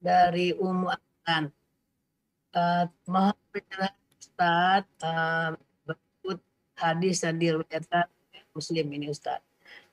dari 0.02 0.54
Umu 0.54 0.90
Anan 1.26 1.54
uh, 2.56 2.86
mohon 3.08 3.38
penjelasan 3.54 4.06
Ustaz 4.22 4.84
uh, 5.06 5.54
berikut 5.86 6.40
hadis 6.78 7.22
yang 7.26 7.38
diriwayatkan 7.38 8.08
Muslim 8.52 8.86
ini 8.92 9.08
Ustaz. 9.14 9.40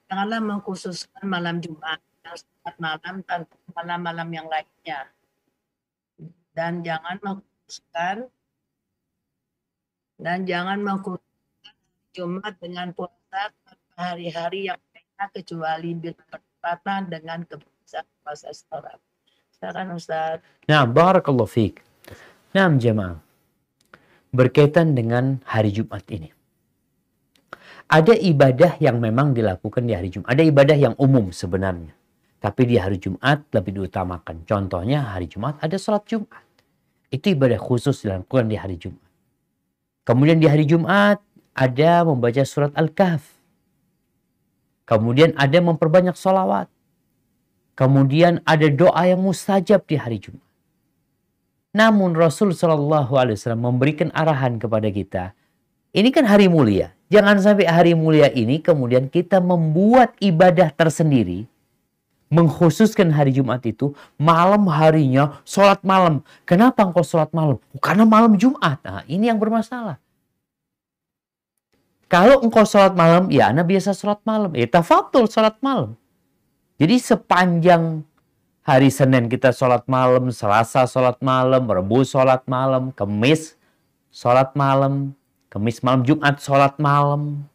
Janganlah 0.08 0.40
mengkhususkan 0.40 1.24
malam 1.28 1.60
Jumat 1.60 2.00
yang 2.24 2.36
saat 2.36 2.76
malam 2.80 3.14
tanpa 3.28 3.56
malam-malam 3.76 4.28
yang 4.32 4.48
lainnya. 4.48 5.12
Dan 6.56 6.80
jangan 6.80 7.20
mengkhususkan 7.20 8.26
dan 10.18 10.38
jangan 10.48 10.82
mengkhususkan 10.82 11.74
Jumat 12.16 12.56
dengan 12.58 12.90
puasa 12.96 13.52
hari-hari 13.94 14.72
yang 14.72 14.80
lainnya 14.90 15.26
kecuali 15.30 15.90
bila 15.94 16.22
bertepatan 16.32 17.00
dengan 17.12 17.38
kebiasaan 17.46 18.06
puasa 18.24 18.48
sekarang. 18.50 18.98
Silakan 19.54 19.88
Ustaz. 19.94 20.38
Nah, 20.66 20.88
barakallahu 20.88 21.46
fiqh. 21.46 21.84
Nah, 22.56 22.72
jemaah. 22.74 23.20
Berkaitan 24.32 24.96
dengan 24.96 25.40
hari 25.44 25.68
Jumat 25.74 26.04
ini. 26.08 26.37
Ada 27.88 28.12
ibadah 28.20 28.76
yang 28.84 29.00
memang 29.00 29.32
dilakukan 29.32 29.88
di 29.88 29.96
hari 29.96 30.12
Jumat. 30.12 30.28
Ada 30.28 30.42
ibadah 30.44 30.76
yang 30.76 30.94
umum 31.00 31.32
sebenarnya. 31.32 31.96
Tapi 32.38 32.68
di 32.68 32.76
hari 32.76 33.00
Jumat 33.00 33.48
lebih 33.50 33.80
diutamakan. 33.80 34.44
Contohnya 34.44 35.16
hari 35.16 35.24
Jumat 35.24 35.56
ada 35.64 35.74
sholat 35.80 36.04
Jumat. 36.04 36.44
Itu 37.08 37.32
ibadah 37.32 37.56
khusus 37.56 38.04
dilakukan 38.04 38.52
di 38.52 38.60
hari 38.60 38.76
Jumat. 38.76 39.08
Kemudian 40.04 40.36
di 40.36 40.44
hari 40.44 40.68
Jumat 40.68 41.18
ada 41.56 42.04
membaca 42.04 42.44
surat 42.44 42.76
Al-Kahf. 42.76 43.24
Kemudian 44.84 45.32
ada 45.40 45.58
memperbanyak 45.58 46.16
sholawat. 46.16 46.68
Kemudian 47.72 48.44
ada 48.44 48.68
doa 48.68 49.08
yang 49.08 49.24
mustajab 49.24 49.88
di 49.88 49.96
hari 49.96 50.20
Jumat. 50.20 50.44
Namun 51.72 52.12
Rasul 52.16 52.52
Shallallahu 52.52 53.16
Alaihi 53.16 53.36
Wasallam 53.38 53.64
memberikan 53.64 54.08
arahan 54.12 54.58
kepada 54.58 54.88
kita. 54.92 55.24
Ini 55.94 56.08
kan 56.12 56.26
hari 56.26 56.50
mulia. 56.50 56.97
Jangan 57.08 57.40
sampai 57.40 57.64
hari 57.64 57.92
mulia 57.96 58.28
ini 58.28 58.60
kemudian 58.60 59.08
kita 59.08 59.40
membuat 59.40 60.12
ibadah 60.20 60.68
tersendiri. 60.68 61.48
Mengkhususkan 62.28 63.08
hari 63.08 63.32
Jumat 63.32 63.64
itu 63.64 63.96
malam 64.20 64.68
harinya 64.68 65.40
sholat 65.48 65.80
malam. 65.80 66.20
Kenapa 66.44 66.84
engkau 66.84 67.00
sholat 67.00 67.32
malam? 67.32 67.56
Karena 67.80 68.04
malam 68.04 68.36
Jumat. 68.36 68.76
Nah, 68.84 69.00
ini 69.08 69.32
yang 69.32 69.40
bermasalah. 69.40 69.96
Kalau 72.12 72.44
engkau 72.44 72.68
sholat 72.68 72.92
malam, 72.92 73.32
ya 73.32 73.48
anda 73.48 73.64
biasa 73.64 73.96
sholat 73.96 74.20
malam. 74.28 74.52
Ya 74.52 74.68
tafatul 74.68 75.24
sholat 75.24 75.56
malam. 75.64 75.96
Jadi 76.76 77.00
sepanjang 77.00 78.04
Hari 78.68 78.92
Senin 78.92 79.32
kita 79.32 79.48
sholat 79.48 79.88
malam, 79.88 80.28
Selasa 80.28 80.84
sholat 80.84 81.16
malam, 81.24 81.64
Rebu 81.64 82.04
sholat 82.04 82.44
malam, 82.44 82.92
Kemis 82.92 83.56
sholat 84.12 84.52
malam, 84.52 85.16
Kemis 85.48 85.80
malam, 85.80 86.04
Jumat 86.04 86.40
sholat 86.44 86.76
malam. 86.76 87.48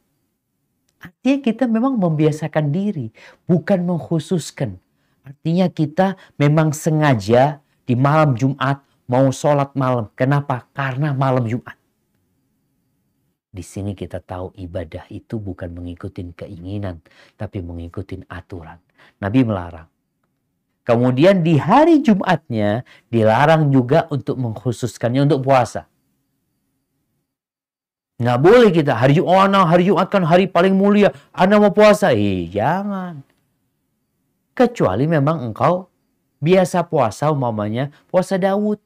Artinya 0.98 1.40
kita 1.46 1.64
memang 1.70 2.00
membiasakan 2.02 2.74
diri, 2.74 3.14
bukan 3.46 3.86
mengkhususkan. 3.86 4.82
Artinya 5.22 5.70
kita 5.70 6.18
memang 6.42 6.74
sengaja 6.74 7.62
di 7.86 7.94
malam 7.94 8.34
Jumat 8.34 8.82
mau 9.06 9.30
sholat 9.30 9.76
malam. 9.78 10.10
Kenapa? 10.18 10.66
Karena 10.74 11.14
malam 11.14 11.46
Jumat. 11.46 11.78
Di 13.54 13.62
sini 13.62 13.94
kita 13.94 14.18
tahu 14.18 14.50
ibadah 14.58 15.06
itu 15.14 15.38
bukan 15.38 15.70
mengikuti 15.78 16.26
keinginan, 16.34 16.98
tapi 17.38 17.62
mengikuti 17.62 18.18
aturan. 18.26 18.82
Nabi 19.22 19.46
melarang. 19.46 19.86
Kemudian 20.84 21.46
di 21.46 21.62
hari 21.62 22.02
Jumatnya 22.04 22.84
dilarang 23.08 23.70
juga 23.72 24.10
untuk 24.10 24.36
mengkhususkannya 24.42 25.30
untuk 25.30 25.46
puasa. 25.48 25.88
Nggak 28.22 28.40
boleh 28.40 28.70
kita 28.70 28.94
hari 28.94 29.18
Jumat, 29.18 29.50
hari 29.66 29.90
Jumat 29.90 30.08
kan 30.12 30.22
hari 30.22 30.46
paling 30.46 30.78
mulia, 30.78 31.10
Anda 31.34 31.58
mau 31.58 31.74
puasa. 31.74 32.14
Eh, 32.14 32.46
jangan. 32.52 33.26
Kecuali 34.54 35.10
memang 35.10 35.50
engkau 35.50 35.90
biasa 36.44 36.86
puasa 36.86 37.32
umpamanya 37.32 37.90
puasa 38.12 38.36
Daud. 38.36 38.78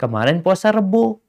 Kemarin 0.00 0.42
puasa 0.42 0.74
Rebo. 0.74 1.22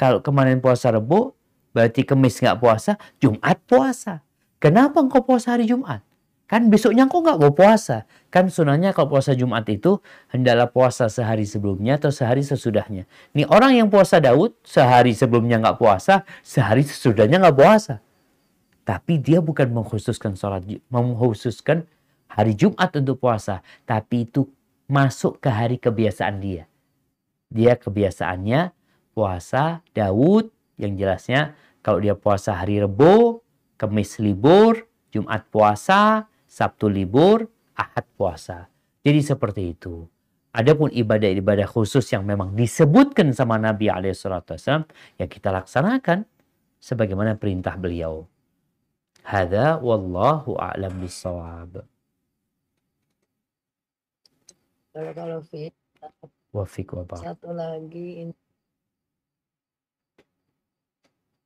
Kalau 0.00 0.24
kemarin 0.24 0.62
puasa 0.62 0.88
Rebo, 0.94 1.36
berarti 1.76 2.06
kemis 2.06 2.40
nggak 2.40 2.56
puasa, 2.56 2.96
Jumat 3.20 3.60
puasa. 3.68 4.24
Kenapa 4.56 5.04
engkau 5.04 5.20
puasa 5.20 5.52
hari 5.52 5.68
Jumat? 5.68 6.05
Kan 6.46 6.70
besoknya 6.70 7.10
engkau 7.10 7.26
nggak 7.26 7.42
mau 7.42 7.50
puasa. 7.50 8.06
Kan 8.30 8.46
sunahnya 8.46 8.94
kalau 8.94 9.18
puasa 9.18 9.34
Jumat 9.34 9.66
itu 9.66 9.98
hendaklah 10.30 10.70
puasa 10.70 11.10
sehari 11.10 11.42
sebelumnya 11.42 11.98
atau 11.98 12.14
sehari 12.14 12.46
sesudahnya. 12.46 13.10
Ini 13.34 13.50
orang 13.50 13.74
yang 13.74 13.90
puasa 13.90 14.22
Daud 14.22 14.54
sehari 14.62 15.10
sebelumnya 15.10 15.58
nggak 15.58 15.78
puasa, 15.82 16.22
sehari 16.46 16.86
sesudahnya 16.86 17.42
nggak 17.42 17.58
puasa. 17.58 17.98
Tapi 18.86 19.18
dia 19.18 19.42
bukan 19.42 19.74
mengkhususkan 19.74 20.38
sholat, 20.38 20.62
mengkhususkan 20.86 21.82
hari 22.30 22.54
Jumat 22.54 22.94
untuk 22.94 23.18
puasa. 23.18 23.66
Tapi 23.82 24.30
itu 24.30 24.46
masuk 24.86 25.42
ke 25.42 25.50
hari 25.50 25.82
kebiasaan 25.82 26.38
dia. 26.38 26.70
Dia 27.50 27.74
kebiasaannya 27.74 28.70
puasa 29.18 29.82
Daud 29.90 30.54
yang 30.78 30.94
jelasnya 30.94 31.58
kalau 31.82 31.98
dia 31.98 32.14
puasa 32.14 32.54
hari 32.54 32.78
Rebo, 32.78 33.42
Kamis 33.74 34.22
libur, 34.22 34.86
Jumat 35.10 35.42
puasa, 35.50 36.30
Sabtu 36.56 36.88
libur, 36.88 37.52
Ahad 37.76 38.08
puasa. 38.16 38.72
Jadi 39.04 39.20
seperti 39.20 39.76
itu. 39.76 40.08
Adapun 40.56 40.88
ibadah-ibadah 40.88 41.68
khusus 41.68 42.08
yang 42.16 42.24
memang 42.24 42.56
disebutkan 42.56 43.28
sama 43.36 43.60
Nabi 43.60 43.92
SAW 43.92 44.88
yang 45.20 45.28
kita 45.28 45.52
laksanakan 45.52 46.24
sebagaimana 46.80 47.36
perintah 47.36 47.76
beliau. 47.76 48.24
Hada 49.20 49.76
wallahu 49.84 50.56
a'lam 50.56 50.96
bisawab. 50.96 51.84
Kalau 54.96 55.12
kalau 55.12 55.44
fit, 55.44 55.76
Wafik 56.56 56.88
satu 57.20 57.52
lagi 57.52 58.32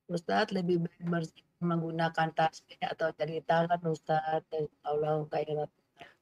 Ustadz 0.06 0.54
lebih 0.54 0.86
baik 1.02 1.49
menggunakan 1.60 2.28
tasbih 2.32 2.80
atau 2.80 3.12
jari 3.14 3.44
tangan 3.44 3.80
Ustadz. 3.84 4.72
Allah. 4.84 5.24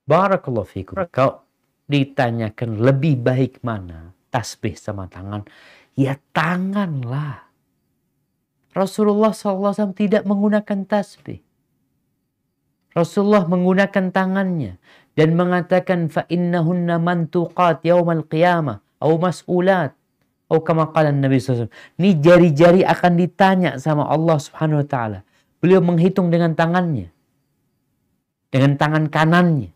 Barakallahu 0.05 0.67
fikum. 0.67 0.99
Kalau 1.09 1.47
ditanyakan 1.89 2.83
lebih 2.83 3.17
baik 3.23 3.63
mana 3.63 4.13
tasbih 4.29 4.75
sama 4.75 5.07
tangan, 5.09 5.47
ya 5.95 6.19
tanganlah. 6.35 7.49
Rasulullah 8.75 9.33
SAW 9.33 9.97
tidak 9.97 10.23
menggunakan 10.29 10.85
tasbih. 10.87 11.41
Rasulullah 12.93 13.47
menggunakan 13.47 14.11
tangannya 14.11 14.77
dan 15.15 15.35
mengatakan 15.35 16.11
fa 16.11 16.27
innahunna 16.31 16.99
mantuqat 16.99 17.83
yaumal 17.87 18.27
qiyamah 18.27 18.83
atau 18.99 19.15
mas'ulat 19.19 19.99
Oh 20.49 20.65
kama 20.65 20.89
qala 20.97 21.13
Nabi 21.13 21.37
SAW. 21.37 21.69
Ini 22.01 22.25
jari-jari 22.25 22.81
akan 22.81 23.21
ditanya 23.21 23.77
sama 23.77 24.09
Allah 24.09 24.41
Subhanahu 24.41 24.81
wa 24.81 24.89
taala. 24.89 25.21
Beliau 25.59 25.83
menghitung 25.83 26.31
dengan 26.31 26.55
tangannya. 26.55 27.11
Dengan 28.49 28.79
tangan 28.79 29.11
kanannya. 29.11 29.75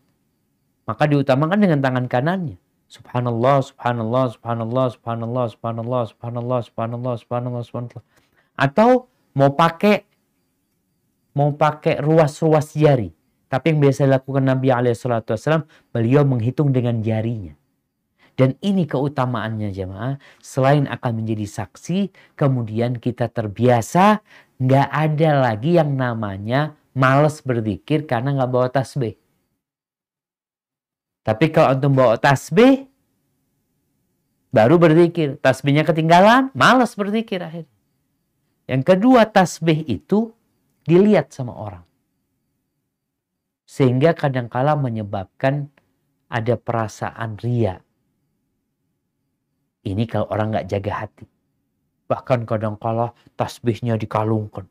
Maka 0.83 1.03
diutamakan 1.07 1.59
dengan 1.59 1.79
tangan 1.79 2.05
kanannya. 2.07 2.57
Subhanallah, 2.87 3.63
subhanallah, 3.63 4.25
subhanallah, 4.35 4.85
subhanallah, 4.93 5.45
subhanallah, 5.49 6.03
subhanallah, 6.05 6.59
subhanallah, 6.61 7.13
subhanallah, 7.17 7.63
subhanallah. 7.65 8.05
Atau 8.53 9.09
mau 9.33 9.49
pakai 9.57 10.05
mau 11.33 11.49
pakai 11.57 11.97
ruas-ruas 11.99 12.77
jari. 12.77 13.09
Tapi 13.49 13.73
yang 13.73 13.79
biasa 13.85 14.09
dilakukan 14.09 14.43
Nabi 14.49 14.73
SAW, 14.93 15.65
beliau 15.93 16.25
menghitung 16.25 16.73
dengan 16.73 17.01
jarinya. 17.05 17.53
Dan 18.33 18.57
ini 18.65 18.89
keutamaannya 18.89 19.69
jemaah. 19.69 20.17
Selain 20.41 20.89
akan 20.89 21.21
menjadi 21.21 21.45
saksi, 21.45 22.09
kemudian 22.33 22.97
kita 22.97 23.29
terbiasa 23.29 24.25
nggak 24.61 24.89
ada 24.89 25.29
lagi 25.49 25.77
yang 25.77 25.93
namanya 25.93 26.77
males 26.93 27.41
berzikir 27.41 28.05
karena 28.05 28.35
nggak 28.37 28.51
bawa 28.51 28.67
tasbih. 28.69 29.17
Tapi 31.23 31.45
kalau 31.55 31.77
untuk 31.79 31.91
bawa 31.95 32.15
tasbih, 32.19 32.83
baru 34.51 34.75
berzikir. 34.75 35.39
Tasbihnya 35.39 35.87
ketinggalan, 35.87 36.51
males 36.51 36.91
berzikir 36.99 37.39
akhirnya. 37.39 37.71
Yang 38.67 38.83
kedua, 38.83 39.23
tasbih 39.31 39.87
itu 39.87 40.35
dilihat 40.83 41.31
sama 41.31 41.55
orang. 41.55 41.85
Sehingga 43.63 44.11
kadangkala 44.11 44.75
menyebabkan 44.75 45.71
ada 46.27 46.59
perasaan 46.59 47.39
ria 47.39 47.79
ini 49.83 50.07
kalau 50.07 50.31
orang 50.31 50.55
nggak 50.55 50.67
jaga 50.71 50.93
hati. 51.05 51.27
Bahkan 52.13 52.45
kadang 52.45 52.77
kala 52.77 53.09
tasbihnya 53.33 53.97
dikalungkan. 53.97 54.69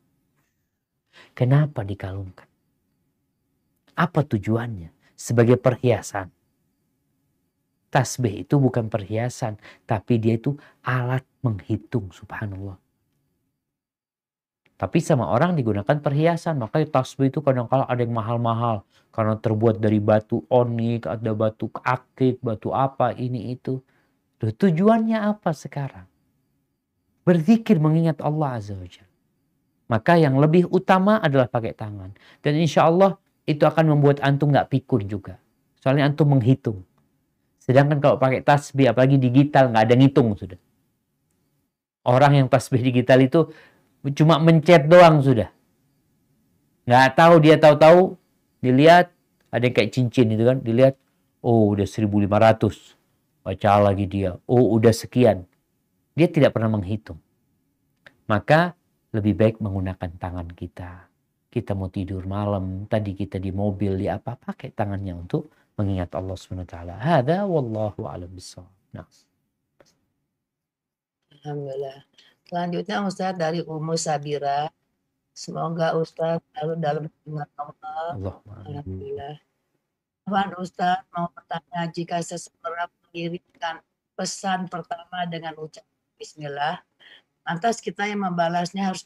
Kenapa 1.35 1.83
dikalungkan? 1.83 2.47
Apa 3.99 4.23
tujuannya? 4.23 4.95
Sebagai 5.19 5.59
perhiasan. 5.59 6.31
Tasbih 7.91 8.47
itu 8.47 8.55
bukan 8.55 8.87
perhiasan, 8.87 9.59
tapi 9.83 10.23
dia 10.23 10.39
itu 10.39 10.55
alat 10.87 11.27
menghitung 11.43 12.15
subhanallah. 12.15 12.79
Tapi 14.79 15.03
sama 15.03 15.27
orang 15.27 15.59
digunakan 15.59 15.99
perhiasan. 15.99 16.63
Makanya 16.63 17.03
tasbih 17.03 17.27
itu 17.27 17.43
kadang 17.43 17.67
kala 17.67 17.91
ada 17.91 17.99
yang 17.99 18.15
mahal-mahal. 18.15 18.87
Karena 19.11 19.35
terbuat 19.35 19.83
dari 19.83 19.99
batu 19.99 20.47
onik, 20.47 21.11
ada 21.11 21.35
batu 21.35 21.67
akik, 21.83 22.39
batu 22.39 22.71
apa, 22.71 23.11
ini 23.19 23.51
itu. 23.51 23.83
Tujuannya 24.39 25.19
apa 25.19 25.51
sekarang? 25.51 26.12
Berzikir 27.23 27.79
mengingat 27.79 28.19
Allah 28.19 28.59
Azza 28.59 28.75
wa 28.75 28.87
Jalla. 28.87 29.11
Maka 29.87 30.19
yang 30.19 30.39
lebih 30.39 30.67
utama 30.71 31.19
adalah 31.19 31.47
pakai 31.47 31.75
tangan. 31.75 32.15
Dan 32.43 32.59
insya 32.59 32.87
Allah 32.87 33.19
itu 33.43 33.63
akan 33.63 33.95
membuat 33.95 34.23
antum 34.23 34.51
nggak 34.51 34.71
pikun 34.71 35.07
juga. 35.07 35.39
Soalnya 35.79 36.07
antum 36.07 36.31
menghitung. 36.31 36.83
Sedangkan 37.63 38.03
kalau 38.03 38.19
pakai 38.19 38.43
tasbih, 38.43 38.91
apalagi 38.91 39.15
digital, 39.15 39.71
nggak 39.71 39.83
ada 39.87 39.95
ngitung 39.95 40.35
sudah. 40.35 40.59
Orang 42.03 42.35
yang 42.35 42.47
tasbih 42.51 42.83
digital 42.83 43.23
itu 43.23 43.47
cuma 44.19 44.35
mencet 44.39 44.83
doang 44.87 45.23
sudah. 45.23 45.47
Nggak 46.83 47.07
tahu 47.15 47.35
dia 47.39 47.55
tahu-tahu 47.55 48.19
dilihat 48.59 49.15
ada 49.47 49.63
yang 49.63 49.75
kayak 49.75 49.91
cincin 49.95 50.27
itu 50.35 50.43
kan 50.43 50.59
dilihat 50.59 50.99
oh 51.39 51.71
udah 51.71 51.87
1500 51.87 52.99
baca 53.43 53.71
lagi 53.79 54.05
dia, 54.07 54.35
oh 54.47 54.63
udah 54.75 54.91
sekian. 54.91 55.47
Dia 56.13 56.29
tidak 56.29 56.53
pernah 56.53 56.77
menghitung. 56.77 57.17
Maka 58.29 58.77
lebih 59.13 59.33
baik 59.33 59.55
menggunakan 59.61 60.09
tangan 60.17 60.49
kita. 60.53 61.09
Kita 61.53 61.77
mau 61.77 61.89
tidur 61.89 62.25
malam, 62.25 62.89
tadi 62.89 63.13
kita 63.13 63.37
di 63.37 63.53
mobil, 63.53 63.93
di 63.97 64.09
apa, 64.09 64.33
pakai 64.33 64.73
tangannya 64.73 65.13
untuk 65.13 65.53
mengingat 65.77 66.13
Allah 66.17 66.33
SWT. 66.33 66.77
Hada 66.97 67.45
wallahu 67.45 68.09
a'lam 68.09 68.29
bishawab. 68.29 68.73
Nah. 68.93 69.05
Alhamdulillah. 71.33 71.97
Selanjutnya 72.49 72.97
Ustaz 73.05 73.33
dari 73.37 73.61
Ummu 73.61 73.93
Sabira. 73.97 74.69
Semoga 75.33 75.97
Ustaz 75.97 76.41
selalu 76.53 76.73
dalam 76.77 77.03
hubungan 77.09 77.49
Allah. 77.57 78.35
Amin. 78.45 78.65
Alhamdulillah. 78.69 79.35
Tuhan 80.23 80.49
Ustaz 80.61 81.01
mau 81.13 81.27
bertanya 81.33 81.81
jika 81.89 82.17
seseorang 82.21 82.89
mengirimkan 83.09 83.81
pesan 84.13 84.69
pertama 84.69 85.25
dengan 85.25 85.57
ucapan 85.57 85.92
Bismillah, 86.23 86.79
lantas 87.43 87.83
kita 87.83 88.07
yang 88.07 88.23
membalasnya 88.23 88.95
harus 88.95 89.03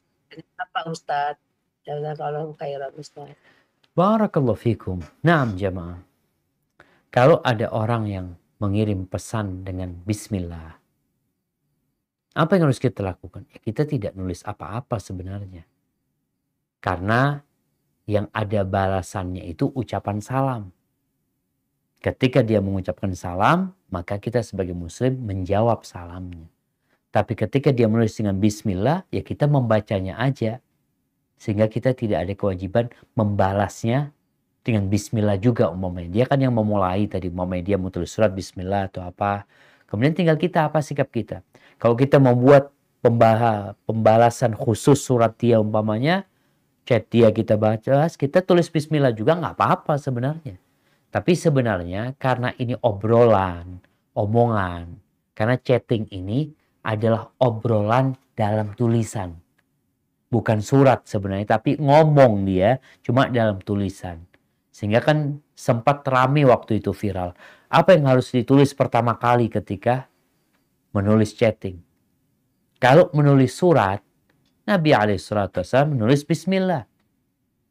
apa 0.54 0.86
Ustadz? 0.86 1.42
Jazakallahu 1.82 2.54
khairan 2.62 2.94
Ustadz. 2.94 3.34
Barakallahu 3.98 4.54
fikum. 4.54 5.02
Naam 5.26 5.58
jamaah. 5.58 5.98
Kalau 7.10 7.42
ada 7.42 7.74
orang 7.74 8.06
yang 8.06 8.28
mengirim 8.62 9.10
pesan 9.10 9.66
dengan 9.66 9.98
Bismillah, 10.06 10.78
apa 12.38 12.52
yang 12.54 12.70
harus 12.70 12.78
kita 12.78 13.02
lakukan? 13.02 13.50
Ya, 13.50 13.66
kita 13.66 13.90
tidak 13.90 14.14
nulis 14.14 14.46
apa-apa 14.46 15.02
sebenarnya. 15.02 15.66
Karena 16.78 17.42
yang 18.06 18.30
ada 18.30 18.62
balasannya 18.62 19.42
itu 19.42 19.66
ucapan 19.74 20.22
salam. 20.22 20.70
Ketika 21.98 22.46
dia 22.46 22.62
mengucapkan 22.62 23.10
salam, 23.18 23.74
maka 23.90 24.22
kita 24.22 24.46
sebagai 24.46 24.78
muslim 24.78 25.18
menjawab 25.26 25.82
salamnya. 25.82 26.46
Tapi 27.18 27.34
ketika 27.34 27.74
dia 27.74 27.90
menulis 27.90 28.14
dengan 28.14 28.38
bismillah, 28.38 29.02
ya 29.10 29.26
kita 29.26 29.50
membacanya 29.50 30.22
aja. 30.22 30.62
Sehingga 31.42 31.66
kita 31.66 31.98
tidak 31.98 32.30
ada 32.30 32.34
kewajiban 32.38 32.94
membalasnya 33.18 34.14
dengan 34.62 34.86
bismillah 34.86 35.42
juga 35.42 35.74
umpamanya. 35.74 36.14
Dia 36.14 36.26
kan 36.30 36.38
yang 36.38 36.54
memulai 36.54 37.10
tadi 37.10 37.34
umpamanya 37.34 37.74
dia 37.74 37.78
mau 37.82 37.90
tulis 37.90 38.14
surat 38.14 38.30
bismillah 38.30 38.94
atau 38.94 39.02
apa. 39.02 39.50
Kemudian 39.90 40.14
tinggal 40.14 40.38
kita 40.38 40.70
apa 40.70 40.78
sikap 40.78 41.10
kita. 41.10 41.42
Kalau 41.82 41.98
kita 41.98 42.22
membuat 42.22 42.70
pembalasan 43.02 44.54
khusus 44.54 45.02
surat 45.02 45.34
dia 45.42 45.58
umpamanya, 45.58 46.22
chat 46.86 47.10
dia 47.10 47.34
kita 47.34 47.58
baca, 47.58 48.06
kita 48.14 48.46
tulis 48.46 48.70
bismillah 48.70 49.10
juga 49.10 49.34
nggak 49.42 49.58
apa-apa 49.58 49.98
sebenarnya. 49.98 50.62
Tapi 51.10 51.34
sebenarnya 51.34 52.14
karena 52.22 52.54
ini 52.62 52.78
obrolan, 52.86 53.82
omongan, 54.14 55.02
karena 55.34 55.58
chatting 55.58 56.06
ini 56.14 56.54
adalah 56.88 57.28
obrolan 57.44 58.16
dalam 58.32 58.72
tulisan. 58.80 59.36
Bukan 60.32 60.64
surat 60.64 61.04
sebenarnya, 61.04 61.60
tapi 61.60 61.76
ngomong 61.76 62.48
dia 62.48 62.80
cuma 63.04 63.28
dalam 63.28 63.60
tulisan. 63.60 64.24
Sehingga 64.72 65.04
kan 65.04 65.44
sempat 65.52 66.08
rame 66.08 66.48
waktu 66.48 66.80
itu 66.80 66.96
viral. 66.96 67.36
Apa 67.68 68.00
yang 68.00 68.08
harus 68.08 68.32
ditulis 68.32 68.72
pertama 68.72 69.20
kali 69.20 69.52
ketika 69.52 70.08
menulis 70.96 71.36
chatting? 71.36 71.84
Kalau 72.80 73.12
menulis 73.12 73.52
surat, 73.58 74.00
Nabi 74.68 74.92
SAW 75.18 75.92
menulis 75.92 76.24
Bismillah. 76.28 76.88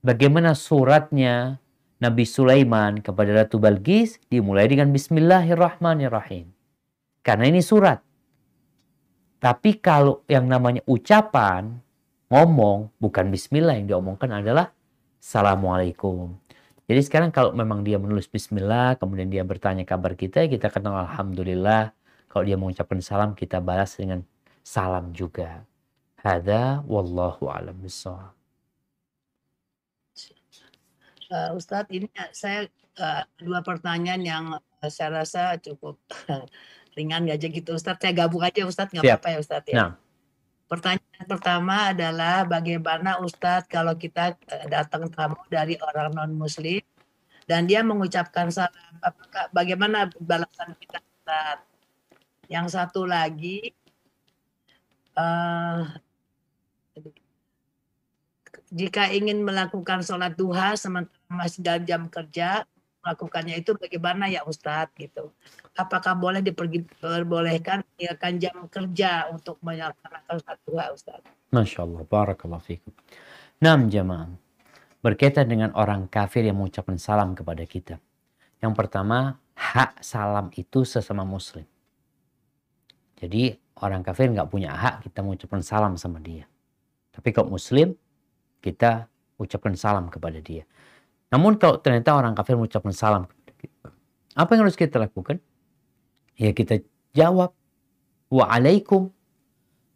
Bagaimana 0.01 0.57
suratnya 0.57 1.61
Nabi 2.01 2.25
Sulaiman 2.29 3.01
kepada 3.01 3.45
Ratu 3.45 3.57
Balgis 3.57 4.21
dimulai 4.29 4.69
dengan 4.69 4.93
Bismillahirrahmanirrahim. 4.93 6.53
Karena 7.25 7.45
ini 7.49 7.59
surat. 7.59 8.06
Tapi 9.47 9.79
kalau 9.79 10.27
yang 10.27 10.51
namanya 10.51 10.83
ucapan, 10.91 11.79
ngomong, 12.35 12.91
bukan 12.99 13.31
bismillah 13.31 13.79
yang 13.79 13.87
diomongkan 13.87 14.43
adalah 14.43 14.75
Assalamualaikum. 15.23 16.35
Jadi 16.91 17.01
sekarang 17.07 17.31
kalau 17.31 17.55
memang 17.55 17.87
dia 17.87 17.95
menulis 17.95 18.27
bismillah, 18.27 18.99
kemudian 18.99 19.31
dia 19.31 19.47
bertanya 19.47 19.87
kabar 19.87 20.19
kita, 20.19 20.51
kita 20.51 20.67
kenal 20.67 20.99
Alhamdulillah. 20.99 21.95
Kalau 22.27 22.43
dia 22.43 22.59
mengucapkan 22.59 22.99
salam, 22.99 23.39
kita 23.39 23.63
balas 23.63 23.95
dengan 23.95 24.27
salam 24.67 25.15
juga. 25.15 25.63
Hada 26.19 26.83
wallahu 26.83 27.47
alam 27.47 27.79
bisawab. 27.79 28.35
Uh, 31.31 31.55
Ustadz, 31.55 31.95
ini 31.95 32.11
saya 32.35 32.67
uh, 32.99 33.23
dua 33.39 33.63
pertanyaan 33.63 34.23
yang 34.27 34.45
uh, 34.59 34.91
saya 34.91 35.23
rasa 35.23 35.55
cukup 35.63 36.03
ringan 36.97 37.29
aja 37.29 37.47
gitu 37.47 37.77
Ustadz. 37.77 38.01
Saya 38.01 38.17
gabung 38.17 38.43
aja 38.43 38.65
Ustadz, 38.65 38.91
nggak 38.97 39.05
apa-apa 39.05 39.29
ya 39.29 39.39
Ustadz 39.39 39.69
ya. 39.71 39.77
Nah. 39.77 39.93
Pertanyaan 40.67 41.27
pertama 41.31 41.95
adalah 41.95 42.43
bagaimana 42.43 43.23
Ustadz 43.23 43.71
kalau 43.71 43.95
kita 43.95 44.35
eh, 44.51 44.67
datang 44.67 45.07
tamu 45.13 45.39
dari 45.47 45.79
orang 45.79 46.11
non 46.17 46.33
Muslim 46.35 46.83
dan 47.47 47.71
dia 47.71 47.87
mengucapkan 47.87 48.51
salam, 48.51 48.75
apakah 48.99 49.47
bagaimana 49.55 50.11
balasan 50.19 50.75
kita 50.83 50.99
Ustadz? 50.99 51.69
Yang 52.51 52.67
satu 52.79 53.03
lagi, 53.07 53.75
uh, 55.19 55.83
jika 58.71 59.11
ingin 59.15 59.43
melakukan 59.43 60.03
sholat 60.03 60.35
duha 60.35 60.75
sementara 60.75 61.27
masih 61.31 61.63
dalam 61.63 61.83
jam 61.87 62.03
kerja, 62.11 62.67
melakukannya 63.07 63.63
itu 63.63 63.79
bagaimana 63.79 64.27
ya 64.27 64.43
Ustadz 64.43 64.99
gitu. 64.99 65.31
Apakah 65.79 66.19
boleh 66.19 66.43
diperbolehkan 66.43 67.87
meninggalkan 67.95 68.43
jam 68.43 68.57
kerja 68.67 69.31
untuk 69.31 69.63
melaksanakan 69.63 70.37
satu 70.43 70.75
Ustadz? 70.75 71.31
Masya 71.55 71.87
Allah, 71.87 72.03
barakallah 72.03 72.59
fikum. 72.59 72.91
Enam 73.63 73.87
jamaah. 73.87 74.35
Berkaitan 74.99 75.47
dengan 75.47 75.71
orang 75.79 76.11
kafir 76.11 76.43
yang 76.43 76.59
mengucapkan 76.59 76.99
salam 76.99 77.39
kepada 77.39 77.63
kita. 77.63 78.03
Yang 78.59 78.75
pertama, 78.75 79.39
hak 79.55 80.03
salam 80.03 80.51
itu 80.59 80.83
sesama 80.83 81.23
muslim. 81.23 81.63
Jadi 83.15 83.55
orang 83.79 84.03
kafir 84.03 84.29
nggak 84.35 84.51
punya 84.51 84.75
hak 84.75 85.07
kita 85.07 85.23
mengucapkan 85.23 85.63
salam 85.63 85.95
sama 85.95 86.19
dia. 86.19 86.51
Tapi 87.15 87.31
kalau 87.31 87.55
muslim, 87.55 87.95
kita 88.61 89.07
ucapkan 89.39 89.73
salam 89.79 90.11
kepada 90.11 90.43
dia. 90.43 90.67
Namun 91.33 91.59
kalau 91.59 91.83
ternyata 91.83 92.15
orang 92.15 92.39
kafir 92.39 92.55
mengucapkan 92.55 92.95
salam 92.95 93.27
apa 94.37 94.53
yang 94.53 94.69
harus 94.69 94.77
kita 94.77 95.01
lakukan? 95.01 95.41
Ya 96.37 96.53
kita 96.53 96.85
jawab 97.17 97.57
waalaikum. 98.29 99.09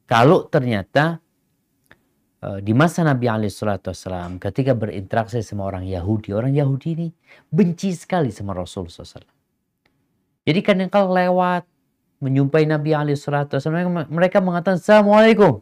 Kalau 0.09 0.49
ternyata 0.49 1.21
uh, 2.41 2.59
di 2.59 2.73
masa 2.73 3.05
Nabi 3.05 3.29
Alaihissalam 3.29 4.41
ketika 4.41 4.73
berinteraksi 4.73 5.45
sama 5.45 5.69
orang 5.69 5.85
Yahudi, 5.85 6.33
orang 6.33 6.57
Yahudi 6.57 6.89
ini 6.97 7.09
benci 7.53 7.93
sekali 7.93 8.33
sama 8.33 8.57
Rasul 8.57 8.89
SAW. 8.89 9.23
Jadi 10.49 10.61
kadang 10.65 10.89
kalau 10.89 11.13
lewat 11.13 11.69
menjumpai 12.25 12.65
Nabi 12.65 12.97
Alaihissalam 12.97 14.09
mereka 14.09 14.41
mengatakan 14.41 14.81
Assalamualaikum. 14.81 15.61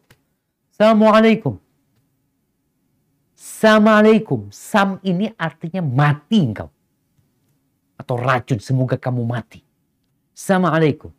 Assalamualaikum. 0.71 1.59
Assalamualaikum. 3.39 4.51
Sam 4.51 4.99
ini 5.07 5.31
artinya 5.39 5.79
mati 5.79 6.43
engkau. 6.43 6.75
Atau 7.95 8.19
racun, 8.19 8.59
semoga 8.59 8.99
kamu 8.99 9.23
mati. 9.23 9.63
Assalamualaikum. 10.35 11.15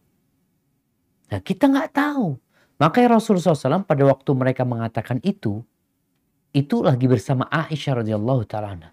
Nah 1.32 1.40
kita 1.40 1.72
nggak 1.72 1.96
tahu. 1.96 2.36
Makanya 2.76 3.16
Rasulullah 3.16 3.56
SAW 3.56 3.88
pada 3.88 4.04
waktu 4.04 4.32
mereka 4.36 4.68
mengatakan 4.68 5.24
itu, 5.24 5.64
itu 6.52 6.84
lagi 6.84 7.08
bersama 7.08 7.48
Aisyah 7.48 8.04
radhiyallahu 8.04 8.44
taala. 8.52 8.92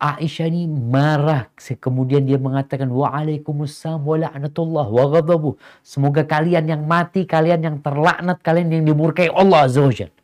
Aisyah 0.00 0.48
ini 0.48 0.64
marah. 0.64 1.52
Kemudian 1.56 2.24
dia 2.24 2.40
mengatakan 2.40 2.88
waalaikumsalam 2.88 4.00
wa 4.00 4.16
la'natullah 4.16 4.86
wa 4.88 5.04
ghadabu. 5.12 5.60
Semoga 5.84 6.24
kalian 6.24 6.72
yang 6.72 6.82
mati, 6.88 7.28
kalian 7.28 7.60
yang 7.60 7.76
terlaknat, 7.84 8.40
kalian 8.40 8.80
yang 8.80 8.84
dimurkai 8.88 9.28
Allah 9.28 9.68
azza 9.68 9.84
wajalla. 9.84 10.21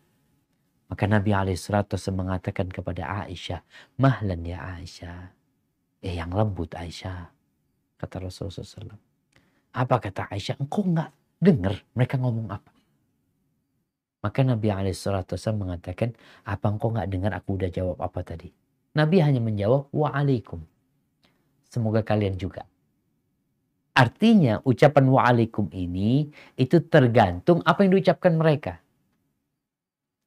Maka 0.88 1.04
Nabi 1.04 1.36
alaihissalatu 1.36 2.00
mengatakan 2.16 2.72
kepada 2.72 3.28
Aisyah, 3.28 3.60
mahlan 4.00 4.40
ya 4.40 4.80
Aisyah. 4.80 5.36
Eh 6.00 6.16
yang 6.16 6.32
lembut 6.32 6.72
Aisyah. 6.72 7.28
Kata 8.00 8.16
Rasulullah 8.24 8.64
SAW. 8.64 8.96
Apa 9.76 10.00
kata 10.00 10.32
Aisyah? 10.32 10.56
Engkau 10.56 10.88
enggak 10.88 11.12
dengar 11.36 11.76
mereka 11.92 12.16
ngomong 12.16 12.48
apa? 12.48 12.72
Maka 14.24 14.40
Nabi 14.42 14.72
alaihissalatu 14.72 15.36
mengatakan, 15.54 16.16
apa 16.48 16.66
engkau 16.66 16.90
enggak 16.90 17.08
dengar 17.12 17.32
aku 17.36 17.60
udah 17.60 17.70
jawab 17.70 18.00
apa 18.00 18.24
tadi? 18.24 18.48
Nabi 18.96 19.20
hanya 19.20 19.44
menjawab, 19.44 19.92
waalaikum. 19.92 20.64
Semoga 21.68 22.00
kalian 22.00 22.40
juga. 22.40 22.64
Artinya 23.92 24.62
ucapan 24.64 25.04
waalaikum 25.10 25.68
ini 25.74 26.30
itu 26.56 26.80
tergantung 26.86 27.60
apa 27.66 27.84
yang 27.84 27.98
diucapkan 27.98 28.32
mereka. 28.38 28.80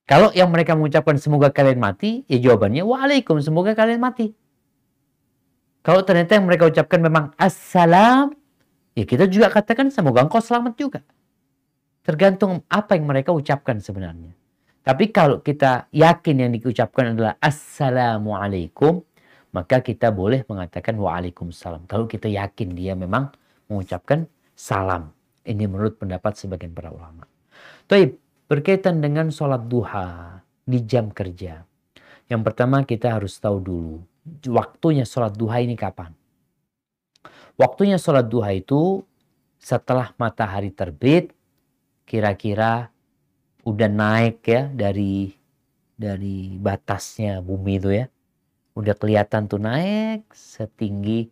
Kalau 0.09 0.33
yang 0.35 0.51
mereka 0.51 0.75
mengucapkan 0.75 1.15
semoga 1.21 1.53
kalian 1.53 1.79
mati, 1.79 2.27
ya 2.27 2.37
jawabannya 2.41 2.83
waalaikum, 2.83 3.39
semoga 3.39 3.77
kalian 3.77 4.01
mati. 4.01 4.35
Kalau 5.81 6.05
ternyata 6.05 6.37
yang 6.37 6.45
mereka 6.45 6.69
ucapkan 6.69 7.01
memang 7.01 7.33
assalam, 7.41 8.35
ya 8.93 9.03
kita 9.07 9.25
juga 9.25 9.49
katakan 9.49 9.89
semoga 9.89 10.21
engkau 10.21 10.37
selamat 10.37 10.73
juga. 10.77 10.99
Tergantung 12.05 12.65
apa 12.69 12.97
yang 12.97 13.05
mereka 13.09 13.33
ucapkan 13.33 13.81
sebenarnya. 13.81 14.33
Tapi 14.81 15.13
kalau 15.13 15.45
kita 15.45 15.85
yakin 15.93 16.35
yang 16.41 16.51
diucapkan 16.57 17.13
adalah 17.13 17.37
assalamualaikum, 17.37 19.05
maka 19.53 19.83
kita 19.85 20.09
boleh 20.09 20.41
mengatakan 20.49 20.97
waalaikumsalam. 20.97 21.85
Kalau 21.85 22.09
kita 22.09 22.25
yakin 22.25 22.73
dia 22.73 22.97
memang 22.97 23.29
mengucapkan 23.69 24.25
salam. 24.57 25.13
Ini 25.45 25.65
menurut 25.69 25.97
pendapat 26.01 26.37
sebagian 26.37 26.73
para 26.73 26.89
ulama. 26.89 27.25
Taib, 27.85 28.17
berkaitan 28.51 28.99
dengan 28.99 29.31
sholat 29.31 29.63
duha 29.71 30.43
di 30.67 30.83
jam 30.83 31.07
kerja. 31.07 31.63
Yang 32.27 32.41
pertama 32.43 32.83
kita 32.83 33.15
harus 33.15 33.39
tahu 33.39 33.63
dulu 33.63 33.95
waktunya 34.51 35.07
sholat 35.07 35.33
duha 35.33 35.63
ini 35.63 35.79
kapan. 35.79 36.13
Waktunya 37.55 37.95
sholat 37.95 38.27
duha 38.27 38.51
itu 38.51 39.05
setelah 39.61 40.11
matahari 40.17 40.73
terbit, 40.73 41.31
kira-kira 42.03 42.89
udah 43.61 43.89
naik 43.89 44.41
ya 44.43 44.67
dari 44.67 45.31
dari 45.93 46.57
batasnya 46.57 47.39
bumi 47.39 47.73
itu 47.77 47.89
ya. 48.03 48.05
Udah 48.73 48.95
kelihatan 48.97 49.45
tuh 49.47 49.61
naik 49.61 50.25
setinggi 50.31 51.29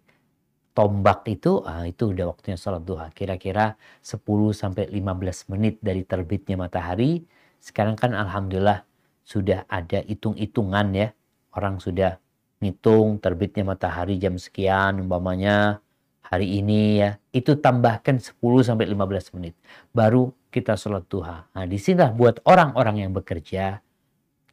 tombak 0.73 1.25
itu, 1.27 1.61
ah, 1.65 1.83
itu 1.85 2.13
udah 2.13 2.31
waktunya 2.31 2.57
sholat 2.57 2.83
duha. 2.85 3.11
Kira-kira 3.11 3.75
10 3.99 4.55
sampai 4.55 4.87
15 4.87 5.49
menit 5.51 5.81
dari 5.83 6.05
terbitnya 6.05 6.55
matahari. 6.55 7.25
Sekarang 7.59 7.99
kan 7.99 8.15
alhamdulillah 8.15 8.87
sudah 9.27 9.67
ada 9.67 10.01
hitung-hitungan 10.05 10.87
ya. 10.95 11.07
Orang 11.53 11.81
sudah 11.81 12.17
ngitung 12.63 13.19
terbitnya 13.19 13.67
matahari 13.67 14.19
jam 14.19 14.35
sekian 14.39 15.01
umpamanya. 15.03 15.81
Hari 16.29 16.61
ini 16.61 17.01
ya, 17.01 17.17
itu 17.33 17.57
tambahkan 17.57 18.21
10 18.21 18.61
sampai 18.61 18.85
15 18.85 19.33
menit. 19.33 19.57
Baru 19.89 20.29
kita 20.53 20.77
sholat 20.77 21.09
duha. 21.09 21.49
Nah, 21.57 21.65
di 21.65 21.81
sini 21.81 22.05
buat 22.13 22.37
orang-orang 22.45 23.01
yang 23.01 23.11
bekerja, 23.17 23.81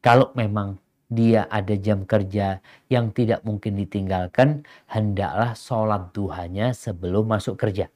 kalau 0.00 0.32
memang 0.32 0.80
dia 1.06 1.46
ada 1.46 1.74
jam 1.78 2.02
kerja 2.02 2.58
yang 2.90 3.14
tidak 3.14 3.46
mungkin 3.46 3.78
ditinggalkan, 3.78 4.66
hendaklah 4.90 5.54
sholat 5.54 6.10
duhanya 6.10 6.74
sebelum 6.74 7.30
masuk 7.30 7.54
kerja. 7.54 7.86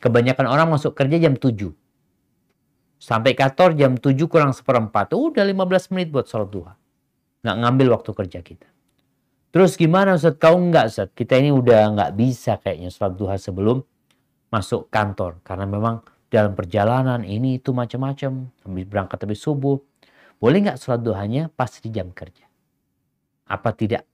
Kebanyakan 0.00 0.48
orang 0.48 0.68
masuk 0.72 0.96
kerja 0.96 1.20
jam 1.20 1.36
7. 1.36 1.76
Sampai 2.96 3.36
kantor 3.36 3.76
jam 3.76 3.92
7 4.00 4.16
kurang 4.32 4.56
seperempat. 4.56 5.12
Udah 5.12 5.44
15 5.44 5.92
menit 5.92 6.08
buat 6.08 6.24
sholat 6.24 6.48
duha. 6.48 6.72
Nggak 7.44 7.56
ngambil 7.60 7.86
waktu 8.00 8.10
kerja 8.16 8.40
kita. 8.40 8.68
Terus 9.52 9.76
gimana 9.76 10.16
Ustaz? 10.16 10.40
Kau 10.40 10.56
enggak 10.56 10.88
Ustaz? 10.88 11.12
Kita 11.12 11.36
ini 11.36 11.52
udah 11.52 11.92
nggak 11.92 12.10
bisa 12.16 12.56
kayaknya 12.56 12.88
sholat 12.88 13.12
duha 13.20 13.36
sebelum 13.36 13.84
masuk 14.48 14.88
kantor. 14.88 15.44
Karena 15.44 15.68
memang 15.68 16.00
dalam 16.32 16.56
perjalanan 16.56 17.20
ini 17.20 17.60
itu 17.60 17.76
macam-macam. 17.76 18.48
Berangkat 18.64 19.20
habis 19.20 19.44
subuh 19.44 19.76
boleh 20.40 20.58
nggak 20.64 20.80
sholat 20.80 21.04
duhanya 21.04 21.52
pas 21.52 21.68
di 21.68 21.92
jam 21.92 22.08
kerja? 22.10 22.48
Apa 23.44 23.76
tidak 23.76 24.08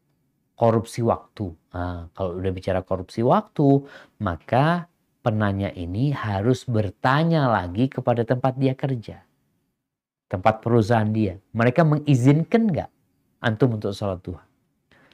korupsi 0.58 1.06
waktu? 1.06 1.54
Nah, 1.70 2.10
kalau 2.10 2.36
udah 2.36 2.50
bicara 2.50 2.82
korupsi 2.82 3.22
waktu, 3.22 3.86
maka 4.18 4.90
penanya 5.22 5.70
ini 5.70 6.10
harus 6.10 6.66
bertanya 6.66 7.46
lagi 7.46 7.86
kepada 7.86 8.26
tempat 8.26 8.58
dia 8.58 8.74
kerja. 8.74 9.22
Tempat 10.26 10.58
perusahaan 10.58 11.06
dia. 11.06 11.38
Mereka 11.54 11.86
mengizinkan 11.86 12.66
nggak 12.66 12.90
antum 13.38 13.78
untuk 13.78 13.94
sholat 13.94 14.18
duha? 14.18 14.42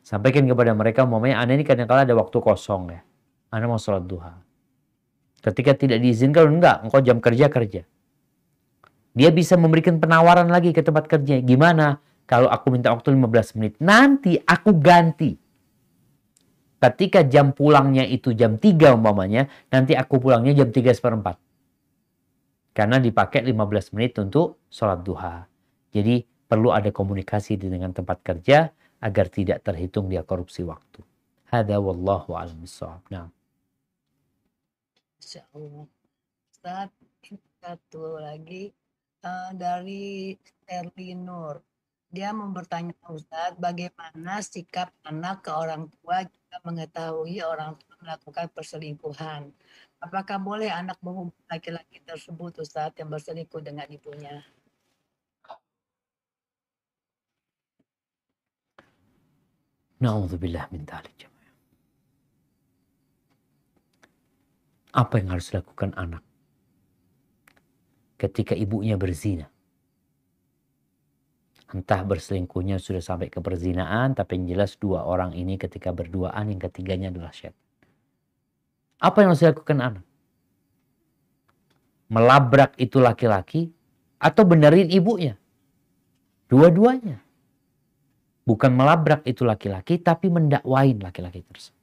Sampaikan 0.01 0.49
kepada 0.49 0.73
mereka, 0.75 1.05
umpamanya 1.05 1.45
Anda 1.45 1.55
ini 1.55 1.63
kadang-kala 1.63 2.09
ada 2.09 2.17
waktu 2.17 2.35
kosong 2.41 2.91
ya. 2.91 3.01
Anda 3.53 3.69
mau 3.69 3.79
sholat 3.79 4.09
duha. 4.09 4.35
Ketika 5.43 5.77
tidak 5.77 6.01
diizinkan, 6.01 6.59
enggak, 6.59 6.87
engkau 6.87 7.03
jam 7.05 7.19
kerja 7.21 7.47
kerja. 7.53 7.83
Dia 9.13 9.29
bisa 9.29 9.61
memberikan 9.61 10.01
penawaran 10.01 10.49
lagi 10.49 10.73
ke 10.73 10.81
tempat 10.81 11.05
kerja. 11.05 11.41
Gimana 11.45 12.01
kalau 12.25 12.49
aku 12.49 12.73
minta 12.73 12.89
waktu 12.89 13.13
15 13.13 13.57
menit? 13.61 13.73
Nanti 13.77 14.41
aku 14.41 14.73
ganti. 14.81 15.37
Ketika 16.83 17.23
jam 17.23 17.55
pulangnya 17.55 18.03
itu 18.03 18.35
jam 18.35 18.59
3 18.59 18.97
umpamanya, 18.97 19.47
nanti 19.71 19.95
aku 19.95 20.19
pulangnya 20.19 20.57
jam 20.65 20.73
3 20.73 20.91
seperempat. 20.97 21.37
Karena 22.73 22.97
dipakai 22.99 23.45
15 23.45 23.95
menit 23.95 24.17
untuk 24.19 24.65
sholat 24.73 25.05
duha. 25.05 25.45
Jadi 25.93 26.25
perlu 26.25 26.73
ada 26.73 26.89
komunikasi 26.89 27.61
dengan 27.61 27.93
tempat 27.93 28.25
kerja 28.25 28.73
agar 28.99 29.27
tidak 29.29 29.61
terhitung 29.61 30.09
dia 30.09 30.25
korupsi 30.25 30.65
waktu. 30.65 31.05
Hada 31.53 31.77
wallahu 31.77 32.33
a'lam 32.33 32.65
Nah. 33.13 33.29
Insya 35.21 35.45
Allah. 35.53 35.85
Ustaz, 36.49 36.89
satu 37.61 38.17
lagi 38.17 38.73
uh, 39.23 39.51
dari 39.55 40.37
Erlinur. 40.67 41.63
Dia 42.13 42.29
mau 42.37 42.53
bertanya 42.53 42.93
Ustadz, 43.09 43.57
bagaimana 43.57 44.45
sikap 44.45 44.93
anak 45.09 45.49
ke 45.49 45.51
orang 45.51 45.89
tua 45.89 46.29
jika 46.29 46.57
mengetahui 46.61 47.41
orang 47.41 47.73
tua 47.81 47.95
melakukan 48.05 48.53
perselingkuhan? 48.53 49.49
Apakah 49.97 50.37
boleh 50.37 50.69
anak 50.69 51.01
menghubungi 51.01 51.47
laki-laki 51.49 52.05
tersebut 52.05 52.61
Ustadz 52.61 53.01
yang 53.01 53.09
berselingkuh 53.09 53.65
dengan 53.65 53.89
ibunya? 53.89 54.45
Na'udzubillah 60.03 60.67
min 60.75 60.83
Apa 64.93 65.15
yang 65.17 65.29
harus 65.33 65.49
dilakukan 65.49 65.95
anak? 65.95 66.32
Ketika 68.23 68.55
ibunya 68.55 68.95
berzina. 68.95 69.51
Entah 71.75 72.05
berselingkuhnya 72.07 72.79
sudah 72.79 73.03
sampai 73.03 73.33
ke 73.33 73.43
perzinaan, 73.43 74.15
tapi 74.15 74.39
yang 74.39 74.55
jelas 74.55 74.79
dua 74.79 75.03
orang 75.09 75.35
ini 75.35 75.59
ketika 75.59 75.91
berduaan, 75.91 76.53
yang 76.53 76.61
ketiganya 76.61 77.11
adalah 77.11 77.33
syaitan. 77.35 77.59
Apa 79.03 79.25
yang 79.25 79.35
harus 79.35 79.43
dilakukan 79.43 79.79
anak? 79.83 80.05
Melabrak 82.13 82.77
itu 82.77 83.01
laki-laki 83.01 83.73
atau 84.21 84.45
benerin 84.45 84.93
ibunya? 84.93 85.35
Dua-duanya. 86.47 87.25
Bukan 88.45 88.71
melabrak 88.77 89.25
itu 89.25 89.49
laki-laki, 89.49 89.97
tapi 89.97 90.29
mendakwain 90.29 91.01
laki-laki 91.01 91.41
tersebut. 91.41 91.81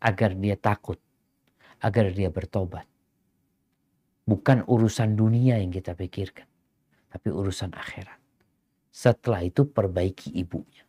Agar 0.00 0.32
dia 0.32 0.56
takut, 0.56 0.96
agar 1.84 2.08
dia 2.16 2.32
bertobat. 2.32 2.88
Bukan 4.28 4.68
urusan 4.68 5.16
dunia 5.16 5.56
yang 5.56 5.72
kita 5.72 5.96
pikirkan, 5.96 6.44
tapi 7.08 7.32
urusan 7.32 7.72
akhirat. 7.72 8.20
Setelah 8.92 9.40
itu 9.40 9.64
perbaiki 9.64 10.36
ibunya. 10.36 10.84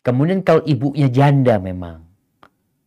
Kemudian 0.00 0.40
kalau 0.40 0.64
ibunya 0.64 1.12
janda 1.12 1.60
memang, 1.60 2.00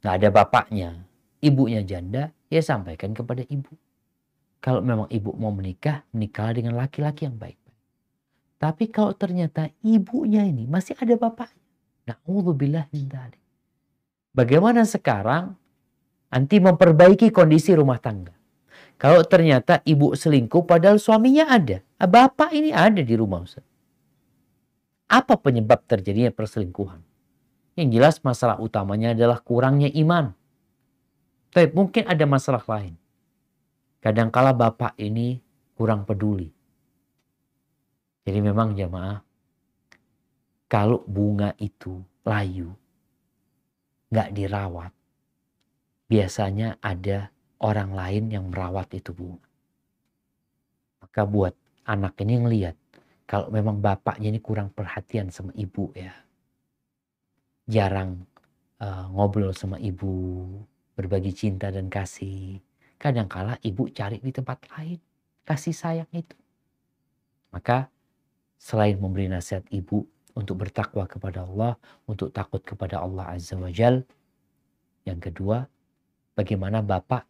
nggak 0.01 0.15
ada 0.17 0.29
bapaknya, 0.33 1.05
ibunya 1.37 1.85
janda, 1.85 2.33
ya 2.49 2.65
sampaikan 2.65 3.13
kepada 3.13 3.45
ibu. 3.45 3.77
Kalau 4.57 4.81
memang 4.81 5.05
ibu 5.13 5.29
mau 5.37 5.53
menikah, 5.53 6.01
menikah 6.09 6.49
dengan 6.49 6.81
laki-laki 6.81 7.29
yang 7.29 7.37
baik. 7.37 7.61
Tapi 8.61 8.93
kalau 8.93 9.13
ternyata 9.17 9.69
ibunya 9.81 10.45
ini 10.45 10.65
masih 10.69 10.93
ada 10.97 11.17
bapaknya. 11.17 11.61
Min 12.25 13.09
Bagaimana 14.31 14.81
sekarang 14.85 15.57
Anti 16.31 16.63
memperbaiki 16.63 17.29
kondisi 17.35 17.75
rumah 17.75 17.99
tangga. 17.99 18.31
Kalau 18.95 19.25
ternyata 19.27 19.83
ibu 19.83 20.15
selingkuh 20.15 20.63
padahal 20.63 21.01
suaminya 21.01 21.51
ada. 21.51 21.83
Ah, 21.99 22.07
bapak 22.07 22.55
ini 22.55 22.71
ada 22.71 23.03
di 23.03 23.13
rumah 23.17 23.43
Ustaz. 23.43 23.65
Apa 25.11 25.35
penyebab 25.35 25.83
terjadinya 25.83 26.31
perselingkuhan? 26.31 27.03
Yang 27.75 27.89
jelas 27.97 28.15
masalah 28.23 28.61
utamanya 28.63 29.11
adalah 29.11 29.43
kurangnya 29.43 29.91
iman. 29.91 30.31
Tapi 31.51 31.67
mungkin 31.75 32.07
ada 32.07 32.23
masalah 32.23 32.63
lain. 32.63 32.95
Kadangkala 33.99 34.55
bapak 34.55 34.95
ini 35.01 35.43
kurang 35.75 36.07
peduli. 36.07 36.47
Jadi 38.23 38.39
memang 38.39 38.77
jamaah, 38.77 39.19
kalau 40.69 41.03
bunga 41.09 41.57
itu 41.57 41.99
layu, 42.23 42.69
nggak 44.13 44.29
dirawat, 44.31 44.93
biasanya 46.11 46.75
ada 46.83 47.31
orang 47.63 47.95
lain 47.95 48.23
yang 48.35 48.51
merawat 48.51 48.91
itu 48.91 49.15
bunga. 49.15 49.39
Maka 50.99 51.23
buat 51.23 51.55
anak 51.87 52.19
ini 52.19 52.35
ngelihat 52.43 52.75
kalau 53.23 53.47
memang 53.47 53.79
bapaknya 53.79 54.27
ini 54.27 54.43
kurang 54.43 54.75
perhatian 54.75 55.31
sama 55.31 55.55
ibu 55.55 55.87
ya. 55.95 56.11
Jarang 57.71 58.27
uh, 58.83 59.07
ngobrol 59.07 59.55
sama 59.55 59.79
ibu, 59.79 60.43
berbagi 60.99 61.31
cinta 61.31 61.71
dan 61.71 61.87
kasih. 61.87 62.59
Kadangkala 62.99 63.55
ibu 63.63 63.87
cari 63.87 64.19
di 64.19 64.35
tempat 64.35 64.67
lain 64.75 64.99
kasih 65.47 65.71
sayang 65.71 66.11
itu. 66.11 66.35
Maka 67.55 67.87
selain 68.59 68.99
memberi 68.99 69.31
nasihat 69.31 69.63
ibu 69.71 70.03
untuk 70.35 70.59
bertakwa 70.59 71.07
kepada 71.07 71.47
Allah, 71.47 71.79
untuk 72.03 72.35
takut 72.35 72.59
kepada 72.63 72.99
Allah 72.99 73.31
Azza 73.31 73.55
wa 73.55 73.71
Jal. 73.71 74.03
Yang 75.07 75.31
kedua, 75.31 75.65
bagaimana 76.41 76.81
bapak 76.81 77.29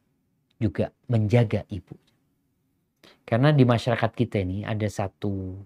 juga 0.56 0.96
menjaga 1.12 1.68
ibu. 1.68 2.00
Karena 3.28 3.52
di 3.52 3.68
masyarakat 3.68 4.12
kita 4.16 4.40
ini 4.40 4.64
ada 4.64 4.88
satu 4.88 5.60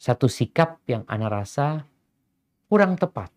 satu 0.00 0.26
sikap 0.32 0.80
yang 0.88 1.04
ana 1.04 1.28
rasa 1.28 1.84
kurang 2.72 2.96
tepat. 2.96 3.28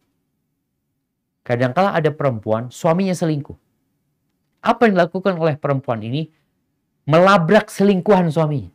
Kadangkala 1.44 1.92
ada 1.92 2.08
perempuan 2.16 2.72
suaminya 2.72 3.12
selingkuh. 3.12 3.60
Apa 4.64 4.88
yang 4.88 4.96
dilakukan 4.96 5.36
oleh 5.36 5.60
perempuan 5.60 6.00
ini? 6.00 6.32
Melabrak 7.04 7.68
selingkuhan 7.68 8.32
suaminya. 8.32 8.72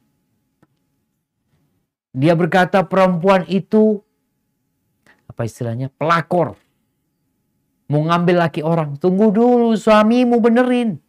Dia 2.12 2.36
berkata 2.36 2.84
perempuan 2.84 3.48
itu 3.48 4.04
apa 5.24 5.48
istilahnya 5.48 5.88
pelakor 5.96 6.60
Mau 7.88 8.04
ngambil 8.04 8.36
laki 8.48 8.60
orang. 8.60 9.00
Tunggu 9.00 9.32
dulu 9.32 9.72
suamimu 9.72 10.36
benerin. 10.44 11.00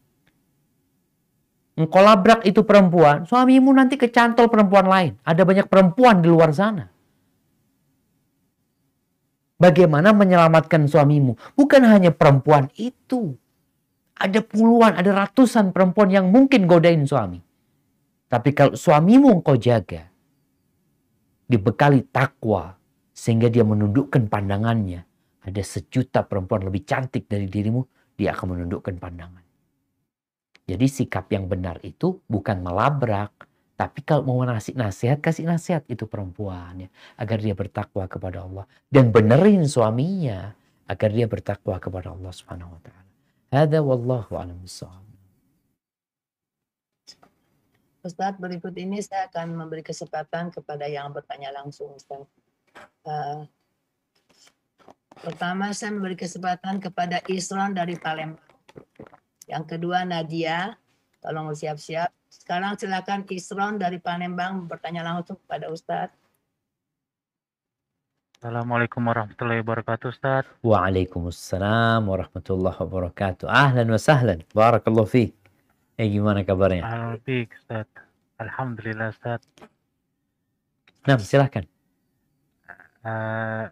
Engkau 1.79 2.03
labrak 2.03 2.43
itu 2.47 2.63
perempuan. 2.63 3.23
Suamimu 3.23 3.71
nanti 3.71 3.95
kecantol 3.95 4.51
perempuan 4.51 4.87
lain. 4.87 5.13
Ada 5.23 5.43
banyak 5.43 5.67
perempuan 5.67 6.23
di 6.23 6.27
luar 6.27 6.51
sana. 6.51 6.87
Bagaimana 9.59 10.15
menyelamatkan 10.15 10.87
suamimu? 10.87 11.35
Bukan 11.59 11.83
hanya 11.83 12.15
perempuan 12.15 12.71
itu. 12.79 13.35
Ada 14.15 14.39
puluhan, 14.43 14.95
ada 14.95 15.11
ratusan 15.11 15.75
perempuan 15.75 16.11
yang 16.11 16.31
mungkin 16.31 16.63
godain 16.67 17.03
suami. 17.03 17.39
Tapi 18.27 18.49
kalau 18.55 18.75
suamimu 18.75 19.39
engkau 19.39 19.55
jaga, 19.55 20.07
dibekali 21.47 22.03
takwa, 22.07 22.75
sehingga 23.15 23.49
dia 23.49 23.65
menundukkan 23.65 24.27
pandangannya, 24.29 25.08
ada 25.43 25.61
sejuta 25.63 26.23
perempuan 26.27 26.67
lebih 26.67 26.83
cantik 26.83 27.25
dari 27.29 27.47
dirimu, 27.47 27.81
dia 28.15 28.35
akan 28.35 28.59
menundukkan 28.59 28.95
pandangan. 28.99 29.45
Jadi 30.69 30.85
sikap 30.85 31.31
yang 31.33 31.49
benar 31.49 31.81
itu 31.81 32.21
bukan 32.29 32.61
melabrak, 32.61 33.49
tapi 33.79 34.03
kalau 34.03 34.27
mau 34.27 34.43
ngasih 34.43 34.75
nasihat, 34.75 35.17
kasih 35.23 35.47
nasihat 35.47 35.87
itu 35.87 36.03
perempuan 36.05 36.85
ya, 36.85 36.89
agar 37.15 37.39
dia 37.39 37.55
bertakwa 37.55 38.05
kepada 38.05 38.43
Allah 38.43 38.67
dan 38.91 39.09
benerin 39.09 39.63
suaminya 39.65 40.53
agar 40.85 41.09
dia 41.09 41.25
bertakwa 41.25 41.79
kepada 41.79 42.11
Allah 42.11 42.29
Subhanahu 42.35 42.75
wa 42.75 42.81
taala. 42.83 43.07
Hada 43.49 43.79
wallahu 43.81 44.37
a'lam. 44.37 44.61
Ustadz, 47.99 48.37
berikut 48.37 48.71
ini 48.77 49.01
saya 49.01 49.25
akan 49.31 49.57
memberi 49.57 49.81
kesempatan 49.81 50.53
kepada 50.53 50.85
yang 50.85 51.09
bertanya 51.09 51.49
langsung, 51.51 51.95
Ustadz. 51.97 52.29
Uh, 53.03 53.43
pertama, 55.21 55.71
saya 55.75 55.91
memberi 55.93 56.15
kesempatan 56.15 56.79
kepada 56.79 57.19
Isron 57.27 57.75
dari 57.75 57.99
Palembang. 57.99 58.41
Yang 59.49 59.65
kedua, 59.75 60.07
Nadia. 60.07 60.77
Tolong 61.19 61.51
siap-siap. 61.51 62.09
Sekarang 62.31 62.79
silakan 62.79 63.27
Isron 63.27 63.75
dari 63.75 63.99
Palembang 63.99 64.69
bertanya 64.69 65.03
langsung 65.03 65.35
kepada 65.43 65.67
Ustadz. 65.67 66.15
Assalamualaikum 68.39 69.03
warahmatullahi 69.03 69.59
wabarakatuh 69.59 70.15
Ustaz. 70.15 70.47
Waalaikumsalam 70.63 72.07
warahmatullahi 72.07 72.79
wabarakatuh. 72.79 73.51
Ahlan 73.51 73.91
wa 73.91 73.99
sahlan. 73.99 74.47
Barakallahu 74.55 75.11
fiik. 75.11 75.35
Eh 75.99 76.07
gimana 76.07 76.47
kabarnya? 76.47 76.87
Alhamdulillah 76.87 77.51
Ustaz. 77.51 77.87
Alhamdulillah 78.39 79.11
Ustaz. 79.11 79.43
Nah, 81.03 81.19
silahkan. 81.19 81.67
Uh, 82.99 83.71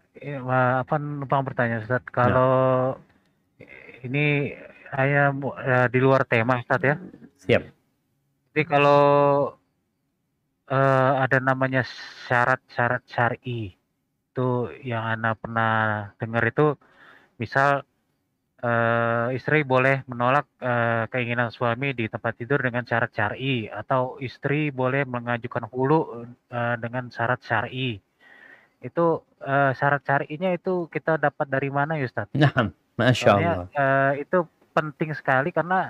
apa 0.79 0.95
numpang 0.95 1.43
bertanya 1.43 1.83
Ustaz, 1.83 1.99
kalau 2.15 2.95
nah. 2.95 4.05
ini 4.07 4.55
saya 4.87 5.35
uh, 5.35 5.87
di 5.91 5.99
luar 5.99 6.23
tema 6.23 6.63
Ustaz 6.63 6.79
ya. 6.79 6.95
Siap. 7.43 7.63
Jadi 8.55 8.63
kalau 8.63 9.03
uh, 10.71 11.11
ada 11.19 11.37
namanya 11.43 11.83
syarat-syarat 12.27 13.03
syar'i 13.07 13.75
itu 14.37 14.49
yang 14.85 15.03
Anda 15.17 15.33
pernah 15.33 15.73
dengar 16.21 16.45
itu 16.45 16.77
misal 17.41 17.81
uh, 18.61 19.27
istri 19.33 19.65
boleh 19.65 20.05
menolak 20.05 20.45
uh, 20.61 21.09
keinginan 21.09 21.49
suami 21.49 21.93
di 21.97 22.05
tempat 22.05 22.37
tidur 22.37 22.61
dengan 22.61 22.85
syarat 22.85 23.09
syar'i 23.13 23.65
atau 23.65 24.21
istri 24.21 24.69
boleh 24.69 25.05
mengajukan 25.09 25.65
hulu 25.69 26.25
uh, 26.53 26.75
dengan 26.77 27.09
syarat 27.09 27.41
syar'i. 27.41 27.97
Itu 28.81 29.25
uh, 29.41 29.71
syarat 29.73 30.05
syar'inya 30.05 30.53
itu 30.53 30.85
kita 30.93 31.17
dapat 31.17 31.47
dari 31.49 31.69
mana 31.73 31.97
ya 31.97 32.05
Ustaz? 32.05 32.29
Nah, 32.37 32.71
Masya 32.97 33.29
Allah. 33.33 33.65
uh, 33.73 34.11
itu 34.17 34.45
penting 34.73 35.13
sekali 35.13 35.49
karena 35.49 35.89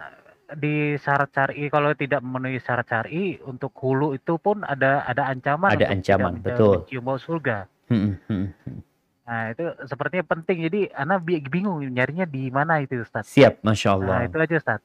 di 0.55 0.95
syarat 0.95 1.27
syar'i 1.31 1.67
kalau 1.67 1.91
tidak 1.91 2.23
memenuhi 2.23 2.63
syarat 2.63 2.87
syar'i 2.87 3.35
untuk 3.43 3.75
hulu 3.75 4.15
itu 4.15 4.39
pun 4.39 4.63
ada 4.63 5.03
ada 5.03 5.27
ancaman 5.27 5.75
ada 5.75 5.91
ancaman 5.91 6.39
betul 6.39 6.87
mencium 6.87 7.03
bau 7.03 7.19
surga 7.19 7.67
Hmm, 7.87 8.19
hmm, 8.27 8.47
hmm. 8.67 8.79
Nah, 9.27 9.51
itu 9.51 9.63
sepertinya 9.87 10.23
penting. 10.23 10.57
Jadi, 10.67 10.81
anak 10.91 11.23
bingung 11.23 11.83
nyarinya 11.83 12.23
di 12.23 12.47
mana 12.47 12.79
itu, 12.79 13.03
Ustaz. 13.03 13.27
Siap, 13.31 13.59
Masya 13.63 13.89
Allah. 13.99 14.07
Nah, 14.07 14.21
itu 14.27 14.37
aja, 14.39 14.55
Ustaz. 14.55 14.81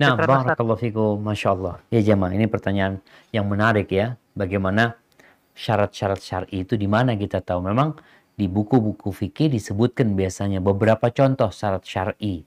Nah, 0.00 0.16
barakallahu 0.16 0.80
fikum, 0.80 1.20
Masya 1.20 1.48
Allah. 1.52 1.74
Ya, 1.92 2.00
jemaah, 2.00 2.32
ini 2.32 2.48
pertanyaan 2.48 3.00
yang 3.32 3.44
menarik 3.44 3.92
ya. 3.92 4.16
Bagaimana 4.32 4.96
syarat-syarat 5.54 6.20
syar'i 6.20 6.66
itu 6.66 6.74
di 6.74 6.90
mana 6.90 7.14
kita 7.14 7.40
tahu. 7.40 7.64
Memang 7.64 7.96
di 8.34 8.50
buku-buku 8.50 9.14
fikih 9.14 9.48
disebutkan 9.54 10.18
biasanya 10.18 10.58
beberapa 10.58 11.08
contoh 11.14 11.48
syarat 11.54 11.86
syar'i. 11.86 12.42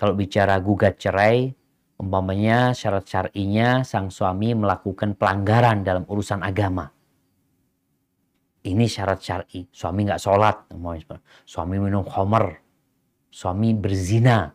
Kalau 0.00 0.16
bicara 0.16 0.56
gugat 0.64 0.96
cerai, 0.96 1.52
umpamanya 2.00 2.72
syarat 2.72 3.04
syar'inya 3.04 3.84
sang 3.84 4.08
suami 4.08 4.56
melakukan 4.56 5.14
pelanggaran 5.14 5.84
dalam 5.84 6.08
urusan 6.08 6.40
agama 6.40 6.88
ini 8.64 8.84
syarat 8.84 9.20
syar'i. 9.20 9.64
Suami 9.72 10.04
nggak 10.04 10.20
sholat, 10.20 10.68
suami 11.48 11.76
minum 11.80 12.04
khamar, 12.04 12.60
suami 13.32 13.72
berzina. 13.72 14.52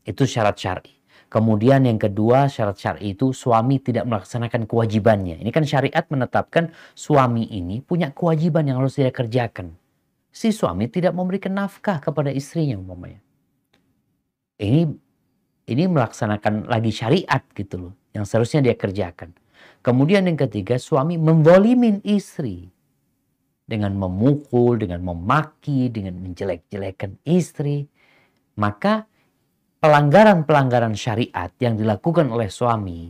Itu 0.00 0.24
syarat 0.24 0.56
syar'i. 0.56 0.94
Kemudian 1.30 1.86
yang 1.86 1.94
kedua 1.94 2.50
syarat 2.50 2.74
syar'i 2.74 3.14
itu 3.14 3.30
suami 3.30 3.78
tidak 3.78 4.02
melaksanakan 4.02 4.66
kewajibannya. 4.66 5.38
Ini 5.38 5.50
kan 5.54 5.62
syariat 5.62 6.02
menetapkan 6.10 6.74
suami 6.98 7.46
ini 7.46 7.78
punya 7.86 8.10
kewajiban 8.10 8.66
yang 8.66 8.82
harus 8.82 8.98
dia 8.98 9.14
kerjakan. 9.14 9.78
Si 10.34 10.50
suami 10.50 10.90
tidak 10.90 11.14
memberikan 11.14 11.54
nafkah 11.54 12.02
kepada 12.02 12.34
istrinya 12.34 12.74
umpamanya. 12.74 13.22
Ini 14.58 14.90
ini 15.70 15.82
melaksanakan 15.86 16.66
lagi 16.66 16.90
syariat 16.90 17.46
gitu 17.54 17.78
loh 17.78 17.92
yang 18.10 18.26
seharusnya 18.26 18.66
dia 18.66 18.74
kerjakan. 18.74 19.30
Kemudian 19.86 20.26
yang 20.26 20.34
ketiga 20.34 20.82
suami 20.82 21.14
memvolimin 21.14 22.02
istri 22.02 22.74
dengan 23.70 23.94
memukul, 23.94 24.82
dengan 24.82 24.98
memaki, 24.98 25.86
dengan 25.94 26.18
menjelek-jelekan 26.18 27.22
istri, 27.22 27.86
maka 28.58 29.06
pelanggaran-pelanggaran 29.80 30.92
syariat 30.92 31.48
yang 31.56 31.80
dilakukan 31.80 32.28
oleh 32.28 32.52
suami 32.52 33.08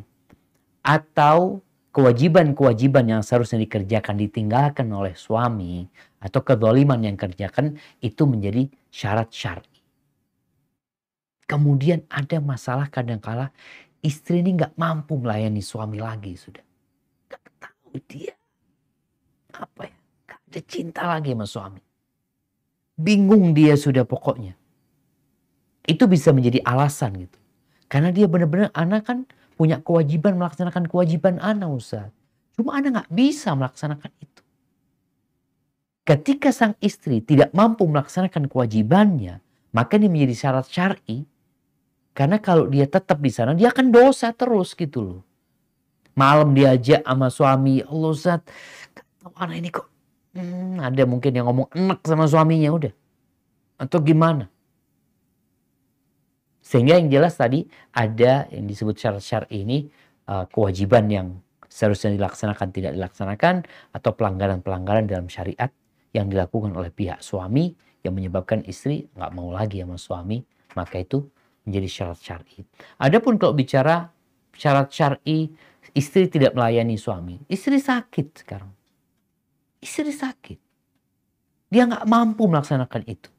atau 0.86 1.58
kewajiban-kewajiban 1.90 3.10
yang 3.10 3.22
seharusnya 3.26 3.66
dikerjakan 3.66 4.14
ditinggalkan 4.14 4.86
oleh 4.94 5.18
suami 5.18 5.82
atau 6.22 6.40
kedoliman 6.46 7.02
yang 7.02 7.18
kerjakan 7.18 7.74
itu 7.98 8.22
menjadi 8.22 8.70
syarat 8.94 9.34
syari. 9.34 9.66
Kemudian 11.50 12.06
ada 12.06 12.38
masalah 12.38 12.86
kadangkala 12.86 13.50
istri 13.98 14.38
ini 14.38 14.54
nggak 14.54 14.78
mampu 14.78 15.18
melayani 15.18 15.58
suami 15.58 15.98
lagi 15.98 16.38
sudah. 16.38 16.62
Gak 17.26 17.42
tahu 17.58 17.98
dia 18.06 18.38
apa 19.50 19.90
ya 19.90 19.98
dia 20.46 20.62
cinta 20.62 21.10
lagi 21.10 21.34
sama 21.34 21.46
suami. 21.50 21.82
Bingung 22.94 23.50
dia 23.50 23.74
sudah 23.74 24.06
pokoknya. 24.06 24.59
Itu 25.84 26.06
bisa 26.06 26.30
menjadi 26.30 26.60
alasan 26.64 27.26
gitu. 27.26 27.38
Karena 27.90 28.14
dia 28.14 28.30
benar-benar 28.30 28.70
anak 28.72 29.08
kan 29.08 29.18
punya 29.58 29.82
kewajiban 29.82 30.38
melaksanakan 30.38 30.86
kewajiban 30.86 31.36
anak 31.42 31.68
Ustaz. 31.72 32.08
Cuma 32.54 32.78
anak 32.78 32.90
nggak 32.94 33.10
bisa 33.12 33.52
melaksanakan 33.56 34.12
itu. 34.22 34.42
Ketika 36.06 36.50
sang 36.50 36.74
istri 36.80 37.22
tidak 37.22 37.52
mampu 37.54 37.86
melaksanakan 37.86 38.46
kewajibannya, 38.50 39.42
maka 39.74 39.98
ini 39.98 40.08
menjadi 40.10 40.34
syarat 40.34 40.66
syar'i. 40.66 41.26
Karena 42.10 42.42
kalau 42.42 42.66
dia 42.66 42.84
tetap 42.90 43.22
di 43.22 43.30
sana, 43.30 43.54
dia 43.54 43.70
akan 43.70 43.94
dosa 43.94 44.34
terus 44.34 44.74
gitu 44.74 44.98
loh. 45.00 45.20
Malam 46.18 46.52
diajak 46.52 47.06
sama 47.06 47.30
suami, 47.30 47.80
Allah 47.86 48.10
Ustaz, 48.10 48.42
anak 49.38 49.56
ini 49.56 49.70
kok 49.70 49.90
Hmm, 50.30 50.78
ada 50.78 51.02
mungkin 51.10 51.34
yang 51.34 51.50
ngomong 51.50 51.74
enak 51.74 52.06
sama 52.06 52.30
suaminya 52.30 52.70
udah. 52.70 52.94
Atau 53.82 53.98
gimana? 53.98 54.46
Sehingga 56.70 57.02
yang 57.02 57.10
jelas 57.10 57.34
tadi 57.34 57.66
ada 57.90 58.46
yang 58.54 58.70
disebut 58.70 58.94
syarat-syarat 58.94 59.50
ini 59.50 59.90
uh, 60.30 60.46
kewajiban 60.46 61.10
yang 61.10 61.28
seharusnya 61.66 62.14
dilaksanakan 62.14 62.70
tidak 62.70 62.94
dilaksanakan 62.94 63.66
atau 63.90 64.10
pelanggaran-pelanggaran 64.14 65.10
dalam 65.10 65.26
syariat 65.26 65.70
yang 66.14 66.30
dilakukan 66.30 66.70
oleh 66.78 66.94
pihak 66.94 67.18
suami 67.18 67.74
yang 68.06 68.14
menyebabkan 68.14 68.62
istri 68.70 69.10
nggak 69.18 69.32
mau 69.34 69.50
lagi 69.50 69.82
sama 69.82 69.98
suami 69.98 70.38
maka 70.78 71.02
itu 71.02 71.26
menjadi 71.66 71.88
syarat 71.90 72.18
syar'i. 72.22 72.62
Adapun 73.02 73.34
kalau 73.34 73.54
bicara 73.54 74.06
syarat 74.54 74.94
syar'i 74.94 75.50
istri 75.90 76.30
tidak 76.30 76.54
melayani 76.54 76.94
suami, 76.94 77.42
istri 77.50 77.82
sakit 77.82 78.46
sekarang 78.46 78.70
istri 79.80 80.12
sakit. 80.12 80.58
Dia 81.72 81.88
nggak 81.88 82.06
mampu 82.06 82.46
melaksanakan 82.46 83.02
itu. 83.08 83.32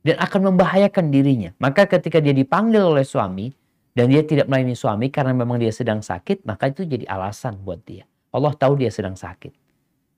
Dan 0.00 0.16
akan 0.16 0.54
membahayakan 0.54 1.12
dirinya. 1.12 1.52
Maka 1.60 1.84
ketika 1.84 2.24
dia 2.24 2.32
dipanggil 2.32 2.80
oleh 2.80 3.04
suami, 3.04 3.52
dan 3.92 4.06
dia 4.08 4.22
tidak 4.22 4.46
melayani 4.46 4.78
suami 4.78 5.10
karena 5.10 5.34
memang 5.34 5.58
dia 5.58 5.74
sedang 5.74 6.00
sakit, 6.00 6.46
maka 6.46 6.70
itu 6.70 6.86
jadi 6.86 7.04
alasan 7.10 7.58
buat 7.60 7.82
dia. 7.82 8.06
Allah 8.30 8.54
tahu 8.54 8.78
dia 8.78 8.88
sedang 8.88 9.18
sakit. 9.18 9.50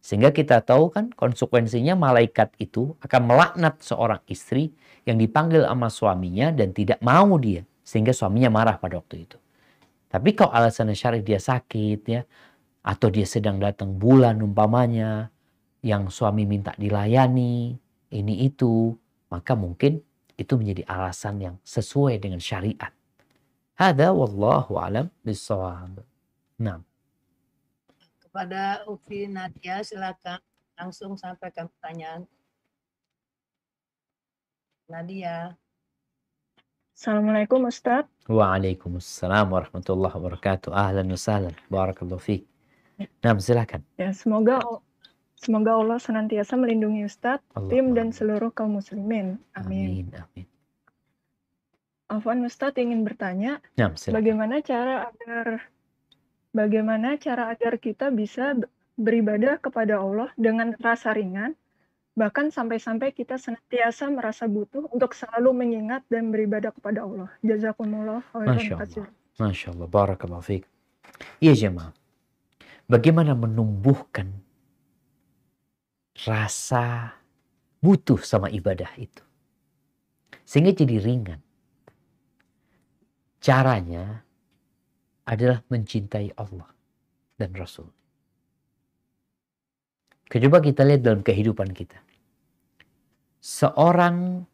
Sehingga 0.02 0.34
kita 0.34 0.60
tahu 0.66 0.90
kan 0.92 1.14
konsekuensinya 1.14 1.94
malaikat 1.94 2.52
itu 2.59 2.98
akan 3.00 3.22
melaknat 3.22 3.78
seorang 3.80 4.20
istri 4.26 4.74
yang 5.06 5.16
dipanggil 5.16 5.62
sama 5.64 5.88
suaminya 5.88 6.50
dan 6.52 6.74
tidak 6.74 6.98
mau 7.00 7.38
dia. 7.38 7.64
Sehingga 7.82 8.12
suaminya 8.12 8.50
marah 8.52 8.76
pada 8.76 8.98
waktu 9.00 9.24
itu. 9.24 9.38
Tapi 10.12 10.36
kalau 10.36 10.52
alasan 10.52 10.92
syar'i 10.92 11.24
dia 11.24 11.40
sakit 11.40 12.00
ya, 12.04 12.22
atau 12.82 13.09
dia 13.09 13.24
sedang 13.24 13.62
datang 13.62 13.94
bulan 13.96 14.42
umpamanya 14.42 15.30
yang 15.86 16.10
suami 16.10 16.44
minta 16.44 16.74
dilayani 16.74 17.78
ini 18.12 18.34
itu 18.44 18.94
maka 19.32 19.56
mungkin 19.56 20.04
itu 20.36 20.52
menjadi 20.60 20.84
alasan 20.84 21.40
yang 21.40 21.56
sesuai 21.64 22.20
dengan 22.20 22.36
syariat. 22.36 22.92
Hada 23.72 24.12
wallahu 24.12 24.76
alam 24.76 25.09
bisawab. 25.24 26.04
Nah. 26.60 26.84
Kepada 28.20 28.84
Ufi 28.84 29.24
Nadia 29.24 29.80
silakan 29.80 30.36
langsung 30.76 31.16
sampaikan 31.16 31.72
pertanyaan. 31.72 32.28
Nadia. 34.92 35.56
Assalamualaikum 36.92 37.64
Ustadz. 37.64 38.12
Waalaikumsalam 38.28 39.48
warahmatullahi 39.48 40.12
wabarakatuh. 40.12 40.68
Ahlan 40.68 41.09
wa 41.09 41.16
sahlan. 41.16 41.56
Barakallahu 41.72 42.20
fiik. 42.20 42.44
Nah, 43.24 43.34
silakan. 43.40 43.80
Ya, 43.96 44.12
semoga 44.12 44.60
semoga 45.43 45.74
Allah 45.74 45.98
senantiasa 45.98 46.55
melindungi 46.55 47.02
Ustadz, 47.05 47.43
tim 47.66 47.90
Allahumma 47.90 47.97
dan 47.98 48.09
seluruh 48.14 48.51
kaum 48.55 48.78
muslimin. 48.78 49.43
Amin. 49.59 50.06
Amin, 50.06 50.09
amin. 50.14 50.47
Afwan 52.06 52.44
Ustadz 52.47 52.78
ingin 52.78 53.02
bertanya, 53.02 53.59
silakan. 53.74 54.12
bagaimana 54.20 54.55
cara 54.62 54.94
agar 55.10 55.47
bagaimana 56.52 57.09
cara 57.16 57.48
agar 57.51 57.81
kita 57.81 58.12
bisa 58.12 58.55
beribadah 59.01 59.56
kepada 59.59 59.97
Allah 59.97 60.28
dengan 60.36 60.77
rasa 60.77 61.16
ringan, 61.16 61.56
bahkan 62.12 62.52
sampai-sampai 62.52 63.16
kita 63.16 63.40
senantiasa 63.40 64.12
merasa 64.12 64.44
butuh 64.44 64.85
untuk 64.93 65.16
selalu 65.16 65.56
mengingat 65.56 66.05
dan 66.12 66.28
beribadah 66.28 66.70
kepada 66.77 67.02
Allah. 67.02 67.32
Jazakumullah 67.40 68.20
khairan 68.36 68.60
Masya 68.60 68.73
Allah. 68.77 68.81
katsir. 68.85 69.06
Masya 69.40 69.66
Allah. 69.73 69.89
Barakallahu 69.89 70.44
fiik. 70.44 70.64
Iya 71.40 71.56
jemaah. 71.56 71.97
Bagaimana 72.85 73.32
menumbuhkan 73.32 74.28
rasa 76.26 77.16
butuh 77.80 78.20
sama 78.20 78.52
ibadah 78.52 78.89
itu. 79.01 79.24
Sehingga 80.44 80.76
jadi 80.76 81.01
ringan. 81.01 81.40
Caranya 83.43 84.22
adalah 85.26 85.64
mencintai 85.66 86.36
Allah 86.39 86.70
dan 87.40 87.51
Rasul. 87.59 87.90
Coba 90.32 90.64
kita 90.64 90.86
lihat 90.89 91.05
dalam 91.05 91.20
kehidupan 91.20 91.76
kita. 91.76 92.01
Seorang 93.43 94.47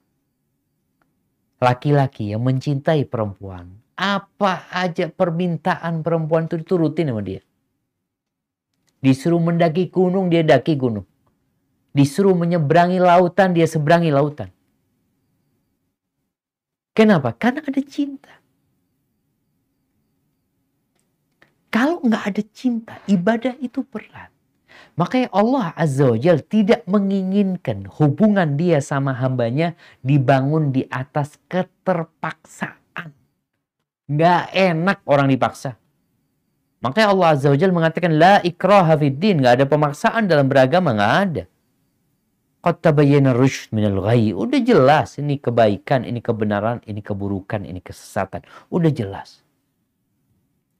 laki-laki 1.62 2.35
yang 2.35 2.43
mencintai 2.43 3.06
perempuan, 3.06 3.78
apa 3.94 4.66
aja 4.74 5.06
permintaan 5.06 6.02
perempuan 6.02 6.51
itu, 6.51 6.59
itu 6.59 6.74
rutin 6.74 7.12
sama 7.12 7.22
dia. 7.22 7.43
Disuruh 8.98 9.39
mendaki 9.39 9.86
gunung, 9.86 10.26
dia 10.32 10.43
daki 10.43 10.74
gunung. 10.74 11.06
Disuruh 11.99 12.39
menyeberangi 12.39 13.03
lautan, 13.03 13.51
dia 13.51 13.66
seberangi 13.66 14.15
lautan. 14.15 14.55
Kenapa? 16.95 17.35
Karena 17.35 17.66
ada 17.66 17.83
cinta. 17.83 18.39
Kalau 21.75 21.99
nggak 22.07 22.23
ada 22.23 22.43
cinta, 22.55 22.95
ibadah 23.11 23.59
itu 23.59 23.83
berat. 23.83 24.31
Makanya 24.95 25.31
Allah 25.35 25.75
Azza 25.75 26.11
wa 26.11 26.19
Jal 26.19 26.43
tidak 26.43 26.87
menginginkan 26.87 27.87
hubungan 27.99 28.55
dia 28.55 28.79
sama 28.79 29.15
hambanya 29.15 29.75
dibangun 30.03 30.70
di 30.70 30.87
atas 30.91 31.39
keterpaksaan. 31.51 33.11
Nggak 34.07 34.43
enak 34.55 34.99
orang 35.07 35.31
dipaksa. 35.31 35.75
Makanya 36.79 37.11
Allah 37.11 37.29
Azza 37.35 37.51
wa 37.51 37.59
Jal 37.59 37.75
mengatakan 37.75 38.15
la 38.19 38.39
ikraha 38.43 38.95
fid 38.99 39.19
nggak 39.19 39.62
ada 39.62 39.66
pemaksaan 39.66 40.31
dalam 40.31 40.47
beragama, 40.47 40.95
nggak 40.95 41.15
ada. 41.27 41.45
Qad 42.59 42.82
rusyd 43.39 43.70
minal 43.70 44.02
ghayy. 44.02 44.35
Udah 44.35 44.59
jelas 44.59 45.14
ini 45.22 45.39
kebaikan, 45.39 46.02
ini 46.02 46.18
kebenaran, 46.18 46.82
ini 46.90 46.98
keburukan, 46.98 47.62
ini 47.62 47.78
kesesatan. 47.78 48.43
Udah 48.68 48.90
jelas. 48.90 49.47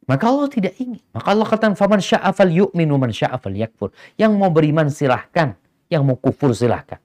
Maka 0.09 0.25
Allah 0.27 0.49
tidak 0.49 0.75
ingin. 0.81 1.05
Maka 1.13 1.37
Allah 1.37 1.47
katakan 1.47 1.77
faman 1.77 2.01
sya'a 2.01 2.33
fal 2.33 2.49
yu'min 2.49 2.89
wa 2.89 2.99
man 3.07 3.13
sya'a 3.13 3.37
fal 3.37 3.53
yakfur. 3.53 3.93
Yang 4.17 4.33
mau 4.41 4.49
beriman 4.49 4.89
silahkan, 4.89 5.55
yang 5.93 6.03
mau 6.03 6.17
kufur 6.17 6.51
silahkan. 6.57 6.99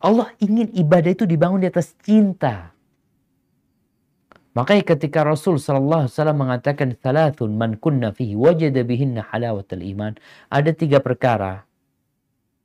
Allah 0.00 0.32
ingin 0.40 0.72
ibadah 0.76 1.12
itu 1.12 1.24
dibangun 1.28 1.60
di 1.60 1.68
atas 1.68 1.92
cinta. 2.00 2.72
Makanya 4.50 4.82
ketika 4.82 5.22
Rasul 5.22 5.62
sallallahu 5.62 6.06
alaihi 6.06 6.14
wasallam 6.14 6.38
mengatakan 6.42 6.88
thalathun 6.98 7.54
man 7.54 7.78
kunna 7.78 8.10
fihi 8.10 8.34
wajada 8.34 8.82
bihinna 8.82 9.22
halawatal 9.30 9.78
iman, 9.78 10.18
ada 10.50 10.70
tiga 10.74 10.98
perkara 10.98 11.62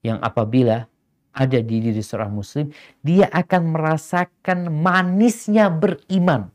yang 0.02 0.18
apabila 0.26 0.90
ada 1.36 1.60
di 1.62 1.84
diri 1.84 2.02
seorang 2.02 2.34
muslim, 2.34 2.74
dia 3.06 3.30
akan 3.30 3.76
merasakan 3.76 4.72
manisnya 4.72 5.70
beriman. 5.70 6.50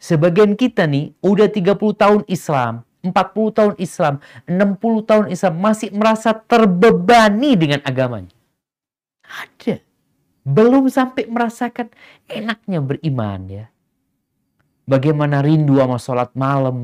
Sebagian 0.00 0.54
kita 0.54 0.86
nih 0.86 1.12
udah 1.20 1.50
30 1.50 1.76
tahun 1.76 2.22
Islam, 2.30 2.86
40 3.02 3.12
tahun 3.58 3.74
Islam, 3.76 4.14
60 4.46 5.08
tahun 5.08 5.26
Islam 5.28 5.54
masih 5.60 5.90
merasa 5.92 6.30
terbebani 6.32 7.58
dengan 7.58 7.80
agamanya. 7.82 8.32
Ada. 9.26 9.82
Belum 10.46 10.86
sampai 10.86 11.26
merasakan 11.26 11.90
enaknya 12.30 12.78
beriman 12.78 13.40
ya. 13.50 13.66
Bagaimana 14.86 15.42
rindu 15.42 15.82
sama 15.82 15.98
sholat 15.98 16.30
malam, 16.38 16.78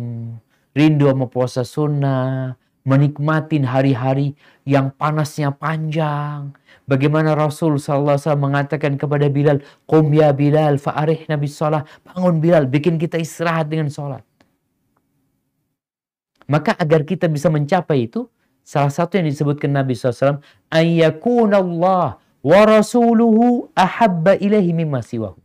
rindu 0.74 1.06
sama 1.06 1.30
puasa 1.30 1.62
sunnah, 1.62 2.58
menikmatin 2.82 3.62
hari-hari 3.62 4.34
yang 4.66 4.90
panasnya 4.90 5.54
panjang. 5.54 6.50
Bagaimana 6.90 7.38
Rasul 7.38 7.78
SAW 7.78 8.18
mengatakan 8.34 8.98
kepada 8.98 9.30
Bilal, 9.30 9.62
Qum 9.86 10.10
ya 10.10 10.34
Bilal 10.34 10.82
fa'arih 10.82 11.30
nabi 11.30 11.46
sholat. 11.46 11.86
Bangun 12.02 12.42
Bilal, 12.42 12.66
bikin 12.66 12.98
kita 12.98 13.22
istirahat 13.22 13.70
dengan 13.70 13.86
sholat. 13.86 14.26
Maka 16.50 16.74
agar 16.74 17.06
kita 17.06 17.30
bisa 17.30 17.48
mencapai 17.48 18.10
itu, 18.10 18.26
salah 18.66 18.90
satu 18.90 19.18
yang 19.18 19.30
disebutkan 19.30 19.70
Nabi 19.70 19.94
SAW, 19.94 20.42
Ayyakunallah 20.74 22.18
wa 22.18 22.60
rasuluhu 22.66 23.70
ahabba 23.78 24.34
ilahi 24.42 24.74
mimma 24.74 25.06
siwahu. 25.06 25.41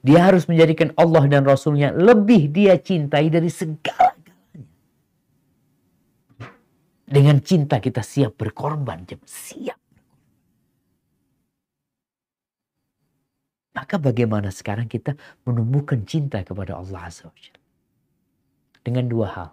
Dia 0.00 0.32
harus 0.32 0.48
menjadikan 0.48 0.96
Allah 0.96 1.28
dan 1.28 1.44
Rasulnya 1.44 1.92
lebih 1.92 2.48
dia 2.48 2.80
cintai 2.80 3.28
dari 3.28 3.52
segala 3.52 4.16
dengan 7.10 7.42
cinta 7.42 7.82
kita 7.82 8.06
siap 8.06 8.38
berkorban, 8.38 9.02
siap. 9.26 9.74
Maka 13.74 13.98
bagaimana 13.98 14.54
sekarang 14.54 14.86
kita 14.86 15.18
menumbuhkan 15.42 16.06
cinta 16.06 16.38
kepada 16.46 16.78
Allah 16.78 17.10
Azza 17.10 17.26
wa? 17.26 17.34
Dengan 18.86 19.10
dua 19.10 19.26
hal. 19.34 19.50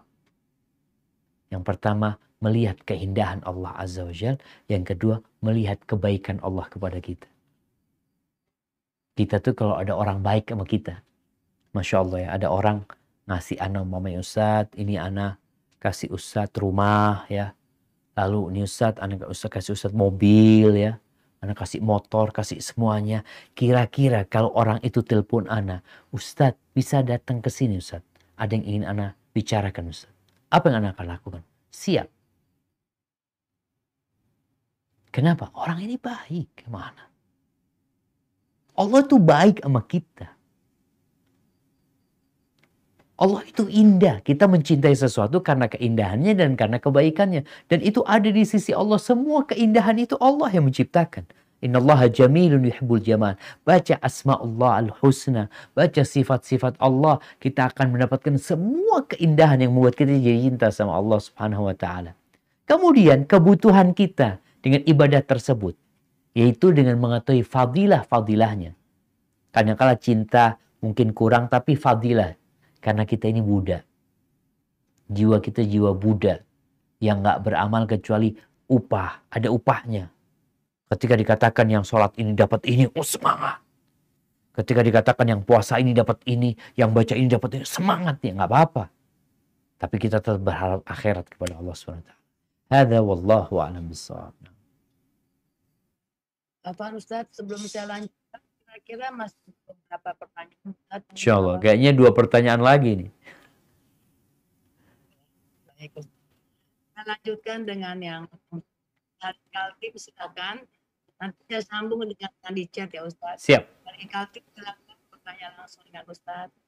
Yang 1.49 1.63
pertama, 1.65 2.21
melihat 2.37 2.77
keindahan 2.85 3.41
Allah 3.41 3.73
Azza 3.73 4.05
wa 4.05 4.13
Jalla. 4.13 4.37
Yang 4.69 4.93
kedua, 4.93 5.15
melihat 5.41 5.81
kebaikan 5.89 6.37
Allah 6.45 6.69
kepada 6.69 7.01
kita. 7.01 7.25
Kita 9.17 9.41
tuh 9.41 9.57
kalau 9.57 9.73
ada 9.81 9.97
orang 9.97 10.21
baik 10.21 10.53
sama 10.53 10.61
kita. 10.61 11.01
Masya 11.73 11.95
Allah 12.05 12.19
ya, 12.21 12.29
ada 12.37 12.47
orang 12.53 12.85
ngasih 13.25 13.57
anak 13.57 13.83
mama 13.89 14.13
Ustadz, 14.13 14.77
ini 14.77 14.93
anak 15.01 15.41
kasih 15.81 16.13
Ustadz 16.13 16.53
rumah 16.61 17.25
ya. 17.25 17.57
Lalu 18.13 18.53
ini 18.53 18.61
Ustadz, 18.69 19.01
anak 19.01 19.25
Ustadz 19.25 19.57
kasih 19.57 19.71
Ustadz 19.73 19.97
mobil 19.97 20.69
ya. 20.77 21.01
Anak 21.41 21.65
kasih 21.65 21.81
motor, 21.81 22.29
kasih 22.29 22.61
semuanya. 22.61 23.25
Kira-kira 23.57 24.25
kalau 24.25 24.53
orang 24.53 24.77
itu 24.85 25.01
telepon 25.01 25.49
anak, 25.49 25.81
Ustadz 26.13 26.61
bisa 26.77 27.01
datang 27.01 27.41
ke 27.41 27.49
sini 27.49 27.81
Ustadz. 27.81 28.05
Ada 28.37 28.53
yang 28.53 28.65
ingin 28.69 28.85
anak 28.85 29.17
bicarakan 29.33 29.89
Ustadz. 29.89 30.13
Apa 30.53 30.69
yang 30.69 30.85
anak 30.85 30.93
akan 30.93 31.07
lakukan? 31.09 31.41
Siap. 31.73 32.05
Kenapa? 35.09 35.49
Orang 35.57 35.81
ini 35.81 35.97
baik. 35.97 36.53
Ke 36.53 36.69
mana? 36.69 37.16
Allah 38.77 39.01
tuh 39.01 39.17
baik 39.17 39.65
sama 39.65 39.81
kita. 39.81 40.37
Allah 43.17 43.41
itu 43.49 43.65
indah. 43.65 44.21
Kita 44.21 44.45
mencintai 44.45 44.93
sesuatu 44.93 45.41
karena 45.41 45.65
keindahannya 45.65 46.37
dan 46.37 46.53
karena 46.53 46.77
kebaikannya. 46.77 47.49
Dan 47.65 47.81
itu 47.81 48.05
ada 48.05 48.29
di 48.29 48.45
sisi 48.45 48.77
Allah. 48.77 49.01
Semua 49.01 49.41
keindahan 49.49 49.97
itu 49.97 50.13
Allah 50.21 50.53
yang 50.53 50.69
menciptakan. 50.69 51.25
Inna 51.65 51.81
Allah 51.81 52.05
jamilun 52.13 52.69
yuhibbul 52.69 53.01
jamal. 53.01 53.33
Baca 53.65 53.97
asma 54.05 54.37
Allah 54.37 54.85
al-husna. 54.85 55.49
Baca 55.73 56.05
sifat-sifat 56.05 56.77
Allah. 56.77 57.17
Kita 57.41 57.73
akan 57.73 57.97
mendapatkan 57.97 58.37
semua 58.37 59.01
keindahan 59.09 59.65
yang 59.65 59.73
membuat 59.73 59.97
kita 59.97 60.13
jadi 60.13 60.53
cinta 60.53 60.69
sama 60.69 60.93
Allah 60.93 61.17
subhanahu 61.17 61.65
wa 61.65 61.73
ta'ala. 61.73 62.13
Kemudian 62.69 63.25
kebutuhan 63.25 63.97
kita 63.97 64.37
dengan 64.61 64.85
ibadah 64.85 65.25
tersebut. 65.25 65.86
Yaitu 66.37 66.69
dengan 66.69 67.01
mengetahui 67.01 67.41
fadilah-fadilahnya. 67.41 68.77
Kadang-kala 69.49 69.97
cinta 69.97 70.61
mungkin 70.85 71.17
kurang 71.17 71.49
tapi 71.49 71.73
fadilah 71.73 72.37
karena 72.77 73.09
kita 73.09 73.25
ini 73.25 73.41
Buddha. 73.41 73.81
Jiwa 75.09 75.41
kita 75.41 75.65
jiwa 75.65 75.97
Buddha 75.97 76.45
yang 77.01 77.25
nggak 77.25 77.41
beramal 77.41 77.89
kecuali 77.89 78.37
upah, 78.69 79.33
ada 79.33 79.49
upahnya. 79.49 80.13
Ketika 80.87 81.17
dikatakan 81.17 81.67
yang 81.67 81.83
sholat 81.83 82.13
ini 82.21 82.37
dapat 82.37 82.63
ini, 82.69 82.85
oh 82.93 83.03
semangat. 83.03 83.59
Ketika 84.55 84.81
dikatakan 84.81 85.25
yang 85.27 85.41
puasa 85.43 85.77
ini 85.77 85.93
dapat 85.93 86.21
ini, 86.25 86.55
yang 86.73 86.89
baca 86.95 87.13
ini 87.13 87.29
dapat 87.29 87.61
ini, 87.61 87.65
semangat 87.67 88.17
ya 88.23 88.33
nggak 88.33 88.49
apa-apa. 88.49 88.83
Tapi 89.77 89.95
kita 90.01 90.17
tetap 90.17 90.41
berharap 90.41 90.81
akhirat 90.89 91.29
kepada 91.29 91.61
Allah 91.61 91.75
SWT. 91.77 92.09
Hada 92.73 92.99
wallahu 93.05 93.61
a'lam 93.61 93.85
bishawab. 93.93 94.33
Apa 96.66 96.94
Ustadz 96.94 97.34
sebelum 97.34 97.58
saya 97.66 97.90
lanjutkan 97.90 98.40
kira-kira 98.62 99.10
masih 99.10 99.50
beberapa 99.66 100.10
pertanyaan 100.14 100.68
Ustadz. 100.70 101.10
Insya 101.14 101.32
Allah. 101.38 101.56
Kayaknya 101.58 101.90
dua 101.90 102.10
pertanyaan 102.14 102.62
lagi 102.62 102.90
nih. 103.06 103.10
Baik, 105.66 105.90
Ustadz. 105.98 106.20
Kita 106.82 107.02
lanjutkan 107.02 107.58
dengan 107.66 107.96
yang 107.98 108.22
dari 109.18 109.42
Kaltip 109.50 109.92
silakan. 109.98 110.56
Nanti 111.18 111.38
saya 111.46 111.62
sambung 111.62 112.02
dengan 112.06 112.30
yang 112.30 112.54
di 112.54 112.64
chat 112.70 112.90
ya 112.94 113.02
Ustadz. 113.06 113.42
Siap. 113.42 113.62
Dari 113.86 114.04
Kaltip 114.06 114.42
silakan 114.54 114.96
pertanyaan 115.10 115.54
langsung 115.58 115.82
dengan 115.86 116.06
Ustadz. 116.06 116.62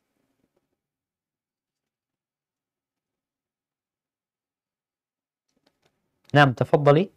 نعم 6.34 6.52
تفضلي 6.52 7.10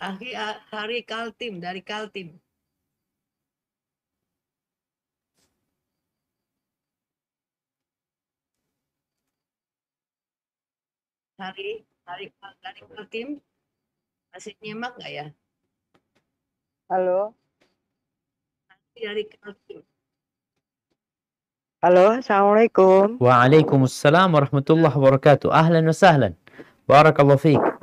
Hari, 0.00 0.30
hari 0.72 0.98
Kaltim 1.10 1.54
dari 1.64 1.80
Kaltim. 1.84 2.28
Hari, 11.40 11.84
hari 12.04 12.26
dari 12.60 12.80
Kaltim. 12.84 13.28
Masih 14.32 14.52
nyimak 14.60 14.92
nggak 15.00 15.12
ya? 15.12 15.26
Halo, 16.88 17.32
Hari 18.68 18.98
dari 19.00 19.24
Kaltim. 19.28 19.80
halo, 21.80 22.04
assalamualaikum. 22.20 23.16
Waalaikumsalam 23.20 24.28
warahmatullahi 24.36 24.92
wabarakatuh. 24.92 25.48
Ahlan 25.48 25.88
wa 25.88 25.96
sahlan. 25.96 26.32
Barakallahu 26.84 27.40
fiik. 27.40 27.79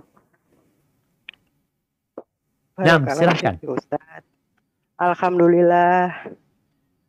Barakallah 2.77 3.17
silahkan. 3.17 3.55
Ustaz. 3.65 4.21
Alhamdulillah, 5.01 6.13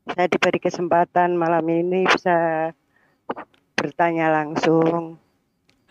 saya 0.08 0.26
diberi 0.32 0.56
kesempatan 0.56 1.36
malam 1.36 1.64
ini 1.68 2.08
bisa 2.08 2.72
bertanya 3.76 4.32
langsung. 4.32 5.20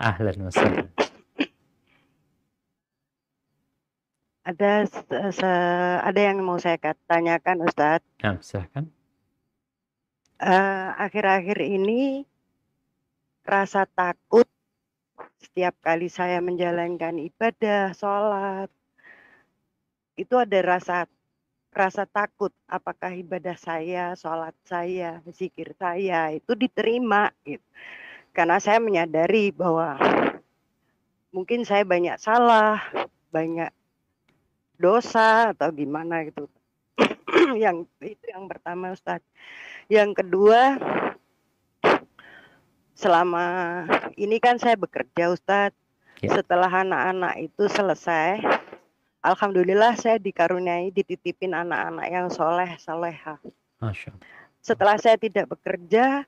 Ahlan 0.01 0.49
wa 0.49 0.49
sahlan. 0.49 0.89
Ada 4.47 4.89
ada 6.01 6.21
yang 6.21 6.41
mau 6.41 6.57
saya 6.57 6.81
tanyakan, 7.05 7.67
Ustadz. 7.67 8.07
Naam, 8.25 8.41
silahkan. 8.41 8.89
Eh, 10.37 10.89
akhir-akhir 10.97 11.61
ini 11.65 12.25
rasa 13.45 13.85
takut 13.89 14.45
setiap 15.41 15.73
kali 15.81 16.09
saya 16.09 16.41
menjalankan 16.41 17.17
ibadah, 17.17 17.93
sholat, 17.97 18.69
itu 20.17 20.33
ada 20.35 20.59
rasa 20.65 21.05
rasa 21.69 22.09
takut 22.09 22.49
apakah 22.65 23.13
ibadah 23.13 23.53
saya, 23.53 24.17
sholat 24.17 24.57
saya, 24.65 25.21
zikir 25.29 25.77
saya 25.77 26.33
itu 26.33 26.57
diterima 26.57 27.29
gitu. 27.45 27.63
Karena 28.33 28.57
saya 28.57 28.81
menyadari 28.81 29.53
bahwa 29.53 29.97
mungkin 31.29 31.61
saya 31.65 31.85
banyak 31.85 32.17
salah, 32.17 32.81
banyak 33.29 33.69
dosa 34.81 35.53
atau 35.53 35.69
gimana 35.69 36.25
gitu. 36.25 36.49
yang 37.63 37.85
itu 38.01 38.25
yang 38.25 38.49
pertama 38.49 38.93
Ustadz. 38.93 39.25
Yang 39.85 40.25
kedua, 40.25 40.81
selama 42.97 43.45
ini 44.17 44.41
kan 44.41 44.57
saya 44.57 44.73
bekerja 44.73 45.29
Ustadz. 45.29 45.77
Ya. 46.25 46.33
Setelah 46.33 46.81
anak-anak 46.81 47.37
itu 47.45 47.69
selesai, 47.69 48.41
Alhamdulillah 49.25 49.97
saya 49.97 50.21
dikaruniai 50.21 50.93
dititipin 50.93 51.51
anak-anak 51.57 52.07
yang 52.07 52.27
soleh, 52.29 52.77
soleha. 52.77 53.41
Setelah 54.61 54.95
saya 55.01 55.17
tidak 55.17 55.49
bekerja, 55.51 56.23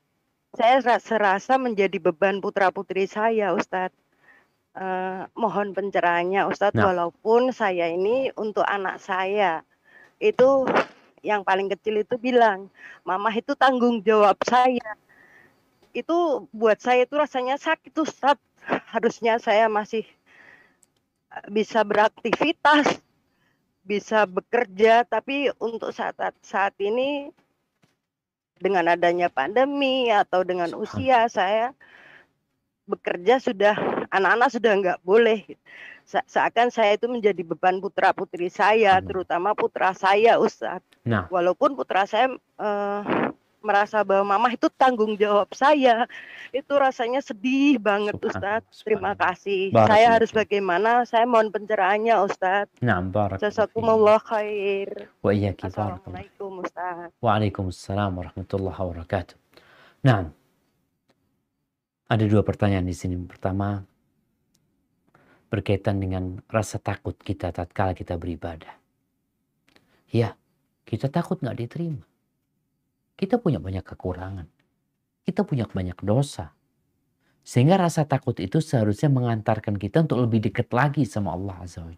saya 0.57 0.75
ra- 0.81 1.01
serasa 1.01 1.55
menjadi 1.61 2.01
beban 2.01 2.41
putra-putri 2.41 3.05
saya 3.05 3.53
Ustadz. 3.53 3.95
Eh, 4.79 5.23
mohon 5.35 5.73
pencerahannya 5.73 6.45
Ustadz, 6.49 6.77
Nah. 6.77 6.93
walaupun 6.93 7.51
saya 7.53 7.89
ini 7.89 8.31
untuk 8.37 8.63
anak 8.63 9.01
saya, 9.01 9.65
itu 10.21 10.65
yang 11.25 11.43
paling 11.43 11.67
kecil 11.73 11.99
itu 11.99 12.15
bilang, 12.15 12.71
Mama 13.03 13.33
itu 13.33 13.57
tanggung 13.57 13.99
jawab 14.05 14.37
saya. 14.45 14.95
Itu 15.91 16.47
buat 16.53 16.77
saya 16.79 17.03
itu 17.03 17.17
rasanya 17.17 17.57
sakit 17.57 17.91
Ustadz. 17.97 18.41
Harusnya 18.93 19.41
saya 19.41 19.65
masih 19.65 20.05
bisa 21.49 21.85
beraktivitas, 21.85 23.01
bisa 23.85 24.25
bekerja, 24.25 25.05
tapi 25.05 25.53
untuk 25.61 25.93
saat 25.93 26.17
saat 26.41 26.73
ini 26.81 27.29
dengan 28.59 28.91
adanya 28.91 29.31
pandemi 29.31 30.11
atau 30.11 30.43
dengan 30.43 30.75
usia 30.75 31.25
saya 31.31 31.71
bekerja 32.89 33.39
sudah 33.39 33.77
anak-anak 34.11 34.49
sudah 34.51 34.71
nggak 34.75 34.99
boleh 35.05 35.45
Se- 36.03 36.25
seakan 36.25 36.73
saya 36.73 36.97
itu 36.97 37.05
menjadi 37.05 37.45
beban 37.45 37.77
putra 37.77 38.11
putri 38.11 38.49
saya 38.49 38.97
Hmm. 38.99 39.07
terutama 39.07 39.53
putra 39.53 39.93
saya 39.95 40.41
Ustadz 40.41 40.83
Nah. 41.05 41.29
walaupun 41.31 41.77
putra 41.77 42.03
saya 42.09 42.33
eh, 42.35 43.01
merasa 43.61 44.01
bahwa 44.03 44.35
mama 44.35 44.47
itu 44.51 44.67
tanggung 44.75 45.15
jawab 45.19 45.51
saya 45.51 46.07
itu 46.55 46.73
rasanya 46.73 47.19
sedih 47.19 47.77
banget 47.77 48.15
Ustadz 48.17 48.81
terima 48.81 49.13
kasih 49.13 49.71
saya 49.75 50.15
harus 50.15 50.31
bagaimana 50.33 51.03
saya 51.03 51.27
mohon 51.27 51.51
pencerahannya 51.51 52.15
Ustadz 52.23 52.79
Naam, 52.79 53.11
fiik. 53.11 53.43
Jazakumullah 53.43 54.19
khair 54.23 55.11
Wa 55.19 55.31
iyyaki. 55.35 55.67
Assalamualaikum 55.67 56.63
Ustadz 56.63 57.13
Waalaikumsalam 57.19 58.11
warahmatullahi 58.15 58.79
wabarakatuh. 58.79 59.35
Nah, 60.07 60.31
ada 62.09 62.25
dua 62.25 62.41
pertanyaan 62.41 62.87
di 62.87 62.95
sini. 62.97 63.19
Pertama, 63.27 63.85
berkaitan 65.53 66.01
dengan 66.01 66.41
rasa 66.49 66.81
takut 66.81 67.13
kita 67.19 67.53
tatkala 67.53 67.93
kita 67.93 68.17
beribadah. 68.17 68.73
Ya, 70.09 70.33
kita 70.89 71.11
takut 71.11 71.37
nggak 71.43 71.57
diterima. 71.59 72.01
Kita 73.19 73.35
punya 73.35 73.59
banyak 73.59 73.83
kekurangan. 73.83 74.47
Kita 75.27 75.43
punya 75.43 75.67
banyak 75.67 75.99
dosa. 75.99 76.55
Sehingga 77.43 77.75
rasa 77.75 78.07
takut 78.07 78.39
itu 78.39 78.63
seharusnya 78.63 79.11
mengantarkan 79.11 79.75
kita 79.75 80.07
untuk 80.07 80.23
lebih 80.23 80.47
dekat 80.47 80.71
lagi 80.71 81.03
sama 81.03 81.35
Allah 81.35 81.59
Azza 81.59 81.83
wa. 81.83 81.91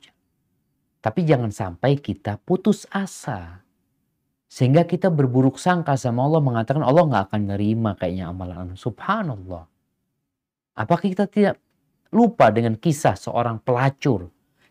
Tapi 1.01 1.21
jangan 1.21 1.53
sampai 1.53 2.01
kita 2.01 2.41
putus 2.41 2.89
asa. 2.89 3.61
Sehingga 4.49 4.83
kita 4.89 5.13
berburuk 5.13 5.61
sangka 5.61 5.93
sama 5.93 6.25
Allah 6.25 6.41
mengatakan 6.41 6.81
Allah 6.81 7.05
nggak 7.05 7.23
akan 7.29 7.41
nerima 7.53 7.93
kayaknya 7.93 8.33
amalan. 8.33 8.73
Subhanallah. 8.73 9.69
Apakah 10.73 11.05
kita 11.05 11.29
tidak 11.29 11.61
lupa 12.11 12.51
dengan 12.51 12.75
kisah 12.75 13.15
seorang 13.15 13.63
pelacur 13.63 14.27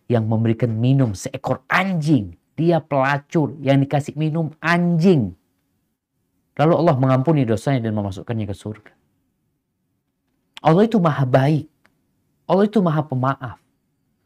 yang 0.06 0.28
memberikan 0.28 0.74
minum 0.74 1.16
seekor 1.16 1.64
anjing. 1.70 2.36
Dia 2.58 2.82
pelacur 2.84 3.56
yang 3.64 3.80
dikasih 3.80 4.18
minum 4.20 4.52
anjing. 4.60 5.39
Lalu 6.58 6.74
Allah 6.74 6.96
mengampuni 6.98 7.46
dosanya 7.46 7.86
dan 7.86 7.94
memasukkannya 7.94 8.46
ke 8.48 8.56
surga. 8.56 8.92
Allah 10.60 10.84
itu 10.84 10.98
maha 11.00 11.24
baik. 11.24 11.70
Allah 12.44 12.64
itu 12.66 12.82
maha 12.82 13.06
pemaaf. 13.06 13.58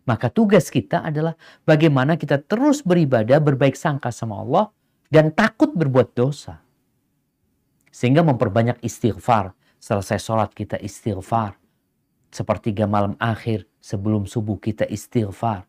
Maka 0.04 0.28
tugas 0.28 0.68
kita 0.68 1.00
adalah 1.00 1.32
bagaimana 1.64 2.20
kita 2.20 2.36
terus 2.40 2.84
beribadah, 2.84 3.40
berbaik 3.40 3.72
sangka 3.76 4.12
sama 4.12 4.40
Allah, 4.40 4.68
dan 5.08 5.32
takut 5.32 5.72
berbuat 5.72 6.12
dosa. 6.12 6.60
Sehingga 7.88 8.20
memperbanyak 8.20 8.82
istighfar. 8.84 9.56
Selesai 9.80 10.16
sholat 10.16 10.50
kita 10.56 10.80
istighfar. 10.80 11.60
Sepertiga 12.32 12.88
malam 12.88 13.14
akhir 13.20 13.68
sebelum 13.78 14.24
subuh 14.24 14.56
kita 14.56 14.88
istighfar. 14.88 15.68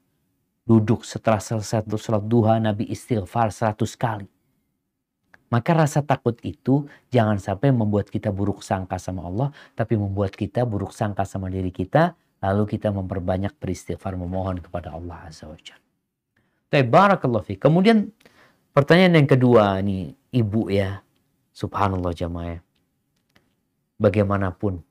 Duduk 0.66 1.06
setelah 1.06 1.38
selesai 1.38 1.86
sholat 2.00 2.24
duha 2.26 2.58
Nabi 2.58 2.90
istighfar 2.90 3.52
100 3.54 3.86
kali. 3.94 4.28
Maka 5.54 5.78
rasa 5.78 6.02
takut 6.02 6.34
itu 6.42 6.90
jangan 7.14 7.38
sampai 7.38 7.70
membuat 7.70 8.10
kita 8.10 8.34
buruk 8.34 8.66
sangka 8.66 8.98
sama 8.98 9.30
Allah, 9.30 9.54
tapi 9.78 9.94
membuat 9.94 10.34
kita 10.34 10.66
buruk 10.66 10.90
sangka 10.90 11.22
sama 11.22 11.54
diri 11.54 11.70
kita, 11.70 12.18
lalu 12.42 12.66
kita 12.66 12.90
memperbanyak 12.90 13.54
beristighfar 13.62 14.18
memohon 14.18 14.58
kepada 14.58 14.98
Allah 14.98 15.30
Azza 15.30 15.46
wa 15.46 15.58
Jalla. 15.62 15.84
Kemudian 17.62 18.10
pertanyaan 18.74 19.22
yang 19.22 19.30
kedua 19.30 19.78
nih, 19.86 20.18
ibu 20.34 20.68
ya. 20.74 21.06
Subhanallah 21.56 22.12
jamaah. 22.12 22.58
ya. 22.58 22.60
Bagaimanapun 23.96 24.84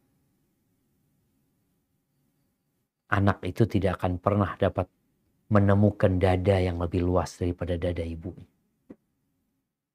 anak 3.13 3.45
itu 3.45 3.69
tidak 3.69 4.01
akan 4.01 4.17
pernah 4.17 4.57
dapat 4.57 4.89
menemukan 5.53 6.17
dada 6.17 6.57
yang 6.57 6.81
lebih 6.81 7.05
luas 7.05 7.37
daripada 7.37 7.77
dada 7.77 8.01
ibunya 8.01 8.54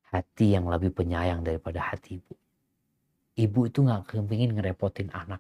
hati 0.10 0.58
yang 0.58 0.66
lebih 0.66 0.94
penyayang 0.94 1.46
daripada 1.46 1.94
hati 1.94 2.18
ibu. 2.18 2.34
Ibu 3.40 3.60
itu 3.70 3.80
nggak 3.86 4.12
kepingin 4.12 4.58
ngerepotin 4.58 5.14
anak. 5.16 5.40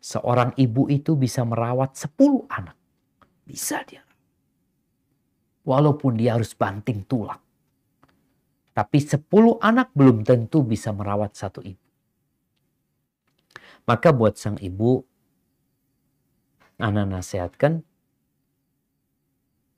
Seorang 0.00 0.56
ibu 0.56 0.88
itu 0.88 1.12
bisa 1.12 1.44
merawat 1.44 1.92
10 1.92 2.48
anak. 2.48 2.78
Bisa 3.44 3.84
dia. 3.84 4.00
Walaupun 5.68 6.16
dia 6.16 6.40
harus 6.40 6.56
banting 6.56 7.04
tulang. 7.04 7.42
Tapi 8.72 8.96
10 8.96 9.20
anak 9.60 9.92
belum 9.92 10.24
tentu 10.24 10.64
bisa 10.64 10.96
merawat 10.96 11.36
satu 11.36 11.60
ibu. 11.60 11.84
Maka 13.84 14.08
buat 14.16 14.40
sang 14.40 14.56
ibu, 14.56 15.04
Ana 16.80 17.04
nasihatkan 17.04 17.84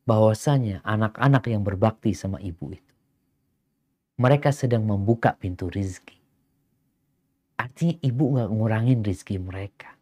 bahwasanya 0.08 0.82
anak-anak 0.82 1.46
yang 1.46 1.62
berbakti 1.62 2.14
sama 2.16 2.42
ibu 2.42 2.74
itu, 2.74 2.94
mereka 4.18 4.50
sedang 4.50 4.82
membuka 4.86 5.34
pintu 5.38 5.70
rizki. 5.70 6.18
Artinya 7.58 7.94
ibu 8.02 8.24
nggak 8.34 8.50
ngurangin 8.50 9.00
rizki 9.06 9.38
mereka. 9.38 9.94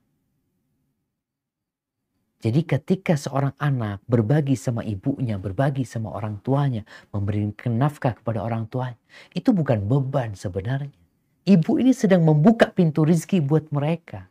Jadi 2.41 2.65
ketika 2.65 3.21
seorang 3.21 3.53
anak 3.61 4.01
berbagi 4.09 4.57
sama 4.57 4.81
ibunya, 4.81 5.37
berbagi 5.37 5.85
sama 5.85 6.09
orang 6.17 6.41
tuanya, 6.41 6.89
memberikan 7.13 7.77
nafkah 7.77 8.17
kepada 8.17 8.41
orang 8.41 8.65
tuanya, 8.65 8.97
itu 9.37 9.53
bukan 9.53 9.85
beban 9.85 10.33
sebenarnya. 10.33 10.97
Ibu 11.45 11.77
ini 11.85 11.93
sedang 11.93 12.25
membuka 12.25 12.73
pintu 12.73 13.05
rizki 13.05 13.45
buat 13.45 13.69
mereka. 13.69 14.30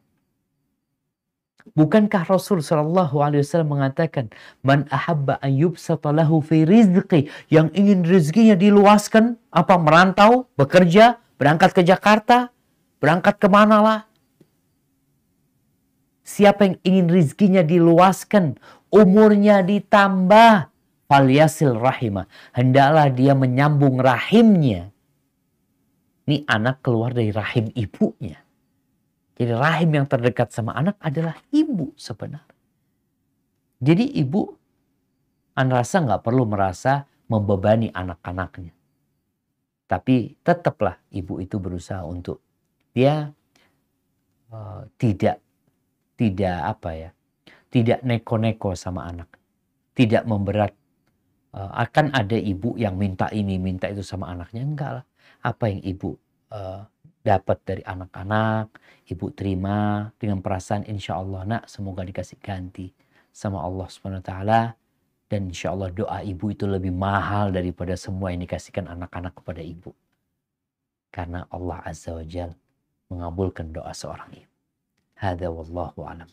Bukankah 1.76 2.26
Rasul 2.26 2.64
Shallallahu 2.66 3.20
Alaihi 3.22 3.46
Wasallam 3.46 3.78
mengatakan, 3.78 4.34
"Man 4.66 4.90
ahabba 4.90 5.38
ayub 5.44 5.78
satalahu 5.78 6.42
fi 6.42 6.66
rizqi," 6.66 7.30
yang 7.52 7.70
ingin 7.78 8.04
rizkinya 8.08 8.58
diluaskan, 8.58 9.38
apa 9.54 9.76
merantau, 9.78 10.50
bekerja, 10.56 11.20
berangkat 11.38 11.76
ke 11.76 11.82
Jakarta, 11.86 12.50
berangkat 12.98 13.38
ke 13.38 13.48
mana 13.48 13.78
lah, 13.80 14.00
Siapa 16.30 16.62
yang 16.62 16.78
ingin 16.86 17.08
rizkinya 17.10 17.66
diluaskan, 17.66 18.62
umurnya 18.94 19.66
ditambah, 19.66 20.70
falyasil 21.10 21.74
rahimah. 21.74 22.30
Hendaklah 22.54 23.10
dia 23.10 23.34
menyambung 23.34 23.98
rahimnya. 23.98 24.94
Ini 26.30 26.46
anak 26.46 26.86
keluar 26.86 27.18
dari 27.18 27.34
rahim 27.34 27.74
ibunya. 27.74 28.38
Jadi 29.40 29.56
rahim 29.56 29.90
yang 29.96 30.04
terdekat 30.04 30.52
sama 30.52 30.76
anak 30.76 31.00
adalah 31.00 31.40
ibu 31.56 31.96
sebenarnya. 31.96 32.44
Jadi 33.80 34.20
ibu, 34.20 34.52
anda 35.56 35.80
rasa 35.80 36.04
nggak 36.04 36.28
perlu 36.28 36.44
merasa 36.44 37.08
membebani 37.32 37.88
anak-anaknya. 37.96 38.76
Tapi 39.88 40.36
tetaplah 40.44 41.00
ibu 41.16 41.40
itu 41.40 41.56
berusaha 41.56 42.04
untuk 42.04 42.44
dia 42.92 43.32
uh, 44.52 44.84
tidak 45.00 45.40
tidak 46.20 46.60
apa 46.60 46.90
ya, 47.00 47.10
tidak 47.72 48.04
neko-neko 48.04 48.76
sama 48.76 49.08
anak, 49.08 49.32
tidak 49.96 50.28
memberat. 50.28 50.76
Uh, 51.50 51.72
akan 51.80 52.12
ada 52.14 52.36
ibu 52.38 52.76
yang 52.76 53.00
minta 53.00 53.32
ini, 53.32 53.56
minta 53.58 53.88
itu 53.88 54.04
sama 54.04 54.30
anaknya, 54.30 54.62
enggak 54.68 54.92
lah. 55.02 55.06
Apa 55.42 55.72
yang 55.72 55.82
ibu 55.82 56.14
uh, 56.52 56.84
dapat 57.24 57.58
dari 57.66 57.84
anak-anak, 57.88 58.68
ibu 59.10 59.34
terima 59.34 60.10
dengan 60.22 60.40
perasaan 60.40 60.86
insya 60.86 61.18
Allah 61.18 61.42
nak 61.44 61.64
semoga 61.66 62.06
dikasih 62.06 62.38
ganti 62.38 62.94
sama 63.34 63.58
Allah 63.66 63.90
subhanahu 63.90 64.22
wa 64.22 64.28
ta'ala. 64.30 64.62
Dan 65.30 65.54
insya 65.54 65.74
Allah 65.78 65.94
doa 65.94 66.26
ibu 66.26 66.50
itu 66.50 66.66
lebih 66.66 66.90
mahal 66.90 67.54
daripada 67.54 67.94
semua 67.94 68.34
yang 68.34 68.42
dikasihkan 68.42 68.90
anak-anak 68.90 69.38
kepada 69.38 69.62
ibu. 69.62 69.94
Karena 71.14 71.46
Allah 71.54 71.86
azza 71.86 72.18
wa 72.18 72.26
jal 72.26 72.58
mengabulkan 73.14 73.70
doa 73.70 73.94
seorang 73.94 74.30
ibu. 74.34 74.54
Hadha 75.18 75.54
wallahu 75.54 76.02
alam. 76.02 76.30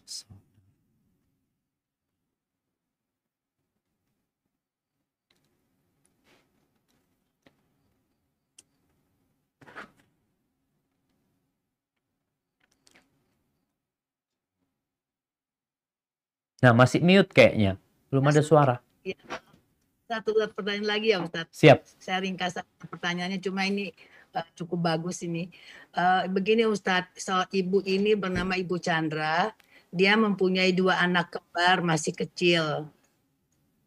Nah, 16.64 16.72
masih 16.72 17.04
mute 17.04 17.32
kayaknya. 17.32 17.76
Belum 18.08 18.24
ada 18.24 18.40
suara. 18.40 18.76
Ya. 19.04 19.18
Satu 20.06 20.38
pertanyaan 20.54 20.86
lagi 20.86 21.10
ya 21.10 21.18
Ustaz. 21.18 21.50
Siap. 21.50 21.82
Saya 21.98 22.22
ringkas 22.22 22.56
pertanyaannya 22.78 23.42
cuma 23.42 23.66
ini 23.66 23.90
uh, 24.32 24.46
cukup 24.54 24.78
bagus 24.94 25.26
ini. 25.26 25.50
Uh, 25.90 26.30
begini 26.30 26.62
Ustadz, 26.64 27.18
so, 27.18 27.34
ibu 27.50 27.82
ini 27.82 28.14
bernama 28.14 28.54
Ibu 28.54 28.78
Chandra. 28.78 29.50
Dia 29.90 30.14
mempunyai 30.14 30.70
dua 30.70 31.02
anak 31.02 31.34
kembar 31.34 31.82
masih 31.82 32.14
kecil. 32.14 32.86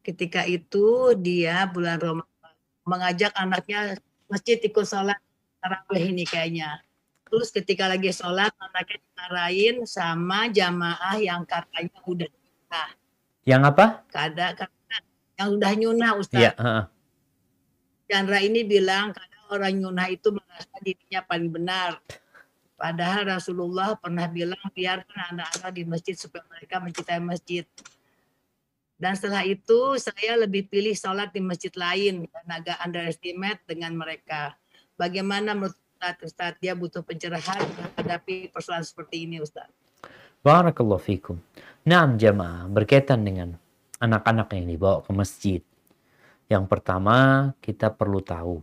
Ketika 0.04 0.44
itu 0.44 1.16
dia 1.16 1.64
bulan 1.72 2.02
Ramadan 2.02 2.54
mengajak 2.84 3.32
anaknya 3.38 3.96
masjid 4.28 4.58
ikut 4.60 4.84
sholat 4.84 5.20
tarawih 5.64 6.12
ini 6.12 6.28
kayaknya. 6.28 6.82
Terus 7.30 7.54
ketika 7.54 7.86
lagi 7.86 8.10
sholat 8.10 8.52
anaknya 8.58 8.98
dimarahin 9.06 9.76
sama 9.86 10.50
jamaah 10.50 11.16
yang 11.22 11.46
katanya 11.46 12.00
udah 12.10 12.32
nyunah. 12.70 12.90
Yang 13.50 13.62
apa? 13.74 13.86
Kada, 14.14 14.46
kada 14.54 14.98
yang 15.42 15.50
udah 15.58 15.72
nyunah 15.74 16.12
Ustaz. 16.22 16.38
Ya, 16.38 16.52
uh. 16.62 16.86
Chandra 18.06 18.42
ini 18.42 18.62
bilang 18.66 19.14
orang 19.50 19.74
nyunah 19.82 20.08
itu 20.14 20.30
merasa 20.30 20.78
dirinya 20.86 21.26
paling 21.26 21.50
benar. 21.50 21.98
Padahal 22.80 23.28
Rasulullah 23.28 23.98
pernah 24.00 24.30
bilang 24.30 24.62
biarkan 24.72 25.36
anak-anak 25.36 25.72
di 25.76 25.84
masjid 25.84 26.16
supaya 26.16 26.46
mereka 26.48 26.80
mencintai 26.80 27.20
masjid. 27.20 27.66
Dan 29.00 29.16
setelah 29.16 29.44
itu 29.48 29.96
saya 30.00 30.40
lebih 30.40 30.68
pilih 30.68 30.92
sholat 30.92 31.32
di 31.32 31.40
masjid 31.40 31.72
lain 31.76 32.28
dan 32.28 32.48
agak 32.48 32.78
underestimate 32.84 33.64
dengan 33.68 33.96
mereka. 33.96 34.56
Bagaimana 35.00 35.56
menurut 35.56 35.76
Ustaz, 35.76 36.16
Ustaz 36.24 36.54
dia 36.60 36.76
butuh 36.76 37.04
pencerahan 37.04 37.64
menghadapi 37.64 38.52
persoalan 38.52 38.84
seperti 38.84 39.28
ini 39.28 39.40
Ustaz. 39.44 39.68
Barakallahu 40.40 41.04
fikum. 41.04 41.36
Naam 41.88 42.20
jamaah 42.20 42.68
berkaitan 42.68 43.24
dengan 43.24 43.56
anak-anak 44.04 44.52
yang 44.56 44.68
dibawa 44.68 45.00
ke 45.04 45.12
masjid. 45.16 45.62
Yang 46.50 46.66
pertama 46.68 47.52
kita 47.62 47.94
perlu 47.94 48.20
tahu 48.26 48.60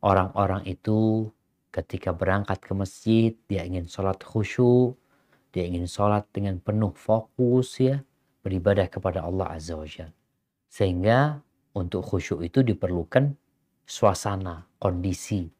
Orang-orang 0.00 0.64
itu 0.64 1.28
ketika 1.68 2.16
berangkat 2.16 2.56
ke 2.64 2.72
masjid, 2.72 3.36
dia 3.52 3.68
ingin 3.68 3.84
sholat 3.84 4.16
khusyuk, 4.24 4.96
dia 5.52 5.68
ingin 5.68 5.84
sholat 5.84 6.24
dengan 6.32 6.56
penuh 6.56 6.96
fokus 6.96 7.76
ya, 7.76 8.00
beribadah 8.40 8.88
kepada 8.88 9.20
Allah 9.20 9.60
Azza 9.60 9.76
wa. 9.76 9.84
Sehingga 10.72 11.36
untuk 11.76 12.00
khusyuk 12.00 12.40
itu 12.40 12.64
diperlukan 12.64 13.36
suasana, 13.84 14.64
kondisi. 14.80 15.52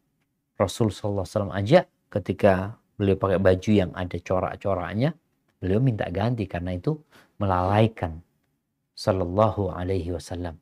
Rasul 0.56 0.88
SAW 0.88 1.52
aja 1.52 1.84
ketika 2.08 2.80
beliau 2.96 3.20
pakai 3.20 3.36
baju 3.36 3.70
yang 3.76 3.92
ada 3.92 4.16
corak-coraknya, 4.16 5.12
beliau 5.60 5.78
minta 5.78 6.08
ganti 6.08 6.48
karena 6.48 6.74
itu 6.74 6.96
melalaikan 7.36 8.24
Sallallahu 8.96 9.72
Alaihi 9.72 10.12
Wasallam. 10.12 10.56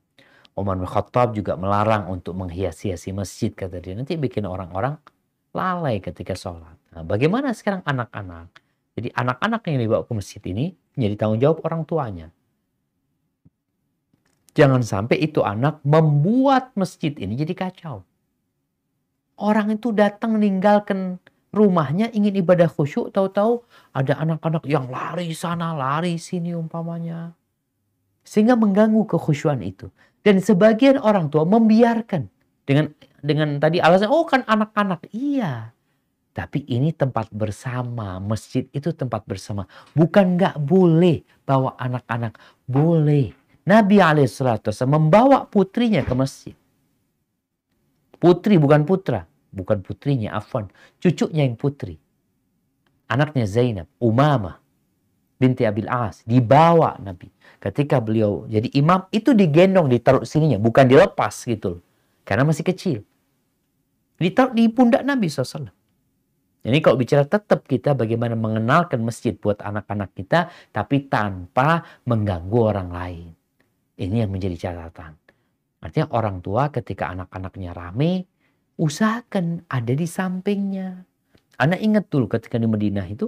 Umar 0.59 0.75
bin 0.75 0.87
Khattab 0.87 1.31
juga 1.31 1.55
melarang 1.55 2.11
untuk 2.11 2.35
menghias-hiasi 2.35 3.15
masjid 3.15 3.51
kata 3.55 3.79
dia. 3.79 3.95
Nanti 3.95 4.19
bikin 4.19 4.43
orang-orang 4.43 4.99
lalai 5.55 6.03
ketika 6.03 6.35
sholat. 6.35 6.75
Nah, 6.91 7.03
bagaimana 7.07 7.55
sekarang 7.55 7.79
anak-anak? 7.87 8.51
Jadi 8.99 9.15
anak-anak 9.15 9.61
yang 9.71 9.79
dibawa 9.79 10.03
ke 10.03 10.11
masjid 10.11 10.43
ini 10.51 10.75
menjadi 10.99 11.15
tanggung 11.15 11.39
jawab 11.39 11.57
orang 11.63 11.81
tuanya. 11.87 12.27
Jangan 14.51 14.83
sampai 14.83 15.23
itu 15.23 15.39
anak 15.39 15.79
membuat 15.87 16.75
masjid 16.75 17.15
ini 17.15 17.39
jadi 17.39 17.55
kacau. 17.55 18.03
Orang 19.39 19.71
itu 19.71 19.95
datang 19.95 20.35
meninggalkan 20.35 21.23
rumahnya 21.49 22.09
ingin 22.13 22.37
ibadah 22.39 22.69
khusyuk, 22.69 23.09
tahu-tahu 23.13 23.65
ada 23.93 24.17
anak-anak 24.21 24.63
yang 24.69 24.89
lari 24.89 25.33
sana, 25.33 25.73
lari 25.73 26.21
sini 26.21 26.53
umpamanya. 26.53 27.33
Sehingga 28.21 28.53
mengganggu 28.53 29.09
kekhusyuan 29.09 29.61
itu. 29.65 29.89
Dan 30.21 30.43
sebagian 30.43 31.01
orang 31.01 31.31
tua 31.31 31.47
membiarkan 31.47 32.29
dengan 32.67 32.91
dengan 33.23 33.57
tadi 33.57 33.81
alasan 33.81 34.11
oh 34.11 34.27
kan 34.27 34.45
anak-anak. 34.45 35.09
Iya. 35.09 35.73
Tapi 36.29 36.63
ini 36.69 36.93
tempat 36.93 37.27
bersama, 37.33 38.21
masjid 38.21 38.69
itu 38.71 38.93
tempat 38.93 39.25
bersama. 39.25 39.65
Bukan 39.97 40.37
nggak 40.37 40.61
boleh 40.61 41.25
bawa 41.43 41.75
anak-anak, 41.75 42.37
boleh. 42.69 43.33
Nabi 43.65 43.97
alaihissalatu 43.99 44.71
membawa 44.87 45.43
putrinya 45.49 46.05
ke 46.05 46.13
masjid. 46.15 46.55
Putri 48.19 48.59
bukan 48.59 48.83
putra, 48.83 49.28
bukan 49.49 49.81
putrinya, 49.81 50.37
afwan. 50.37 50.69
Cucunya 51.01 51.45
yang 51.45 51.57
putri. 51.57 51.97
Anaknya 53.09 53.49
Zainab, 53.49 53.89
Umamah 53.97 54.61
binti 55.39 55.63
Abil 55.63 55.87
As 55.87 56.21
dibawa 56.27 56.99
Nabi 56.99 57.31
ketika 57.63 58.03
beliau 58.03 58.43
jadi 58.51 58.67
imam 58.75 59.07
itu 59.09 59.31
digendong 59.31 59.87
ditaruh 59.87 60.27
sininya 60.27 60.59
bukan 60.59 60.85
dilepas 60.85 61.47
gitu 61.47 61.79
loh 61.79 61.81
karena 62.27 62.43
masih 62.43 62.67
kecil 62.67 62.99
ditaruh 64.19 64.51
di 64.51 64.67
pundak 64.67 65.01
Nabi 65.07 65.31
SAW 65.31 65.71
Jadi 66.59 66.83
kalau 66.83 66.99
bicara 66.99 67.23
tetap 67.23 67.63
kita 67.63 67.95
bagaimana 67.95 68.35
mengenalkan 68.35 68.99
masjid 68.99 69.31
buat 69.31 69.63
anak-anak 69.63 70.11
kita, 70.11 70.51
tapi 70.75 71.07
tanpa 71.07 71.87
mengganggu 72.03 72.59
orang 72.59 72.89
lain. 72.91 73.27
Ini 73.95 74.27
yang 74.27 74.31
menjadi 74.35 74.67
catatan. 74.67 75.15
Artinya 75.79 76.11
orang 76.11 76.43
tua 76.43 76.67
ketika 76.67 77.15
anak-anaknya 77.15 77.71
rame, 77.71 78.27
usahakan 78.79 79.67
ada 79.67 79.91
di 79.91 80.07
sampingnya. 80.07 81.03
Anak 81.59 81.83
ingat 81.83 82.07
dulu 82.07 82.31
ketika 82.31 82.55
di 82.55 82.63
Madinah 82.63 83.03
itu, 83.11 83.27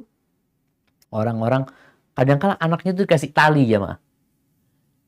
orang-orang 1.12 1.68
kadang-kala 2.16 2.56
anaknya 2.56 2.96
itu 2.96 3.04
dikasih 3.04 3.36
tali 3.36 3.68
ya 3.68 3.84
mah. 3.84 4.00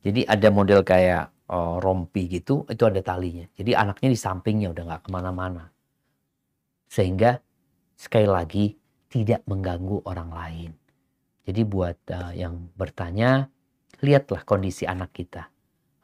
Jadi 0.04 0.28
ada 0.28 0.52
model 0.52 0.84
kayak 0.84 1.32
oh, 1.48 1.80
rompi 1.80 2.28
gitu, 2.28 2.68
itu 2.68 2.84
ada 2.84 3.00
talinya. 3.00 3.48
Jadi 3.56 3.72
anaknya 3.72 4.12
di 4.12 4.18
sampingnya 4.20 4.68
udah 4.76 4.84
nggak 4.84 5.02
ke 5.08 5.10
mana-mana. 5.10 5.72
Sehingga 6.92 7.40
sekali 7.96 8.28
lagi 8.28 8.76
tidak 9.08 9.40
mengganggu 9.48 10.04
orang 10.04 10.28
lain. 10.28 10.70
Jadi 11.48 11.60
buat 11.64 11.96
uh, 12.12 12.36
yang 12.36 12.68
bertanya, 12.76 13.48
lihatlah 14.04 14.44
kondisi 14.44 14.84
anak 14.84 15.16
kita. 15.16 15.48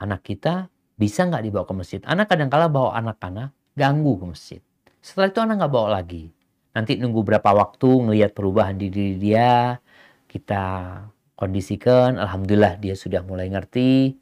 Anak 0.01 0.25
kita 0.25 0.73
bisa 0.97 1.29
nggak 1.29 1.45
dibawa 1.45 1.69
ke 1.69 1.75
masjid? 1.77 2.01
Anak 2.09 2.33
kadang-kala 2.33 2.73
bawa 2.73 2.97
anak-anak, 2.97 3.53
ganggu 3.81 4.21
ke 4.21 4.25
masjid. 4.29 4.61
Setelah 5.01 5.33
itu 5.33 5.41
anak 5.41 5.55
nggak 5.65 5.73
bawa 5.73 5.89
lagi. 5.97 6.29
Nanti 6.77 7.01
nunggu 7.01 7.25
berapa 7.25 7.51
waktu 7.57 7.89
ngelihat 7.89 8.37
perubahan 8.37 8.77
di 8.77 8.93
diri 8.93 9.17
dia, 9.17 9.81
kita 10.29 10.63
kondisikan, 11.35 12.21
alhamdulillah 12.21 12.77
dia 12.77 12.93
sudah 12.93 13.25
mulai 13.25 13.49
ngerti, 13.49 14.15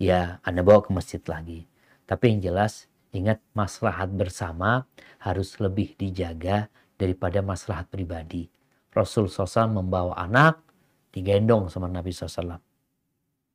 ya 0.00 0.40
Anda 0.40 0.64
bawa 0.64 0.80
ke 0.80 0.90
masjid 0.90 1.20
lagi. 1.28 1.68
Tapi 2.08 2.34
yang 2.34 2.40
jelas 2.40 2.88
ingat 3.14 3.38
maslahat 3.52 4.10
bersama 4.10 4.88
harus 5.22 5.60
lebih 5.60 5.94
dijaga 5.94 6.72
daripada 6.98 7.44
maslahat 7.44 7.86
pribadi. 7.92 8.50
Rasul 8.90 9.30
SAW 9.30 9.70
membawa 9.84 10.18
anak 10.18 10.64
digendong 11.14 11.70
sama 11.70 11.86
Nabi 11.86 12.10
SAW. 12.10 12.73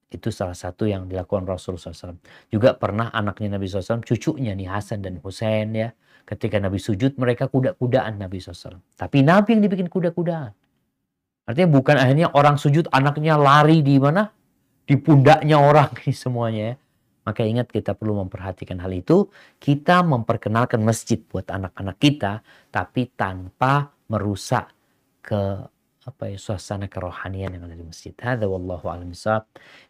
Itu 0.09 0.33
salah 0.33 0.57
satu 0.57 0.89
yang 0.89 1.05
dilakukan 1.05 1.45
Rasul 1.45 1.77
SAW. 1.77 2.17
Juga 2.49 2.73
pernah 2.73 3.13
anaknya 3.13 3.61
Nabi 3.61 3.69
SAW, 3.69 4.01
cucunya 4.01 4.57
nih 4.57 4.65
Hasan 4.65 5.05
dan 5.05 5.21
Husain 5.21 5.69
ya. 5.77 5.93
Ketika 6.25 6.57
Nabi 6.57 6.81
sujud 6.81 7.17
mereka 7.17 7.45
kuda-kudaan 7.45 8.17
Nabi 8.17 8.41
SAW. 8.41 8.81
Tapi 8.97 9.21
Nabi 9.21 9.57
yang 9.57 9.61
dibikin 9.65 9.89
kuda-kudaan. 9.89 10.53
Artinya 11.49 11.69
bukan 11.69 11.95
akhirnya 11.97 12.29
orang 12.33 12.61
sujud 12.61 12.89
anaknya 12.93 13.37
lari 13.37 13.81
di 13.81 13.97
mana? 13.97 14.29
Di 14.85 14.97
pundaknya 14.97 15.57
orang 15.57 15.93
ini 16.05 16.13
semuanya 16.13 16.63
ya. 16.73 16.75
Maka 17.29 17.45
ingat 17.45 17.69
kita 17.69 17.93
perlu 17.93 18.25
memperhatikan 18.25 18.81
hal 18.81 18.89
itu. 18.89 19.29
Kita 19.61 20.01
memperkenalkan 20.01 20.81
masjid 20.81 21.21
buat 21.21 21.45
anak-anak 21.45 21.97
kita, 22.01 22.41
tapi 22.73 23.13
tanpa 23.13 23.93
merusak 24.09 24.73
ke 25.21 25.69
apa 26.07 26.31
ya 26.31 26.37
suasana 26.39 26.87
kerohanian 26.87 27.51
yang 27.51 27.67
ada 27.67 27.75
di 27.75 27.83
masjid. 27.83 28.15
Hadza 28.15 28.47
wallahu 28.47 28.87
a'lam 28.87 29.11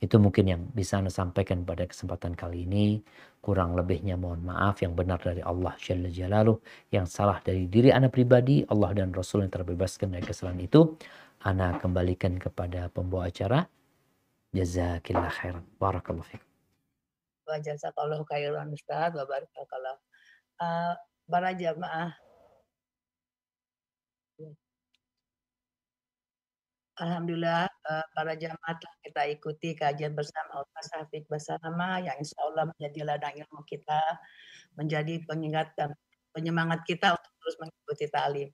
Itu 0.01 0.15
mungkin 0.17 0.45
yang 0.49 0.61
bisa 0.73 0.97
Anda 0.97 1.13
sampaikan 1.13 1.61
pada 1.67 1.85
kesempatan 1.85 2.33
kali 2.33 2.65
ini. 2.65 3.01
Kurang 3.39 3.77
lebihnya 3.77 4.19
mohon 4.19 4.43
maaf 4.43 4.83
yang 4.83 4.97
benar 4.97 5.21
dari 5.23 5.39
Allah 5.39 5.71
Jalla 5.79 6.11
Jalaluh, 6.11 6.59
yang 6.91 7.07
salah 7.07 7.39
dari 7.39 7.69
diri 7.71 7.93
Anda 7.93 8.11
pribadi, 8.11 8.65
Allah 8.67 8.91
dan 8.91 9.15
Rasul 9.15 9.47
yang 9.47 9.53
terbebaskan 9.53 10.11
dari 10.11 10.25
kesalahan 10.25 10.59
itu. 10.59 10.97
Anda 11.45 11.77
kembalikan 11.79 12.35
kepada 12.35 12.91
pembawa 12.91 13.31
acara. 13.31 13.63
Jazakillah 14.51 15.31
khairan. 15.31 15.63
Barakallahu 15.77 16.25
fikum 16.25 16.49
wa 17.49 17.57
jazakallahu 17.57 18.23
khairan 18.29 18.69
Ustaz 18.69 19.17
wa 19.17 19.25
barakallahu. 19.25 19.99
Uh, 20.61 20.93
para 21.25 21.51
jamaah 21.57 22.13
Alhamdulillah 26.99 27.63
uh, 27.87 28.05
para 28.11 28.35
jamaah 28.35 28.75
kita 28.99 29.23
ikuti 29.31 29.71
kajian 29.71 30.11
bersama 30.11 30.59
Ustaz 30.67 30.91
Hafid 30.99 31.23
bersama 31.31 32.03
yang 32.03 32.19
insya 32.19 32.35
Allah 32.43 32.67
menjadi 32.75 33.07
ladang 33.07 33.39
ilmu 33.39 33.63
kita, 33.63 34.03
menjadi 34.75 35.23
pengingat 35.23 35.71
dan 35.79 35.95
penyemangat 36.35 36.83
kita 36.83 37.15
untuk 37.15 37.31
terus 37.39 37.55
mengikuti 37.63 38.05
talim. 38.11 38.49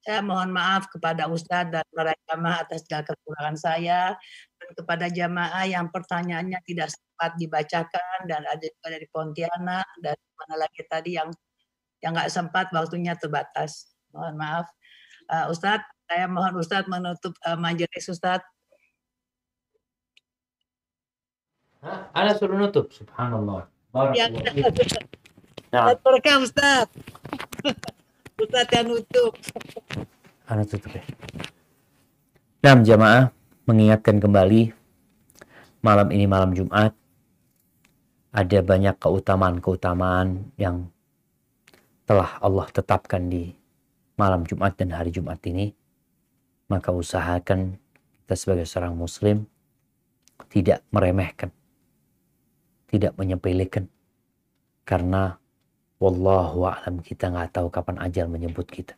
Saya 0.00 0.24
mohon 0.24 0.48
maaf 0.48 0.88
kepada 0.88 1.28
Ustadz 1.28 1.76
dan 1.76 1.84
para 1.92 2.16
jamaah 2.24 2.64
atas 2.64 2.88
segala 2.88 3.04
kekurangan 3.04 3.56
saya 3.60 4.16
dan 4.56 4.68
kepada 4.72 5.06
jamaah 5.12 5.64
yang 5.68 5.92
pertanyaannya 5.92 6.56
tidak 6.64 6.88
sempat 6.88 7.36
dibacakan 7.36 8.18
dan 8.24 8.48
ada 8.48 8.64
juga 8.64 8.96
dari 8.96 9.06
Pontianak 9.12 9.86
dan 10.00 10.16
mana 10.40 10.54
lagi 10.64 10.82
tadi 10.88 11.20
yang 11.20 11.28
yang 12.00 12.16
nggak 12.16 12.32
sempat 12.32 12.72
waktunya 12.72 13.12
terbatas. 13.12 13.92
Mohon 14.16 14.40
maaf. 14.40 14.66
Uh, 15.28 15.52
Ustadz, 15.52 15.84
saya 16.10 16.26
mohon 16.26 16.58
Ustadz 16.58 16.90
menutup 16.90 17.38
uh, 17.46 17.54
majelis 17.54 18.10
Ustadz. 18.10 18.42
Ada 22.10 22.34
suruh 22.34 22.58
nutup, 22.58 22.90
subhanallah. 22.90 23.70
Ya, 24.18 24.26
nah. 25.70 25.94
Berkah 26.02 26.42
Ustadz. 26.42 26.90
Ustadz 28.42 28.74
yang 28.74 28.90
nutup. 28.90 29.38
Anu 30.50 30.66
tutup 30.66 30.90
ya. 30.90 31.06
Nah, 32.66 32.82
jamaah 32.82 33.30
mengingatkan 33.70 34.18
kembali 34.18 34.74
malam 35.78 36.10
ini 36.10 36.26
malam 36.26 36.50
Jumat 36.58 36.90
ada 38.34 38.58
banyak 38.66 38.98
keutamaan-keutamaan 38.98 40.50
yang 40.58 40.90
telah 42.02 42.34
Allah 42.42 42.66
tetapkan 42.74 43.30
di 43.30 43.54
malam 44.18 44.42
Jumat 44.42 44.74
dan 44.74 44.90
hari 44.90 45.14
Jumat 45.14 45.38
ini. 45.46 45.79
Maka 46.70 46.94
usahakan 46.94 47.74
kita 48.24 48.34
sebagai 48.38 48.64
seorang 48.64 48.94
muslim 48.94 49.42
tidak 50.46 50.86
meremehkan, 50.94 51.50
tidak 52.86 53.18
menyepelekan 53.18 53.90
karena 54.86 55.36
Wallahu 56.00 56.64
a'lam 56.64 57.04
kita 57.04 57.28
nggak 57.28 57.60
tahu 57.60 57.68
kapan 57.68 58.00
ajal 58.00 58.24
menyebut 58.32 58.64
kita. 58.64 58.96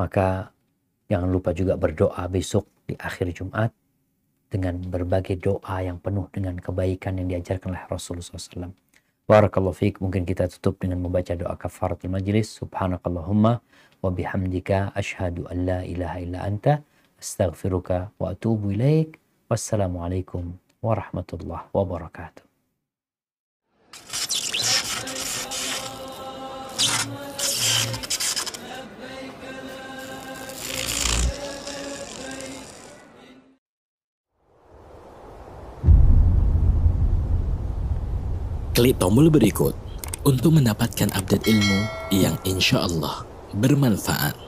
Maka 0.00 0.48
jangan 1.10 1.28
lupa 1.28 1.52
juga 1.52 1.76
berdoa 1.76 2.24
besok 2.32 2.64
di 2.88 2.96
akhir 2.96 3.36
Jumat 3.36 3.76
dengan 4.48 4.80
berbagai 4.80 5.36
doa 5.36 5.84
yang 5.84 6.00
penuh 6.00 6.32
dengan 6.32 6.56
kebaikan 6.56 7.20
yang 7.20 7.28
diajarkan 7.28 7.76
oleh 7.76 7.84
Rasulullah 7.92 8.24
SAW. 8.24 8.72
Barakallahu 9.26 9.74
fiqh. 9.74 9.98
Mungkin 9.98 10.22
kita 10.22 10.46
tutup 10.48 10.80
dengan 10.80 11.02
membaca 11.02 11.34
doa 11.34 11.52
kafaratul 11.58 12.14
majlis. 12.14 12.56
Subhanakallahumma 12.56 13.58
wa 14.00 14.10
bihamdika 14.14 14.94
ashhadu 14.94 15.44
an 15.50 15.66
la 15.66 15.80
ilaha 15.82 16.16
illa 16.22 16.38
anta 16.46 16.82
astaghfiruka 17.18 18.14
wa 18.18 18.30
atubu 18.30 18.70
ilaik. 18.70 19.18
Wassalamualaikum 19.50 20.58
warahmatullahi 20.82 21.70
wabarakatuh. 21.74 22.46
Klik 38.76 39.02
tombol 39.02 39.32
berikut 39.32 39.74
untuk 40.22 40.54
mendapatkan 40.54 41.10
update 41.16 41.48
ilmu 41.48 41.80
yang 42.12 42.36
insya 42.44 42.84
Allah 42.86 43.25
bermanfaat. 43.56 44.45